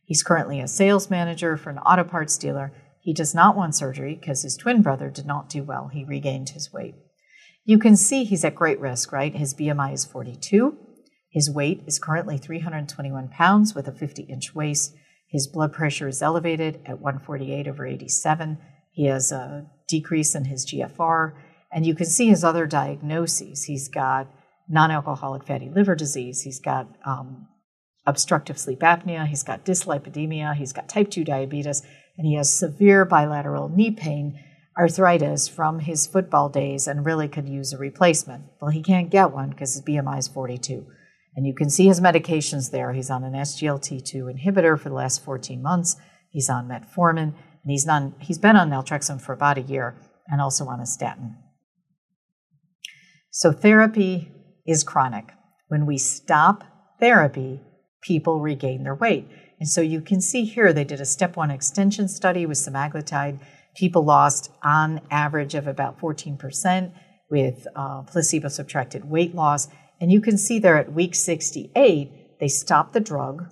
He's 0.03 0.23
currently 0.23 0.59
a 0.59 0.67
sales 0.67 1.09
manager 1.09 1.55
for 1.55 1.69
an 1.69 1.79
auto 1.79 2.03
parts 2.03 2.37
dealer. 2.37 2.73
He 3.05 3.13
does 3.13 3.35
not 3.35 3.55
want 3.55 3.75
surgery 3.75 4.15
because 4.19 4.41
his 4.41 4.57
twin 4.57 4.81
brother 4.81 5.11
did 5.11 5.27
not 5.27 5.47
do 5.47 5.61
well. 5.61 5.91
He 5.93 6.03
regained 6.03 6.49
his 6.49 6.73
weight. 6.73 6.95
You 7.63 7.77
can 7.77 7.95
see 7.95 8.23
he's 8.23 8.43
at 8.43 8.55
great 8.55 8.79
risk, 8.79 9.11
right? 9.11 9.35
His 9.35 9.53
BMI 9.53 9.93
is 9.93 10.05
42. 10.05 10.75
His 11.29 11.47
weight 11.47 11.83
is 11.85 11.99
currently 11.99 12.39
321 12.39 13.27
pounds 13.27 13.75
with 13.75 13.87
a 13.87 13.91
50 13.91 14.23
inch 14.23 14.55
waist. 14.55 14.95
His 15.29 15.45
blood 15.45 15.71
pressure 15.71 16.07
is 16.07 16.23
elevated 16.23 16.81
at 16.83 16.99
148 16.99 17.67
over 17.67 17.85
87. 17.85 18.57
He 18.91 19.05
has 19.05 19.31
a 19.31 19.67
decrease 19.87 20.33
in 20.33 20.45
his 20.45 20.65
GFR. 20.65 21.33
And 21.71 21.85
you 21.85 21.93
can 21.93 22.07
see 22.07 22.29
his 22.29 22.43
other 22.43 22.65
diagnoses. 22.65 23.65
He's 23.65 23.87
got 23.87 24.27
non 24.67 24.89
alcoholic 24.89 25.45
fatty 25.45 25.69
liver 25.69 25.93
disease. 25.93 26.41
He's 26.41 26.59
got 26.59 26.87
um, 27.05 27.49
obstructive 28.07 28.57
sleep 28.57 28.79
apnea. 28.79 29.27
He's 29.27 29.43
got 29.43 29.63
dyslipidemia. 29.63 30.55
He's 30.55 30.73
got 30.73 30.89
type 30.89 31.11
2 31.11 31.23
diabetes. 31.23 31.83
And 32.17 32.25
he 32.25 32.35
has 32.35 32.53
severe 32.53 33.05
bilateral 33.05 33.69
knee 33.69 33.91
pain 33.91 34.39
arthritis 34.77 35.47
from 35.47 35.79
his 35.79 36.05
football 36.05 36.49
days 36.49 36.87
and 36.87 37.05
really 37.05 37.27
could 37.27 37.47
use 37.47 37.73
a 37.73 37.77
replacement. 37.77 38.43
Well, 38.61 38.71
he 38.71 38.81
can't 38.81 39.09
get 39.09 39.31
one 39.31 39.49
because 39.49 39.73
his 39.73 39.83
BMI 39.83 40.19
is 40.19 40.27
42. 40.27 40.85
And 41.35 41.45
you 41.45 41.53
can 41.53 41.69
see 41.69 41.87
his 41.87 42.01
medications 42.01 42.71
there. 42.71 42.93
He's 42.93 43.09
on 43.09 43.23
an 43.23 43.33
SGLT2 43.33 44.33
inhibitor 44.33 44.79
for 44.79 44.89
the 44.89 44.95
last 44.95 45.23
14 45.23 45.61
months. 45.61 45.97
He's 46.29 46.49
on 46.49 46.67
metformin, 46.67 47.33
and 47.33 47.35
he's, 47.71 47.87
on, 47.87 48.15
he's 48.19 48.37
been 48.37 48.55
on 48.55 48.69
naltrexone 48.69 49.21
for 49.21 49.33
about 49.33 49.57
a 49.57 49.61
year 49.61 49.95
and 50.27 50.41
also 50.41 50.65
on 50.65 50.79
a 50.79 50.85
statin. 50.85 51.37
So 53.31 53.51
therapy 53.51 54.31
is 54.65 54.83
chronic. 54.83 55.31
When 55.67 55.85
we 55.85 55.97
stop 55.97 56.63
therapy, 56.99 57.61
people 58.01 58.39
regain 58.39 58.83
their 58.83 58.95
weight. 58.95 59.27
And 59.59 59.69
so 59.69 59.81
you 59.81 60.01
can 60.01 60.21
see 60.21 60.45
here 60.45 60.73
they 60.73 60.83
did 60.83 61.01
a 61.01 61.05
step 61.05 61.35
one 61.35 61.51
extension 61.51 62.07
study 62.07 62.45
with 62.45 62.57
semaglutide 62.57 63.39
people 63.75 64.03
lost 64.03 64.51
on 64.63 65.01
average 65.11 65.53
of 65.53 65.67
about 65.67 65.99
14% 65.99 66.91
with 67.29 67.67
uh, 67.75 68.03
placebo 68.03 68.47
subtracted 68.47 69.05
weight 69.05 69.35
loss. 69.35 69.67
And 69.99 70.11
you 70.11 70.21
can 70.21 70.37
see 70.37 70.59
there 70.59 70.77
at 70.77 70.93
week 70.93 71.15
68, 71.15 72.39
they 72.39 72.47
stopped 72.47 72.93
the 72.93 72.99
drug, 72.99 73.45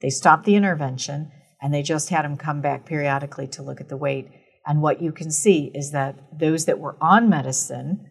they 0.00 0.10
stopped 0.10 0.44
the 0.44 0.56
intervention, 0.56 1.30
and 1.60 1.74
they 1.74 1.82
just 1.82 2.10
had 2.10 2.24
them 2.24 2.36
come 2.36 2.60
back 2.60 2.86
periodically 2.86 3.48
to 3.48 3.62
look 3.62 3.80
at 3.80 3.88
the 3.88 3.96
weight. 3.96 4.28
And 4.66 4.82
what 4.82 5.02
you 5.02 5.12
can 5.12 5.30
see 5.30 5.70
is 5.74 5.92
that 5.92 6.16
those 6.38 6.66
that 6.66 6.78
were 6.78 6.96
on 7.00 7.28
medicine 7.28 8.06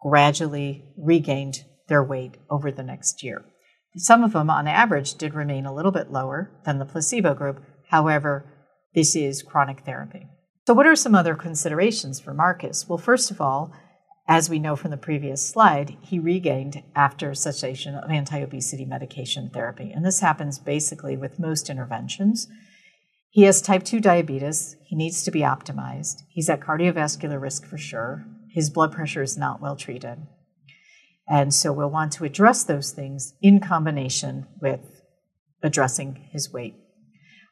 gradually 0.00 0.84
regained 0.96 1.64
their 1.88 2.04
weight 2.04 2.36
over 2.50 2.70
the 2.70 2.82
next 2.82 3.22
year. 3.22 3.44
Some 3.96 4.24
of 4.24 4.32
them, 4.32 4.50
on 4.50 4.66
average, 4.66 5.14
did 5.14 5.34
remain 5.34 5.66
a 5.66 5.74
little 5.74 5.92
bit 5.92 6.10
lower 6.10 6.50
than 6.64 6.78
the 6.78 6.84
placebo 6.84 7.34
group. 7.34 7.62
However, 7.90 8.44
this 8.94 9.14
is 9.14 9.42
chronic 9.42 9.80
therapy. 9.80 10.28
So, 10.66 10.74
what 10.74 10.86
are 10.86 10.96
some 10.96 11.14
other 11.14 11.34
considerations 11.34 12.18
for 12.18 12.34
Marcus? 12.34 12.88
Well, 12.88 12.98
first 12.98 13.30
of 13.30 13.40
all, 13.40 13.72
as 14.26 14.48
we 14.48 14.58
know 14.58 14.74
from 14.74 14.90
the 14.90 14.96
previous 14.96 15.46
slide, 15.46 15.96
he 16.00 16.18
regained 16.18 16.82
after 16.96 17.34
cessation 17.34 17.94
of 17.94 18.10
anti 18.10 18.38
obesity 18.40 18.84
medication 18.84 19.50
therapy. 19.50 19.92
And 19.94 20.04
this 20.04 20.20
happens 20.20 20.58
basically 20.58 21.16
with 21.16 21.38
most 21.38 21.68
interventions. 21.68 22.48
He 23.30 23.42
has 23.42 23.60
type 23.60 23.84
2 23.84 24.00
diabetes. 24.00 24.76
He 24.84 24.96
needs 24.96 25.22
to 25.24 25.30
be 25.30 25.40
optimized. 25.40 26.22
He's 26.30 26.48
at 26.48 26.60
cardiovascular 26.60 27.40
risk 27.40 27.66
for 27.66 27.76
sure. 27.76 28.24
His 28.50 28.70
blood 28.70 28.92
pressure 28.92 29.22
is 29.22 29.36
not 29.36 29.60
well 29.60 29.76
treated. 29.76 30.26
And 31.28 31.54
so 31.54 31.72
we'll 31.72 31.90
want 31.90 32.12
to 32.14 32.24
address 32.24 32.64
those 32.64 32.90
things 32.90 33.34
in 33.40 33.60
combination 33.60 34.46
with 34.60 35.02
addressing 35.62 36.28
his 36.30 36.52
weight. 36.52 36.74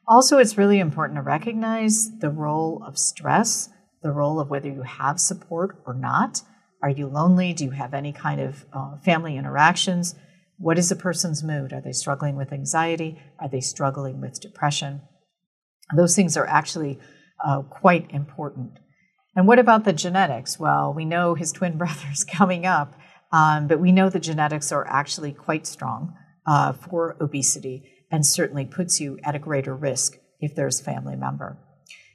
Also, 0.07 0.37
it's 0.37 0.57
really 0.57 0.79
important 0.79 1.17
to 1.17 1.23
recognize 1.23 2.09
the 2.19 2.29
role 2.29 2.83
of 2.85 2.97
stress, 2.97 3.69
the 4.01 4.11
role 4.11 4.39
of 4.39 4.49
whether 4.49 4.69
you 4.69 4.83
have 4.83 5.19
support 5.19 5.77
or 5.85 5.93
not. 5.93 6.41
Are 6.81 6.89
you 6.89 7.07
lonely? 7.07 7.53
Do 7.53 7.63
you 7.63 7.71
have 7.71 7.93
any 7.93 8.11
kind 8.11 8.41
of 8.41 8.65
uh, 8.73 8.97
family 8.97 9.37
interactions? 9.37 10.15
What 10.57 10.77
is 10.77 10.91
a 10.91 10.95
person's 10.95 11.41
mood? 11.41 11.71
Are 11.71 11.81
they 11.81 11.93
struggling 11.93 12.35
with 12.35 12.51
anxiety? 12.51 13.17
Are 13.39 13.47
they 13.47 13.61
struggling 13.61 14.19
with 14.19 14.41
depression? 14.41 15.01
Those 15.95 16.15
things 16.15 16.35
are 16.37 16.45
actually 16.45 16.99
uh, 17.43 17.61
quite 17.61 18.11
important. 18.11 18.79
And 19.35 19.47
what 19.47 19.59
about 19.59 19.85
the 19.85 19.93
genetics? 19.93 20.59
Well, 20.59 20.93
we 20.93 21.05
know 21.05 21.33
his 21.33 21.51
twin 21.51 21.77
brother 21.77 22.07
is 22.11 22.23
coming 22.23 22.65
up, 22.65 22.93
um, 23.33 23.67
but 23.67 23.79
we 23.79 23.91
know 23.91 24.09
the 24.09 24.19
genetics 24.19 24.71
are 24.71 24.87
actually 24.87 25.33
quite 25.33 25.67
strong 25.67 26.15
uh, 26.45 26.71
for 26.71 27.17
obesity 27.19 28.05
and 28.11 28.25
certainly 28.25 28.63
puts 28.63 29.01
you 29.01 29.19
at 29.23 29.35
a 29.35 29.39
greater 29.39 29.75
risk 29.75 30.17
if 30.39 30.55
there's 30.55 30.79
a 30.79 30.83
family 30.83 31.15
member. 31.15 31.57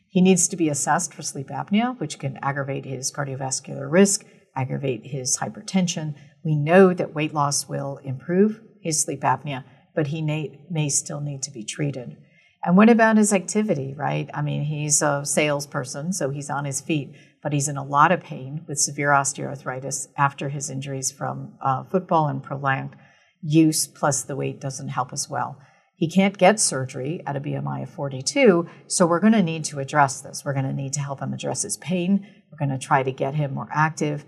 He 0.09 0.21
needs 0.21 0.47
to 0.49 0.57
be 0.57 0.69
assessed 0.69 1.13
for 1.13 1.23
sleep 1.23 1.49
apnea, 1.49 1.99
which 1.99 2.19
can 2.19 2.39
aggravate 2.41 2.87
his 2.87 3.13
cardiovascular 3.13 3.91
risk, 3.91 4.25
aggravate 4.55 5.07
his 5.07 5.39
hypertension. 5.39 6.15
We 6.45 6.55
know 6.55 6.95
that 6.95 7.15
weight 7.15 7.35
loss 7.35 7.69
will 7.69 7.99
improve 7.99 8.61
his 8.81 9.03
sleep 9.03 9.21
apnea, 9.23 9.65
but 9.95 10.07
he 10.07 10.23
may, 10.23 10.61
may 10.71 10.89
still 10.89 11.21
need 11.21 11.43
to 11.43 11.51
be 11.51 11.65
treated. 11.65 12.17
And 12.65 12.77
what 12.77 12.89
about 12.89 13.17
his 13.17 13.33
activity, 13.33 13.95
right? 13.97 14.31
I 14.33 14.43
mean, 14.43 14.63
he's 14.63 15.03
a 15.03 15.25
salesperson, 15.25 16.13
so 16.13 16.31
he's 16.31 16.51
on 16.51 16.65
his 16.65 16.81
feet, 16.81 17.15
but 17.43 17.53
he's 17.53 17.69
in 17.69 17.77
a 17.77 17.85
lot 17.85 18.13
of 18.13 18.21
pain 18.21 18.65
with 18.67 18.79
severe 18.79 19.11
osteoarthritis 19.11 20.09
after 20.17 20.49
his 20.49 20.71
injuries 20.71 21.11
from 21.11 21.55
uh, 21.63 21.85
football 21.85 22.29
and 22.29 22.43
prolonged 22.43 22.97
use, 23.43 23.87
plus 23.87 24.23
the 24.23 24.37
weight 24.37 24.61
doesn't 24.61 24.89
help 24.89 25.13
as 25.13 25.29
well. 25.31 25.59
He 25.95 26.09
can't 26.09 26.39
get 26.39 26.61
surgery 26.61 27.23
at 27.27 27.37
a 27.37 27.41
BMI 27.41 27.83
of 27.83 27.91
42, 27.91 28.69
so 28.87 29.07
we're 29.07 29.21
going 29.21 29.33
to 29.33 29.43
need 29.43 29.65
to 29.65 29.81
address 29.81 30.21
this. 30.21 30.45
We're 30.45 30.53
going 30.53 30.65
to 30.65 30.73
need 30.73 30.93
to 30.95 31.01
help 31.01 31.21
him 31.21 31.33
address 31.33 31.63
his 31.63 31.77
pain. 31.77 32.27
We're 32.51 32.67
going 32.67 32.79
to 32.79 32.85
try 32.85 33.03
to 33.03 33.13
get 33.13 33.35
him 33.35 33.55
more 33.55 33.69
active. 33.73 34.25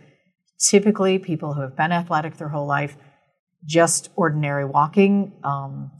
Typically, 0.58 1.18
people 1.18 1.54
who 1.54 1.60
have 1.62 1.76
been 1.76 1.92
athletic 1.92 2.36
their 2.36 2.48
whole 2.48 2.66
life, 2.66 2.96
just 3.64 4.10
ordinary 4.16 4.64
walking, 4.64 5.32
um, 5.44 5.92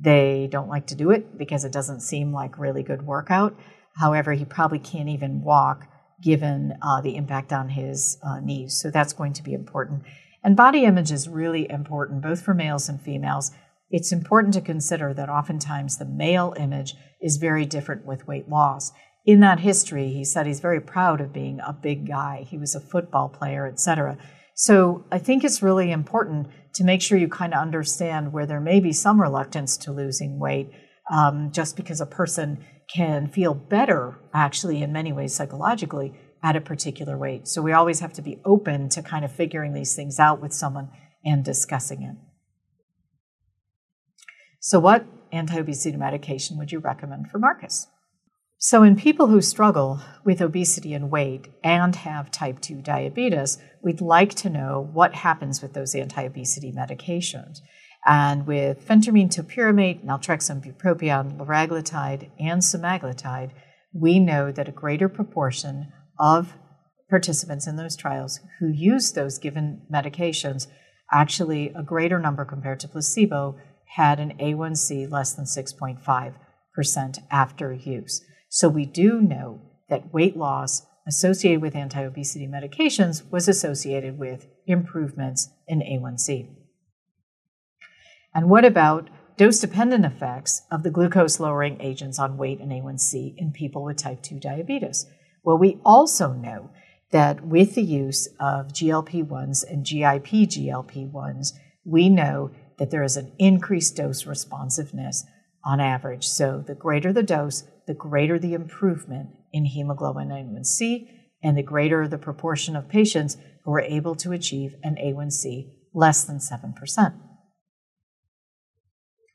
they 0.00 0.48
don't 0.50 0.68
like 0.68 0.88
to 0.88 0.96
do 0.96 1.10
it 1.10 1.38
because 1.38 1.64
it 1.64 1.72
doesn't 1.72 2.00
seem 2.00 2.32
like 2.32 2.58
really 2.58 2.82
good 2.82 3.02
workout. 3.02 3.56
However, 3.96 4.32
he 4.32 4.44
probably 4.44 4.80
can't 4.80 5.08
even 5.08 5.42
walk 5.42 5.86
given 6.22 6.74
uh, 6.82 7.00
the 7.00 7.16
impact 7.16 7.52
on 7.52 7.68
his 7.68 8.18
uh, 8.22 8.40
knees. 8.40 8.80
So 8.80 8.90
that's 8.90 9.12
going 9.12 9.32
to 9.34 9.42
be 9.42 9.52
important. 9.52 10.02
And 10.42 10.56
body 10.56 10.84
image 10.84 11.10
is 11.10 11.28
really 11.28 11.70
important, 11.70 12.22
both 12.22 12.42
for 12.42 12.54
males 12.54 12.88
and 12.88 13.00
females 13.00 13.50
it's 13.94 14.10
important 14.10 14.54
to 14.54 14.60
consider 14.60 15.14
that 15.14 15.28
oftentimes 15.28 15.98
the 15.98 16.04
male 16.04 16.52
image 16.58 16.96
is 17.20 17.36
very 17.36 17.64
different 17.64 18.04
with 18.04 18.26
weight 18.26 18.48
loss. 18.48 18.90
In 19.24 19.38
that 19.40 19.60
history, 19.60 20.08
he 20.08 20.24
said 20.24 20.46
he's 20.46 20.58
very 20.58 20.80
proud 20.80 21.20
of 21.20 21.32
being 21.32 21.60
a 21.60 21.72
big 21.72 22.08
guy. 22.08 22.44
He 22.44 22.58
was 22.58 22.74
a 22.74 22.80
football 22.80 23.28
player, 23.28 23.68
etc. 23.68 24.18
So 24.54 25.04
I 25.12 25.18
think 25.18 25.44
it's 25.44 25.62
really 25.62 25.92
important 25.92 26.48
to 26.74 26.82
make 26.82 27.02
sure 27.02 27.16
you 27.16 27.28
kind 27.28 27.54
of 27.54 27.60
understand 27.60 28.32
where 28.32 28.46
there 28.46 28.60
may 28.60 28.80
be 28.80 28.92
some 28.92 29.20
reluctance 29.20 29.76
to 29.76 29.92
losing 29.92 30.40
weight, 30.40 30.72
um, 31.10 31.50
just 31.52 31.76
because 31.76 32.00
a 32.00 32.06
person 32.06 32.64
can 32.94 33.28
feel 33.28 33.54
better, 33.54 34.18
actually, 34.32 34.82
in 34.82 34.92
many 34.92 35.12
ways 35.12 35.34
psychologically, 35.34 36.14
at 36.42 36.56
a 36.56 36.60
particular 36.60 37.16
weight. 37.16 37.48
So 37.48 37.62
we 37.62 37.72
always 37.72 38.00
have 38.00 38.12
to 38.14 38.22
be 38.22 38.38
open 38.44 38.90
to 38.90 39.02
kind 39.02 39.24
of 39.24 39.32
figuring 39.32 39.72
these 39.72 39.94
things 39.94 40.18
out 40.18 40.42
with 40.42 40.52
someone 40.52 40.90
and 41.24 41.44
discussing 41.44 42.02
it. 42.02 42.16
So, 44.60 44.78
what 44.78 45.06
anti 45.32 45.58
obesity 45.58 45.96
medication 45.96 46.56
would 46.58 46.72
you 46.72 46.78
recommend 46.78 47.30
for 47.30 47.38
Marcus? 47.38 47.86
So, 48.56 48.82
in 48.82 48.96
people 48.96 49.26
who 49.26 49.42
struggle 49.42 50.00
with 50.24 50.40
obesity 50.40 50.94
and 50.94 51.10
weight 51.10 51.48
and 51.62 51.94
have 51.96 52.30
type 52.30 52.60
2 52.60 52.80
diabetes, 52.80 53.58
we'd 53.82 54.00
like 54.00 54.32
to 54.36 54.48
know 54.48 54.88
what 54.92 55.16
happens 55.16 55.60
with 55.60 55.74
those 55.74 55.94
anti 55.94 56.22
obesity 56.22 56.72
medications. 56.72 57.58
And 58.06 58.46
with 58.46 58.86
phentermine 58.86 59.34
topiramate, 59.34 60.04
naltrexone 60.04 60.62
bupropion, 60.62 61.38
liraglutide, 61.38 62.30
and 62.38 62.60
semaglutide, 62.60 63.52
we 63.94 64.18
know 64.18 64.52
that 64.52 64.68
a 64.68 64.72
greater 64.72 65.08
proportion 65.08 65.92
of 66.18 66.54
participants 67.08 67.66
in 67.66 67.76
those 67.76 67.96
trials 67.96 68.40
who 68.58 68.68
used 68.68 69.14
those 69.14 69.38
given 69.38 69.82
medications, 69.92 70.66
actually 71.12 71.72
a 71.74 71.82
greater 71.82 72.18
number 72.18 72.44
compared 72.44 72.80
to 72.80 72.88
placebo, 72.88 73.56
had 73.96 74.18
an 74.20 74.36
A1C 74.38 75.10
less 75.10 75.32
than 75.32 75.44
6.5% 75.44 77.18
after 77.30 77.72
use. 77.72 78.22
So 78.48 78.68
we 78.68 78.84
do 78.84 79.20
know 79.20 79.60
that 79.88 80.12
weight 80.12 80.36
loss 80.36 80.82
associated 81.06 81.62
with 81.62 81.76
anti 81.76 82.02
obesity 82.02 82.48
medications 82.48 83.30
was 83.30 83.48
associated 83.48 84.18
with 84.18 84.46
improvements 84.66 85.50
in 85.68 85.80
A1C. 85.80 86.63
And 88.34 88.50
what 88.50 88.64
about 88.64 89.08
dose 89.36 89.60
dependent 89.60 90.04
effects 90.04 90.62
of 90.70 90.82
the 90.82 90.90
glucose 90.90 91.38
lowering 91.38 91.80
agents 91.80 92.18
on 92.18 92.36
weight 92.36 92.60
and 92.60 92.72
A1C 92.72 93.34
in 93.36 93.52
people 93.52 93.84
with 93.84 93.96
type 93.96 94.22
2 94.22 94.40
diabetes? 94.40 95.06
Well, 95.44 95.58
we 95.58 95.78
also 95.84 96.32
know 96.32 96.70
that 97.12 97.46
with 97.46 97.74
the 97.74 97.82
use 97.82 98.26
of 98.40 98.68
GLP 98.68 99.24
1s 99.24 99.62
and 99.70 99.84
GIP 99.84 100.48
GLP 100.48 101.12
1s, 101.12 101.52
we 101.84 102.08
know 102.08 102.50
that 102.78 102.90
there 102.90 103.04
is 103.04 103.16
an 103.16 103.32
increased 103.38 103.96
dose 103.96 104.26
responsiveness 104.26 105.24
on 105.64 105.80
average. 105.80 106.26
So 106.26 106.64
the 106.66 106.74
greater 106.74 107.12
the 107.12 107.22
dose, 107.22 107.64
the 107.86 107.94
greater 107.94 108.38
the 108.38 108.54
improvement 108.54 109.30
in 109.52 109.64
hemoglobin 109.66 110.28
A1C, 110.28 111.08
and 111.42 111.56
the 111.56 111.62
greater 111.62 112.08
the 112.08 112.18
proportion 112.18 112.74
of 112.74 112.88
patients 112.88 113.36
who 113.64 113.72
are 113.72 113.80
able 113.80 114.14
to 114.16 114.32
achieve 114.32 114.74
an 114.82 114.96
A1C 114.96 115.70
less 115.92 116.24
than 116.24 116.38
7%. 116.38 117.14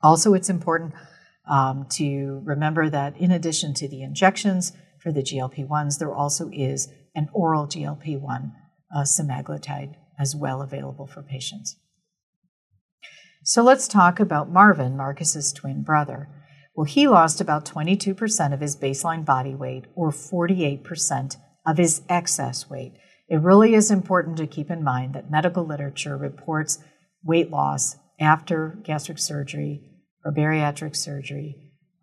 Also, 0.02 0.34
it's 0.34 0.50
important 0.50 0.94
um, 1.50 1.88
to 1.92 2.42
remember 2.46 2.90
that 2.90 3.18
in 3.18 3.32
addition 3.32 3.74
to 3.76 3.88
the 3.88 4.02
injections 4.02 4.72
for 5.02 5.12
the 5.12 5.24
GLP 5.24 5.68
1s, 5.68 5.98
there 5.98 6.14
also 6.14 6.50
is 6.54 6.90
an 7.16 7.30
oral 7.34 7.68
GLP 7.68 8.20
1 8.20 8.52
uh, 8.96 9.02
semaglutide 9.02 9.96
as 10.20 10.36
well 10.36 10.62
available 10.62 11.08
for 11.08 11.24
patients. 11.24 11.78
So 13.44 13.64
let's 13.64 13.88
talk 13.88 14.20
about 14.20 14.52
Marvin, 14.52 14.98
Marcus's 14.98 15.54
twin 15.54 15.82
brother. 15.82 16.30
Well, 16.76 16.86
he 16.86 17.08
lost 17.08 17.42
about 17.42 17.66
22% 17.66 18.54
of 18.54 18.60
his 18.60 18.78
baseline 18.78 19.26
body 19.26 19.56
weight 19.56 19.86
or 19.96 20.12
48% 20.12 21.36
of 21.66 21.78
his 21.78 22.02
excess 22.10 22.70
weight. 22.70 22.94
It 23.28 23.42
really 23.42 23.74
is 23.74 23.92
important 23.92 24.38
to 24.38 24.48
keep 24.48 24.70
in 24.70 24.84
mind 24.84 25.14
that 25.14 25.32
medical 25.32 25.66
literature 25.66 26.18
reports 26.18 26.80
weight 27.24 27.50
loss 27.50 27.96
after 28.20 28.78
gastric 28.84 29.20
surgery 29.20 29.89
or 30.24 30.32
bariatric 30.32 30.96
surgery 30.96 31.56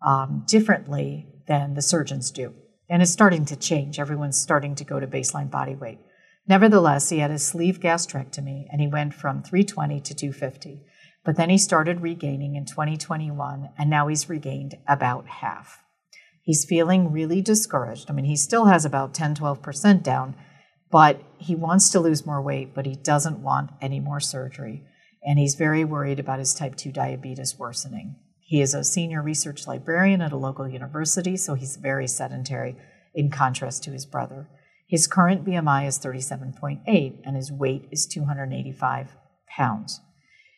um, 0.05 0.43
differently 0.47 1.27
than 1.47 1.73
the 1.73 1.81
surgeons 1.81 2.31
do. 2.31 2.53
And 2.89 3.01
it's 3.01 3.11
starting 3.11 3.45
to 3.45 3.55
change. 3.55 3.99
Everyone's 3.99 4.39
starting 4.39 4.75
to 4.75 4.83
go 4.83 4.99
to 4.99 5.07
baseline 5.07 5.51
body 5.51 5.75
weight. 5.75 5.99
Nevertheless, 6.47 7.09
he 7.09 7.19
had 7.19 7.31
a 7.31 7.39
sleeve 7.39 7.79
gastrectomy 7.79 8.67
and 8.71 8.79
he 8.79 8.87
went 8.87 9.13
from 9.13 9.43
320 9.43 9.99
to 9.99 10.13
250. 10.13 10.81
But 11.27 11.35
then 11.35 11.49
he 11.49 11.57
started 11.57 11.99
regaining 11.99 12.55
in 12.55 12.63
2021, 12.63 13.71
and 13.77 13.89
now 13.89 14.07
he's 14.07 14.29
regained 14.29 14.77
about 14.87 15.27
half. 15.27 15.83
He's 16.41 16.63
feeling 16.63 17.11
really 17.11 17.41
discouraged. 17.41 18.09
I 18.09 18.13
mean, 18.13 18.23
he 18.23 18.37
still 18.37 18.67
has 18.67 18.85
about 18.85 19.13
10, 19.13 19.35
12% 19.35 20.01
down, 20.03 20.35
but 20.89 21.21
he 21.37 21.53
wants 21.53 21.89
to 21.89 21.99
lose 21.99 22.25
more 22.25 22.41
weight, 22.41 22.73
but 22.73 22.85
he 22.85 22.95
doesn't 22.95 23.43
want 23.43 23.71
any 23.81 23.99
more 23.99 24.21
surgery. 24.21 24.85
And 25.27 25.37
he's 25.37 25.55
very 25.55 25.83
worried 25.83 26.21
about 26.21 26.39
his 26.39 26.53
type 26.53 26.77
2 26.77 26.93
diabetes 26.93 27.59
worsening. 27.59 28.15
He 28.39 28.61
is 28.61 28.73
a 28.73 28.85
senior 28.85 29.21
research 29.21 29.67
librarian 29.67 30.21
at 30.21 30.31
a 30.31 30.37
local 30.37 30.69
university, 30.69 31.35
so 31.35 31.53
he's 31.53 31.75
very 31.75 32.07
sedentary 32.07 32.77
in 33.13 33.29
contrast 33.29 33.83
to 33.83 33.91
his 33.91 34.05
brother. 34.05 34.47
His 34.87 35.05
current 35.05 35.43
BMI 35.43 35.85
is 35.85 35.99
37.8 35.99 37.19
and 37.25 37.35
his 37.35 37.51
weight 37.51 37.89
is 37.91 38.07
285 38.07 39.17
pounds. 39.49 39.99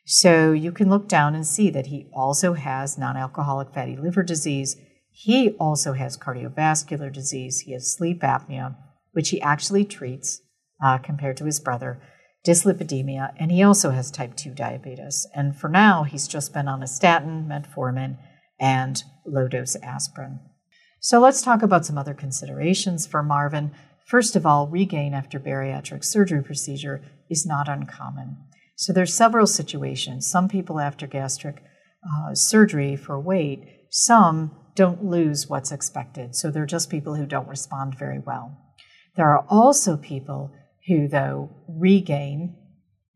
So 0.06 0.52
you 0.52 0.72
can 0.72 0.88
look 0.88 1.08
down 1.08 1.34
and 1.34 1.48
see 1.48 1.72
that 1.72 1.88
he 1.88 2.08
also 2.14 2.54
has 2.54 2.96
non 2.96 3.18
alcoholic 3.18 3.74
fatty 3.74 3.98
liver 3.98 4.22
disease. 4.22 4.76
He 5.10 5.56
also 5.60 5.94
has 5.94 6.16
cardiovascular 6.16 7.12
disease. 7.12 7.62
He 7.62 7.74
has 7.74 7.92
sleep 7.92 8.22
apnea, 8.22 8.76
which 9.14 9.30
he 9.30 9.42
actually 9.42 9.84
treats 9.84 10.42
uh, 10.84 11.00
compared 11.00 11.38
to 11.38 11.46
his 11.46 11.60
brother, 11.60 12.00
dyslipidemia, 12.46 13.34
and 13.38 13.52
he 13.52 13.64
also 13.64 13.92
has 13.92 14.10
type 14.10 14.36
2 14.36 14.52
diabetes. 14.52 15.28
And 15.36 15.56
for 15.56 15.70
now, 15.70 16.04
he's 16.04 16.28
just 16.28 16.54
been 16.54 16.68
on 16.68 16.82
a 16.82 16.88
statin, 16.88 17.50
metformin, 17.50 18.18
and 18.60 19.04
low 19.26 19.48
dose 19.48 19.76
aspirin. 19.78 20.40
So 21.02 21.20
let's 21.20 21.42
talk 21.42 21.62
about 21.62 21.86
some 21.86 21.98
other 21.98 22.14
considerations 22.14 23.08
for 23.08 23.24
Marvin. 23.24 23.72
First 24.06 24.36
of 24.36 24.46
all, 24.46 24.68
regain 24.68 25.14
after 25.14 25.40
bariatric 25.40 26.04
surgery 26.04 26.44
procedure 26.44 27.02
is 27.30 27.46
not 27.46 27.70
uncommon. 27.70 28.38
So 28.76 28.92
there's 28.92 29.14
several 29.14 29.48
situations. 29.48 30.30
Some 30.30 30.48
people 30.48 30.80
after 30.80 31.08
gastric 31.08 31.62
uh, 32.04 32.34
surgery 32.34 32.96
for 32.96 33.20
weight, 33.20 33.66
some 33.90 34.52
don't 34.76 35.04
lose 35.04 35.48
what's 35.48 35.72
expected. 35.72 36.36
So 36.36 36.50
they're 36.50 36.66
just 36.66 36.90
people 36.90 37.16
who 37.16 37.26
don't 37.26 37.48
respond 37.48 37.98
very 37.98 38.20
well. 38.20 38.58
There 39.16 39.30
are 39.30 39.46
also 39.50 39.98
people 39.98 40.52
who, 40.90 41.08
though, 41.08 41.52
regain 41.68 42.56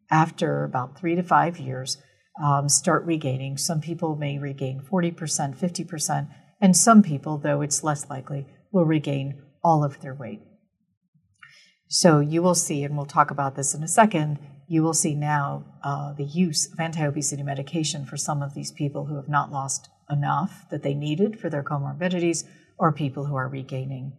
after 0.10 0.64
about 0.64 0.98
three 0.98 1.16
to 1.16 1.24
five 1.24 1.60
years, 1.60 1.98
um, 2.42 2.70
start 2.70 3.06
regaining. 3.06 3.58
Some 3.58 3.82
people 3.82 4.16
may 4.16 4.38
regain 4.38 4.80
40%, 4.80 5.58
50%, 5.58 6.30
and 6.62 6.78
some 6.78 7.04
people, 7.04 7.38
though 7.38 7.62
it's 7.62 7.84
less 7.84 8.10
likely, 8.10 8.46
will 8.72 8.86
regain 8.86 9.42
all 9.64 9.84
of 9.84 10.00
their 10.02 10.14
weight. 10.14 10.42
So 11.88 12.20
you 12.20 12.42
will 12.42 12.56
see, 12.56 12.84
and 12.84 12.96
we'll 12.96 13.06
talk 13.06 13.32
about 13.32 13.56
this 13.56 13.74
in 13.74 13.84
a 13.84 13.88
second, 13.88 14.40
you 14.68 14.82
will 14.82 14.94
see 14.94 15.14
now 15.14 15.66
uh, 15.84 16.14
the 16.14 16.24
use 16.24 16.72
of 16.72 16.80
anti 16.80 17.06
obesity 17.06 17.44
medication 17.44 18.06
for 18.06 18.18
some 18.18 18.42
of 18.42 18.54
these 18.54 18.72
people 18.72 19.06
who 19.06 19.16
have 19.16 19.30
not 19.30 19.52
lost 19.52 19.90
enough 20.10 20.66
that 20.72 20.84
they 20.84 20.94
needed 20.94 21.40
for 21.40 21.50
their 21.50 21.64
comorbidities 21.64 22.46
or 22.78 22.92
people 22.92 23.26
who 23.26 23.36
are 23.36 23.48
regaining. 23.48 24.14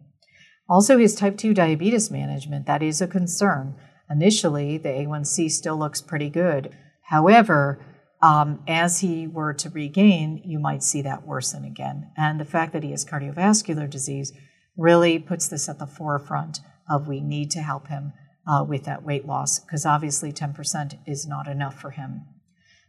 Also, 0.67 0.97
his 0.97 1.15
type 1.15 1.37
2 1.37 1.53
diabetes 1.53 2.09
management, 2.09 2.65
that 2.65 2.81
is 2.81 3.01
a 3.01 3.07
concern. 3.07 3.75
Initially, 4.09 4.77
the 4.77 4.89
A1C 4.89 5.51
still 5.51 5.77
looks 5.77 6.01
pretty 6.01 6.29
good. 6.29 6.75
However, 7.03 7.79
um, 8.21 8.63
as 8.67 8.99
he 8.99 9.27
were 9.27 9.53
to 9.53 9.69
regain, 9.69 10.41
you 10.43 10.57
might 10.57 10.81
see 10.81 11.01
that 11.03 11.27
worsen 11.27 11.63
again. 11.63 12.11
And 12.17 12.39
the 12.39 12.45
fact 12.45 12.73
that 12.73 12.83
he 12.83 12.91
has 12.91 13.05
cardiovascular 13.05 13.89
disease 13.89 14.33
really 14.77 15.19
puts 15.19 15.47
this 15.47 15.69
at 15.69 15.79
the 15.79 15.85
forefront 15.85 16.59
of 16.89 17.07
we 17.07 17.21
need 17.21 17.51
to 17.51 17.61
help 17.61 17.87
him 17.87 18.13
uh, 18.47 18.65
with 18.67 18.83
that 18.85 19.03
weight 19.03 19.25
loss 19.25 19.59
because 19.59 19.85
obviously 19.85 20.31
10% 20.31 20.97
is 21.05 21.27
not 21.27 21.47
enough 21.47 21.79
for 21.79 21.91
him. 21.91 22.25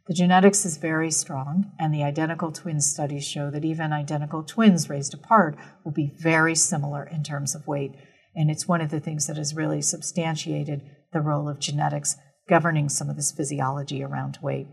The 0.07 0.15
genetics 0.15 0.65
is 0.65 0.77
very 0.77 1.11
strong, 1.11 1.73
and 1.81 1.93
the 1.93 2.05
identical 2.05 2.53
twin 2.53 2.81
studies 2.81 3.27
show 3.27 3.51
that 3.51 3.65
even 3.65 3.93
identical 3.93 4.45
twins 4.45 4.89
raised 4.89 5.15
apart 5.15 5.57
will 5.85 5.93
be 5.93 6.15
very 6.17 6.55
similar 6.55 7.05
in 7.05 7.25
terms 7.25 7.57
of 7.57 7.67
weight. 7.67 7.93
And 8.35 8.49
it's 8.49 8.69
one 8.69 8.81
of 8.81 8.91
the 8.91 9.01
things 9.01 9.27
that 9.27 9.37
has 9.37 9.57
really 9.57 9.83
substantiated 9.83 10.83
the 11.13 11.21
role 11.21 11.49
of 11.49 11.59
genetics 11.59 12.17
governing 12.49 12.89
some 12.89 13.11
of 13.11 13.17
this 13.17 13.33
physiology 13.33 14.05
around 14.05 14.39
weight. 14.41 14.69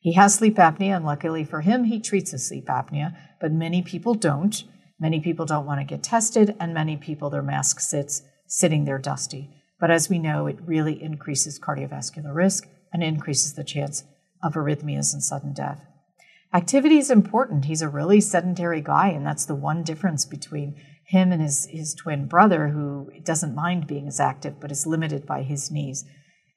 He 0.00 0.12
has 0.14 0.34
sleep 0.34 0.56
apnea, 0.56 0.96
and 0.96 1.06
luckily 1.06 1.44
for 1.44 1.62
him, 1.62 1.84
he 1.84 1.98
treats 1.98 2.32
his 2.32 2.46
sleep 2.46 2.66
apnea, 2.66 3.16
but 3.40 3.52
many 3.52 3.80
people 3.80 4.14
don't. 4.14 4.64
Many 5.00 5.20
people 5.20 5.46
don't 5.46 5.64
want 5.64 5.80
to 5.80 5.86
get 5.86 6.02
tested, 6.02 6.54
and 6.60 6.74
many 6.74 6.98
people, 6.98 7.30
their 7.30 7.42
mask 7.42 7.80
sits 7.80 8.22
sitting 8.46 8.84
there 8.84 8.98
dusty. 8.98 9.48
But 9.80 9.90
as 9.90 10.10
we 10.10 10.18
know, 10.18 10.46
it 10.46 10.58
really 10.66 11.02
increases 11.02 11.58
cardiovascular 11.58 12.34
risk 12.34 12.68
and 12.92 13.02
increases 13.02 13.54
the 13.54 13.64
chance 13.64 14.04
of 14.42 14.54
arrhythmias 14.54 15.12
and 15.12 15.22
sudden 15.22 15.52
death. 15.52 15.84
Activity 16.54 16.98
is 16.98 17.10
important. 17.10 17.64
He's 17.64 17.82
a 17.82 17.88
really 17.88 18.20
sedentary 18.20 18.82
guy, 18.82 19.08
and 19.08 19.24
that's 19.26 19.46
the 19.46 19.54
one 19.54 19.82
difference 19.82 20.26
between 20.26 20.74
him 21.06 21.32
and 21.32 21.40
his, 21.40 21.66
his 21.70 21.94
twin 21.94 22.26
brother, 22.26 22.68
who 22.68 23.10
doesn't 23.24 23.54
mind 23.54 23.86
being 23.86 24.06
as 24.06 24.20
active 24.20 24.60
but 24.60 24.70
is 24.70 24.86
limited 24.86 25.26
by 25.26 25.42
his 25.42 25.70
knees. 25.70 26.04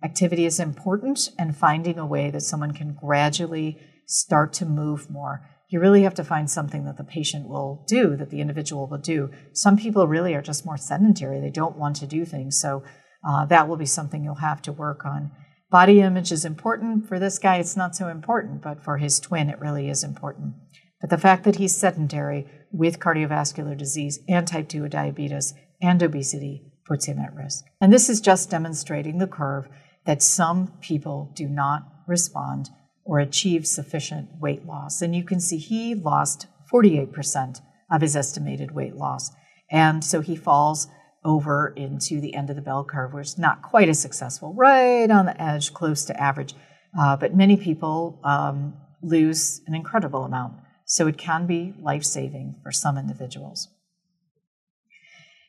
Activity 0.04 0.46
is 0.46 0.60
important, 0.60 1.30
and 1.40 1.56
finding 1.56 1.98
a 1.98 2.06
way 2.06 2.30
that 2.30 2.42
someone 2.42 2.74
can 2.74 2.94
gradually 2.94 3.78
start 4.06 4.52
to 4.54 4.66
move 4.66 5.10
more. 5.10 5.50
You 5.70 5.80
really 5.80 6.04
have 6.04 6.14
to 6.16 6.24
find 6.24 6.50
something 6.50 6.86
that 6.86 6.98
the 6.98 7.04
patient 7.04 7.48
will 7.48 7.84
do, 7.88 8.16
that 8.18 8.30
the 8.30 8.42
individual 8.42 8.88
will 8.88 9.00
do. 9.00 9.32
Some 9.54 9.78
people 9.78 10.08
really 10.08 10.36
are 10.36 10.42
just 10.42 10.66
more 10.66 10.78
sedentary, 10.78 11.40
they 11.40 11.50
don't 11.50 11.78
want 11.78 11.96
to 11.98 12.08
do 12.08 12.26
things. 12.26 12.60
So 12.60 12.84
uh, 13.28 13.46
that 13.46 13.68
will 13.68 13.78
be 13.78 13.86
something 13.86 14.24
you'll 14.24 14.36
have 14.36 14.62
to 14.64 14.72
work 14.72 15.06
on. 15.06 15.32
Body 15.76 16.00
image 16.00 16.32
is 16.32 16.46
important. 16.46 17.06
For 17.06 17.20
this 17.20 17.38
guy, 17.38 17.58
it's 17.58 17.76
not 17.76 17.98
so 17.98 18.08
important, 18.08 18.62
but 18.62 18.82
for 18.82 18.96
his 18.96 19.20
twin, 19.20 19.50
it 19.50 19.60
really 19.60 19.90
is 19.90 20.06
important. 20.06 20.54
But 21.02 21.10
the 21.10 21.18
fact 21.18 21.44
that 21.44 21.58
he's 21.58 21.76
sedentary 21.76 22.48
with 22.72 23.02
cardiovascular 23.02 23.78
disease 23.78 24.22
and 24.30 24.48
type 24.48 24.70
2 24.70 24.88
diabetes 24.88 25.54
and 25.82 26.02
obesity 26.02 26.72
puts 26.88 27.08
him 27.08 27.20
at 27.20 27.36
risk. 27.36 27.66
And 27.82 27.92
this 27.92 28.08
is 28.08 28.22
just 28.22 28.50
demonstrating 28.50 29.18
the 29.18 29.28
curve 29.28 29.68
that 30.06 30.24
some 30.24 30.72
people 30.80 31.34
do 31.36 31.50
not 31.50 31.84
respond 32.08 32.70
or 33.04 33.20
achieve 33.20 33.68
sufficient 33.68 34.30
weight 34.40 34.66
loss. 34.66 35.02
And 35.02 35.14
you 35.14 35.26
can 35.26 35.42
see 35.42 35.58
he 35.58 35.94
lost 35.94 36.48
48% 36.72 37.60
of 37.92 38.00
his 38.00 38.16
estimated 38.16 38.72
weight 38.72 38.96
loss. 38.96 39.30
And 39.70 40.06
so 40.06 40.22
he 40.22 40.38
falls 40.38 40.88
over 41.26 41.74
into 41.76 42.22
the 42.22 42.36
end 42.36 42.50
of 42.50 42.56
the 42.56 42.62
bell 42.62 42.86
curve, 42.86 43.12
where 43.12 43.22
it's 43.22 43.38
not 43.38 43.62
quite 43.62 43.90
as 43.90 44.00
successful, 44.00 44.54
right 44.54 45.10
on 45.10 45.26
the 45.26 45.42
edge, 45.42 45.74
close 45.74 46.06
to 46.06 46.22
average. 46.22 46.54
Uh, 46.98 47.18
but 47.18 47.36
many 47.36 47.58
people 47.58 48.20
um, 48.24 48.76
lose 49.02 49.62
an 49.68 49.76
incredible 49.76 50.24
amount. 50.24 50.54
So 50.86 51.08
it 51.08 51.18
can 51.18 51.48
be 51.48 51.74
life 51.82 52.04
saving 52.04 52.56
for 52.64 52.72
some 52.72 52.98
individuals. 52.98 53.68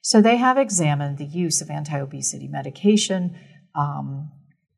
So 0.02 0.22
they 0.22 0.36
have 0.36 0.56
examined 0.56 1.18
the 1.18 1.26
use 1.26 1.60
of 1.60 1.68
anti 1.68 1.98
obesity 1.98 2.48
medication. 2.48 3.38
Um, 3.74 4.32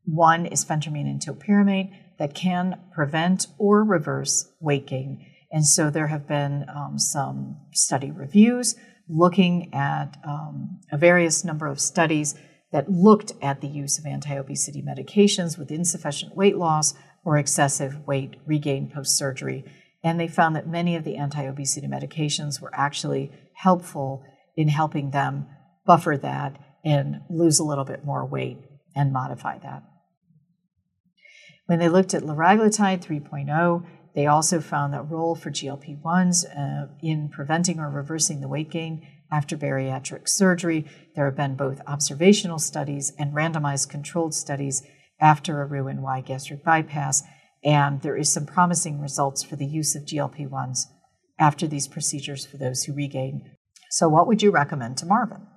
one 0.05 0.45
is 0.45 0.65
phentermine 0.65 1.09
and 1.09 1.21
topiramate 1.21 1.91
that 2.17 2.33
can 2.33 2.79
prevent 2.93 3.47
or 3.57 3.83
reverse 3.83 4.51
weight 4.59 4.85
gain. 4.85 5.25
And 5.51 5.65
so 5.65 5.89
there 5.89 6.07
have 6.07 6.27
been 6.27 6.65
um, 6.75 6.99
some 6.99 7.57
study 7.73 8.11
reviews 8.11 8.75
looking 9.09 9.73
at 9.73 10.17
um, 10.23 10.79
a 10.91 10.97
various 10.97 11.43
number 11.43 11.67
of 11.67 11.79
studies 11.79 12.35
that 12.71 12.89
looked 12.89 13.33
at 13.41 13.61
the 13.61 13.67
use 13.67 13.97
of 13.97 14.05
anti 14.05 14.35
obesity 14.35 14.81
medications 14.81 15.57
with 15.57 15.71
insufficient 15.71 16.35
weight 16.35 16.55
loss 16.55 16.93
or 17.25 17.37
excessive 17.37 18.07
weight 18.07 18.35
regain 18.45 18.89
post 18.89 19.17
surgery. 19.17 19.65
And 20.03 20.19
they 20.19 20.27
found 20.27 20.55
that 20.55 20.67
many 20.67 20.95
of 20.95 21.03
the 21.03 21.17
anti 21.17 21.43
obesity 21.43 21.87
medications 21.87 22.61
were 22.61 22.73
actually 22.73 23.31
helpful 23.55 24.23
in 24.55 24.67
helping 24.67 25.11
them 25.11 25.47
buffer 25.85 26.17
that 26.17 26.57
and 26.85 27.21
lose 27.29 27.59
a 27.59 27.63
little 27.63 27.85
bit 27.85 28.05
more 28.05 28.25
weight 28.25 28.59
and 28.95 29.11
modify 29.11 29.57
that. 29.59 29.83
When 31.65 31.79
they 31.79 31.89
looked 31.89 32.13
at 32.13 32.23
liraglutide 32.23 33.03
3.0, 33.03 33.85
they 34.15 34.27
also 34.27 34.59
found 34.59 34.93
that 34.93 35.09
role 35.09 35.35
for 35.35 35.51
GLP 35.51 36.01
1s 36.01 36.45
uh, 36.57 36.87
in 37.01 37.29
preventing 37.29 37.79
or 37.79 37.89
reversing 37.89 38.41
the 38.41 38.47
weight 38.47 38.69
gain 38.69 39.07
after 39.31 39.55
bariatric 39.55 40.27
surgery. 40.27 40.85
There 41.15 41.25
have 41.25 41.35
been 41.35 41.55
both 41.55 41.81
observational 41.87 42.59
studies 42.59 43.13
and 43.17 43.33
randomized 43.33 43.89
controlled 43.89 44.33
studies 44.33 44.83
after 45.19 45.61
a 45.61 45.65
Roux-en-Y 45.65 46.21
gastric 46.21 46.63
bypass, 46.63 47.23
and 47.63 48.01
there 48.01 48.15
is 48.15 48.31
some 48.31 48.45
promising 48.45 48.99
results 48.99 49.43
for 49.43 49.55
the 49.55 49.65
use 49.65 49.95
of 49.95 50.03
GLP 50.03 50.49
1s 50.49 50.85
after 51.37 51.67
these 51.67 51.87
procedures 51.87 52.45
for 52.45 52.57
those 52.57 52.83
who 52.83 52.93
regain. 52.93 53.51
So, 53.91 54.07
what 54.07 54.27
would 54.27 54.41
you 54.41 54.51
recommend 54.51 54.97
to 54.97 55.05
Marvin? 55.05 55.47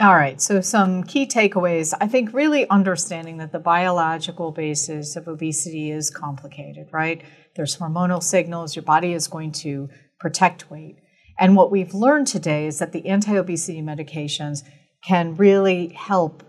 All 0.00 0.14
right, 0.14 0.40
so 0.40 0.62
some 0.62 1.02
key 1.02 1.26
takeaways. 1.26 1.92
I 2.00 2.08
think 2.08 2.32
really 2.32 2.68
understanding 2.70 3.36
that 3.36 3.52
the 3.52 3.58
biological 3.58 4.50
basis 4.50 5.14
of 5.14 5.28
obesity 5.28 5.90
is 5.90 6.08
complicated, 6.08 6.88
right? 6.90 7.22
There's 7.56 7.76
hormonal 7.76 8.22
signals, 8.22 8.76
your 8.76 8.84
body 8.84 9.12
is 9.12 9.28
going 9.28 9.52
to 9.52 9.88
protect 10.18 10.70
weight. 10.70 10.96
And 11.38 11.56
what 11.56 11.70
we've 11.70 11.94
learned 11.94 12.26
today 12.26 12.66
is 12.66 12.78
that 12.78 12.92
the 12.92 13.06
anti 13.06 13.36
obesity 13.36 13.80
medications 13.80 14.62
can 15.02 15.36
really 15.36 15.88
help 15.88 16.42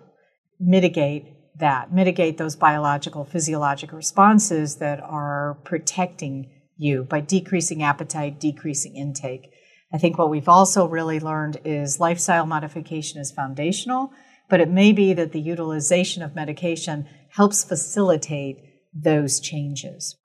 mitigate 0.60 1.58
that, 1.60 1.94
mitigate 1.94 2.38
those 2.38 2.56
biological, 2.56 3.24
physiologic 3.24 3.94
responses 3.94 4.78
that 4.78 5.00
are 5.00 5.58
protecting 5.64 6.50
you 6.78 7.04
by 7.04 7.22
decreasing 7.22 7.84
appetite, 7.84 8.40
decreasing 8.40 8.96
intake. 8.96 9.50
I 9.94 9.98
think 9.98 10.18
what 10.18 10.30
we've 10.30 10.50
also 10.50 10.88
really 10.88 11.20
learned 11.20 11.60
is 11.64 12.00
lifestyle 12.00 12.46
modification 12.46 13.20
is 13.22 13.32
foundational, 13.32 14.12
but 14.50 14.60
it 14.60 14.70
may 14.70 14.92
be 14.92 15.14
that 15.14 15.32
the 15.32 15.40
utilization 15.40 16.24
of 16.24 16.36
medication 16.36 17.08
helps 17.30 17.64
facilitate 17.64 18.58
those 18.94 19.40
changes. 19.40 20.16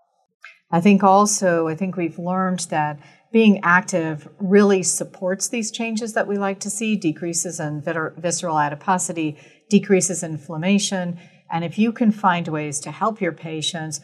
I 0.70 0.80
think 0.80 1.02
also, 1.02 1.68
I 1.68 1.74
think 1.74 1.96
we've 1.96 2.18
learned 2.18 2.60
that 2.70 2.98
being 3.32 3.60
active 3.62 4.28
really 4.38 4.82
supports 4.82 5.48
these 5.48 5.70
changes 5.70 6.14
that 6.14 6.26
we 6.26 6.38
like 6.38 6.60
to 6.60 6.70
see 6.70 6.96
decreases 6.96 7.60
in 7.60 7.82
visceral 7.82 8.58
adiposity, 8.58 9.36
decreases 9.68 10.22
in 10.22 10.32
inflammation. 10.32 11.18
And 11.50 11.64
if 11.64 11.78
you 11.78 11.92
can 11.92 12.10
find 12.10 12.48
ways 12.48 12.80
to 12.80 12.90
help 12.90 13.20
your 13.20 13.32
patients 13.32 14.00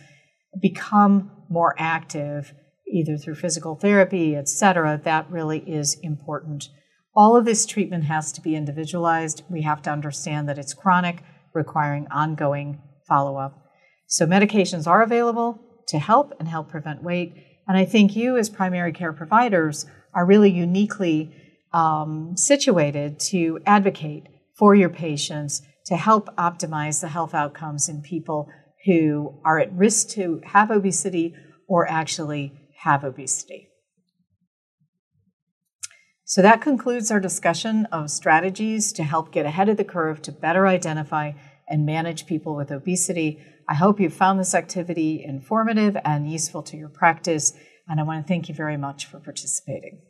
become 0.60 1.30
more 1.48 1.74
active, 1.78 2.52
either 2.86 3.16
through 3.16 3.36
physical 3.36 3.74
therapy, 3.74 4.36
etc., 4.36 5.00
that 5.04 5.30
really 5.30 5.60
is 5.60 5.98
important. 6.02 6.68
All 7.14 7.36
of 7.36 7.44
this 7.44 7.66
treatment 7.66 8.04
has 8.04 8.32
to 8.32 8.40
be 8.40 8.54
individualized. 8.54 9.42
We 9.50 9.62
have 9.62 9.82
to 9.82 9.90
understand 9.90 10.48
that 10.48 10.58
it's 10.58 10.74
chronic, 10.74 11.22
requiring 11.54 12.06
ongoing 12.10 12.80
follow 13.08 13.36
up. 13.36 13.58
So, 14.06 14.26
medications 14.26 14.86
are 14.86 15.02
available 15.02 15.58
to 15.92 15.98
help 15.98 16.34
and 16.38 16.48
help 16.48 16.68
prevent 16.68 17.02
weight. 17.02 17.34
And 17.68 17.76
I 17.78 17.84
think 17.84 18.16
you, 18.16 18.36
as 18.36 18.50
primary 18.50 18.92
care 18.92 19.12
providers, 19.12 19.86
are 20.12 20.26
really 20.26 20.50
uniquely 20.50 21.34
um, 21.72 22.36
situated 22.36 23.20
to 23.30 23.60
advocate 23.64 24.24
for 24.58 24.74
your 24.74 24.88
patients 24.88 25.62
to 25.86 25.96
help 25.96 26.34
optimize 26.36 27.00
the 27.00 27.08
health 27.08 27.34
outcomes 27.34 27.88
in 27.88 28.02
people 28.02 28.48
who 28.86 29.38
are 29.44 29.58
at 29.58 29.72
risk 29.72 30.08
to 30.10 30.40
have 30.44 30.70
obesity 30.70 31.34
or 31.68 31.88
actually 31.88 32.52
have 32.80 33.04
obesity. 33.04 33.68
So 36.24 36.40
that 36.42 36.62
concludes 36.62 37.10
our 37.10 37.20
discussion 37.20 37.86
of 37.92 38.10
strategies 38.10 38.92
to 38.94 39.02
help 39.02 39.32
get 39.32 39.44
ahead 39.44 39.68
of 39.68 39.76
the 39.76 39.84
curve 39.84 40.22
to 40.22 40.32
better 40.32 40.66
identify 40.66 41.32
and 41.68 41.84
manage 41.84 42.26
people 42.26 42.56
with 42.56 42.70
obesity. 42.70 43.42
I 43.72 43.74
hope 43.74 44.00
you 44.00 44.10
found 44.10 44.38
this 44.38 44.54
activity 44.54 45.24
informative 45.24 45.96
and 46.04 46.30
useful 46.30 46.62
to 46.64 46.76
your 46.76 46.90
practice, 46.90 47.54
and 47.88 47.98
I 47.98 48.02
want 48.02 48.22
to 48.22 48.28
thank 48.28 48.50
you 48.50 48.54
very 48.54 48.76
much 48.76 49.06
for 49.06 49.18
participating. 49.18 50.02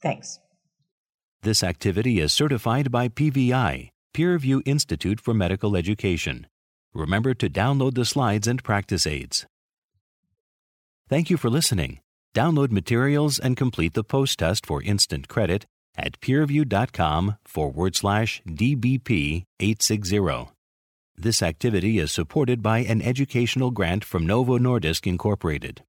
Thanks. 0.00 0.38
This 1.42 1.64
activity 1.64 2.20
is 2.20 2.32
certified 2.32 2.92
by 2.92 3.08
PVI, 3.08 3.88
PeerView 4.14 4.62
Institute 4.64 5.20
for 5.20 5.34
Medical 5.34 5.76
Education. 5.76 6.46
Remember 6.94 7.34
to 7.34 7.50
download 7.50 7.94
the 7.94 8.04
slides 8.04 8.46
and 8.46 8.62
practice 8.62 9.08
aids. 9.08 9.44
Thank 11.08 11.30
you 11.30 11.36
for 11.36 11.50
listening. 11.50 11.98
Download 12.32 12.70
materials 12.70 13.40
and 13.40 13.56
complete 13.56 13.94
the 13.94 14.04
post 14.04 14.38
test 14.38 14.64
for 14.64 14.80
instant 14.84 15.26
credit 15.26 15.66
at 15.96 16.20
peerview.com 16.20 17.38
forward 17.44 17.96
slash 17.96 18.40
DBP 18.46 19.46
860. 19.58 20.53
This 21.16 21.42
activity 21.42 21.98
is 21.98 22.10
supported 22.10 22.60
by 22.60 22.80
an 22.80 23.00
educational 23.00 23.70
grant 23.70 24.04
from 24.04 24.26
Novo 24.26 24.58
Nordisk 24.58 25.06
Incorporated. 25.06 25.84